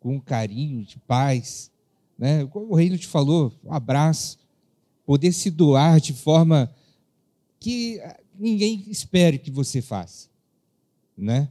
com 0.00 0.20
carinho, 0.20 0.84
de 0.84 0.98
paz. 0.98 1.70
Né? 2.18 2.46
Como 2.46 2.72
o 2.72 2.74
Reino 2.74 2.98
te 2.98 3.06
falou, 3.06 3.52
um 3.64 3.72
abraço. 3.72 4.38
Poder 5.04 5.32
se 5.32 5.50
doar 5.50 6.00
de 6.00 6.12
forma 6.12 6.70
que 7.58 8.00
ninguém 8.38 8.84
espere 8.88 9.38
que 9.38 9.50
você 9.50 9.80
faça. 9.82 10.28
Né? 11.16 11.48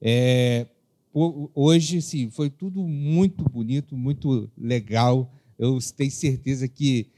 É, 0.00 0.66
hoje, 1.12 2.02
sim, 2.02 2.30
foi 2.30 2.50
tudo 2.50 2.82
muito 2.82 3.44
bonito, 3.44 3.96
muito 3.96 4.50
legal. 4.56 5.32
Eu 5.58 5.78
tenho 5.96 6.10
certeza 6.10 6.68
que, 6.68 7.08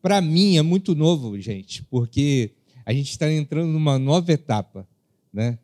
para 0.00 0.20
mim, 0.20 0.56
é 0.56 0.62
muito 0.62 0.94
novo, 0.94 1.38
gente, 1.40 1.82
porque 1.84 2.52
a 2.86 2.92
gente 2.92 3.10
está 3.10 3.30
entrando 3.30 3.72
numa 3.72 3.98
nova 3.98 4.32
etapa. 4.32 4.86
Né? 5.32 5.58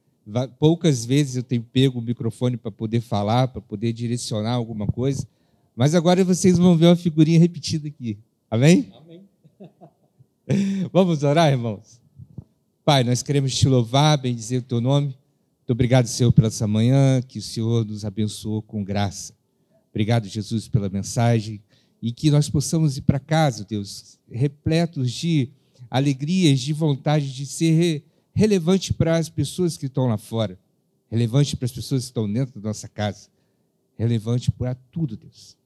Poucas 0.58 1.04
vezes 1.04 1.36
eu 1.36 1.42
tenho 1.42 1.62
pego 1.62 1.98
o 1.98 2.02
microfone 2.02 2.56
para 2.56 2.70
poder 2.70 3.00
falar, 3.00 3.48
para 3.48 3.60
poder 3.60 3.92
direcionar 3.92 4.52
alguma 4.52 4.86
coisa, 4.86 5.26
mas 5.74 5.94
agora 5.94 6.24
vocês 6.24 6.58
vão 6.58 6.76
ver 6.76 6.86
uma 6.86 6.96
figurinha 6.96 7.38
repetida 7.38 7.88
aqui. 7.88 8.18
Amém? 8.50 8.92
Amém. 8.96 9.22
Vamos 10.92 11.22
orar, 11.22 11.50
irmãos? 11.50 12.00
Pai, 12.84 13.04
nós 13.04 13.22
queremos 13.22 13.54
te 13.56 13.68
louvar, 13.68 14.18
bendizer 14.18 14.60
o 14.60 14.64
teu 14.64 14.80
nome. 14.80 15.06
Muito 15.06 15.70
obrigado, 15.70 16.06
Senhor, 16.06 16.32
pela 16.32 16.48
essa 16.48 16.66
manhã, 16.66 17.22
que 17.22 17.38
o 17.38 17.42
Senhor 17.42 17.84
nos 17.84 18.04
abençoou 18.04 18.60
com 18.60 18.82
graça. 18.82 19.32
Obrigado, 19.90 20.26
Jesus, 20.26 20.68
pela 20.68 20.88
mensagem 20.88 21.62
e 22.02 22.12
que 22.12 22.30
nós 22.30 22.48
possamos 22.48 22.96
ir 22.96 23.02
para 23.02 23.18
casa, 23.18 23.64
Deus, 23.64 24.18
repletos 24.30 25.12
de 25.12 25.50
alegrias, 25.90 26.60
de 26.60 26.72
vontade 26.72 27.32
de 27.32 27.44
ser 27.44 28.04
relevante 28.40 28.94
para 28.94 29.18
as 29.18 29.28
pessoas 29.28 29.76
que 29.76 29.84
estão 29.84 30.06
lá 30.06 30.16
fora, 30.16 30.58
relevante 31.10 31.54
para 31.54 31.66
as 31.66 31.72
pessoas 31.72 32.04
que 32.04 32.08
estão 32.08 32.32
dentro 32.32 32.58
da 32.58 32.70
nossa 32.70 32.88
casa, 32.88 33.28
relevante 33.98 34.50
para 34.50 34.74
tudo, 34.90 35.14
Deus. 35.14 35.58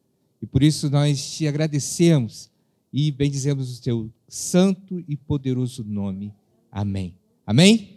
E 0.42 0.46
por 0.46 0.60
isso 0.60 0.90
nós 0.90 1.36
te 1.36 1.46
agradecemos 1.46 2.50
e 2.92 3.12
bendizemos 3.12 3.78
o 3.78 3.80
teu 3.80 4.10
santo 4.26 5.04
e 5.06 5.16
poderoso 5.16 5.84
nome. 5.84 6.34
Amém. 6.68 7.14
Amém? 7.46 7.96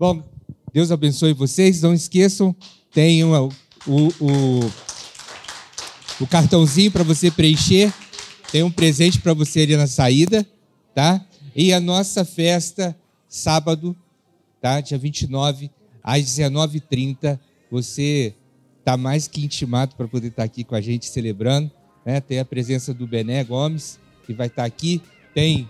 Bom, 0.00 0.26
Deus 0.72 0.90
abençoe 0.90 1.34
vocês. 1.34 1.82
Não 1.82 1.92
esqueçam, 1.92 2.56
tem 2.90 3.22
o, 3.22 3.48
o, 3.86 4.08
o, 4.18 4.60
o 6.22 6.26
cartãozinho 6.26 6.90
para 6.90 7.04
você 7.04 7.30
preencher. 7.30 7.92
Tem 8.50 8.62
um 8.62 8.70
presente 8.70 9.20
para 9.20 9.34
você 9.34 9.60
ali 9.60 9.76
na 9.76 9.86
saída, 9.86 10.46
tá? 10.94 11.22
E 11.54 11.70
a 11.70 11.80
nossa 11.80 12.24
festa, 12.24 12.96
sábado, 13.34 13.96
tá? 14.60 14.80
Dia 14.80 14.96
29, 14.96 15.70
às 16.02 16.22
19h30. 16.22 17.38
Você 17.70 18.34
está 18.78 18.96
mais 18.96 19.26
que 19.26 19.44
intimado 19.44 19.96
para 19.96 20.06
poder 20.06 20.28
estar 20.28 20.42
tá 20.42 20.44
aqui 20.44 20.62
com 20.62 20.74
a 20.74 20.80
gente 20.80 21.06
celebrando. 21.06 21.70
Né? 22.06 22.20
Tem 22.20 22.38
a 22.38 22.44
presença 22.44 22.94
do 22.94 23.06
Bené 23.06 23.42
Gomes, 23.42 23.98
que 24.24 24.32
vai 24.32 24.46
estar 24.46 24.62
tá 24.62 24.66
aqui. 24.66 25.02
Tem 25.34 25.68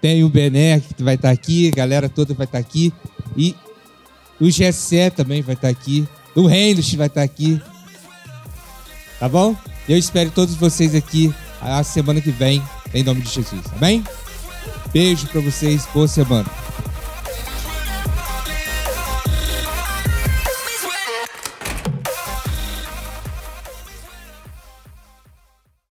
tem 0.00 0.22
o 0.22 0.28
Bené, 0.28 0.78
que 0.78 1.02
vai 1.02 1.14
estar 1.14 1.30
aqui, 1.30 1.68
a 1.68 1.74
galera 1.74 2.08
toda 2.08 2.34
vai 2.34 2.44
estar 2.44 2.58
aqui. 2.58 2.92
E 3.36 3.56
o 4.38 4.50
Gessé 4.50 5.08
também 5.08 5.40
vai 5.40 5.54
estar 5.54 5.68
aqui. 5.68 6.06
O 6.34 6.46
Reynolds 6.46 6.94
vai 6.94 7.06
estar 7.06 7.22
aqui. 7.22 7.60
Tá 9.18 9.28
bom? 9.28 9.56
Eu 9.88 9.96
espero 9.96 10.30
todos 10.30 10.54
vocês 10.54 10.94
aqui 10.94 11.34
a 11.60 11.82
semana 11.82 12.20
que 12.20 12.30
vem, 12.30 12.62
em 12.92 13.02
nome 13.02 13.22
de 13.22 13.30
Jesus. 13.30 13.64
Amém? 13.74 14.04
Beijo 14.92 15.26
para 15.28 15.40
vocês, 15.40 15.86
boa 15.92 16.08
semana. 16.08 16.65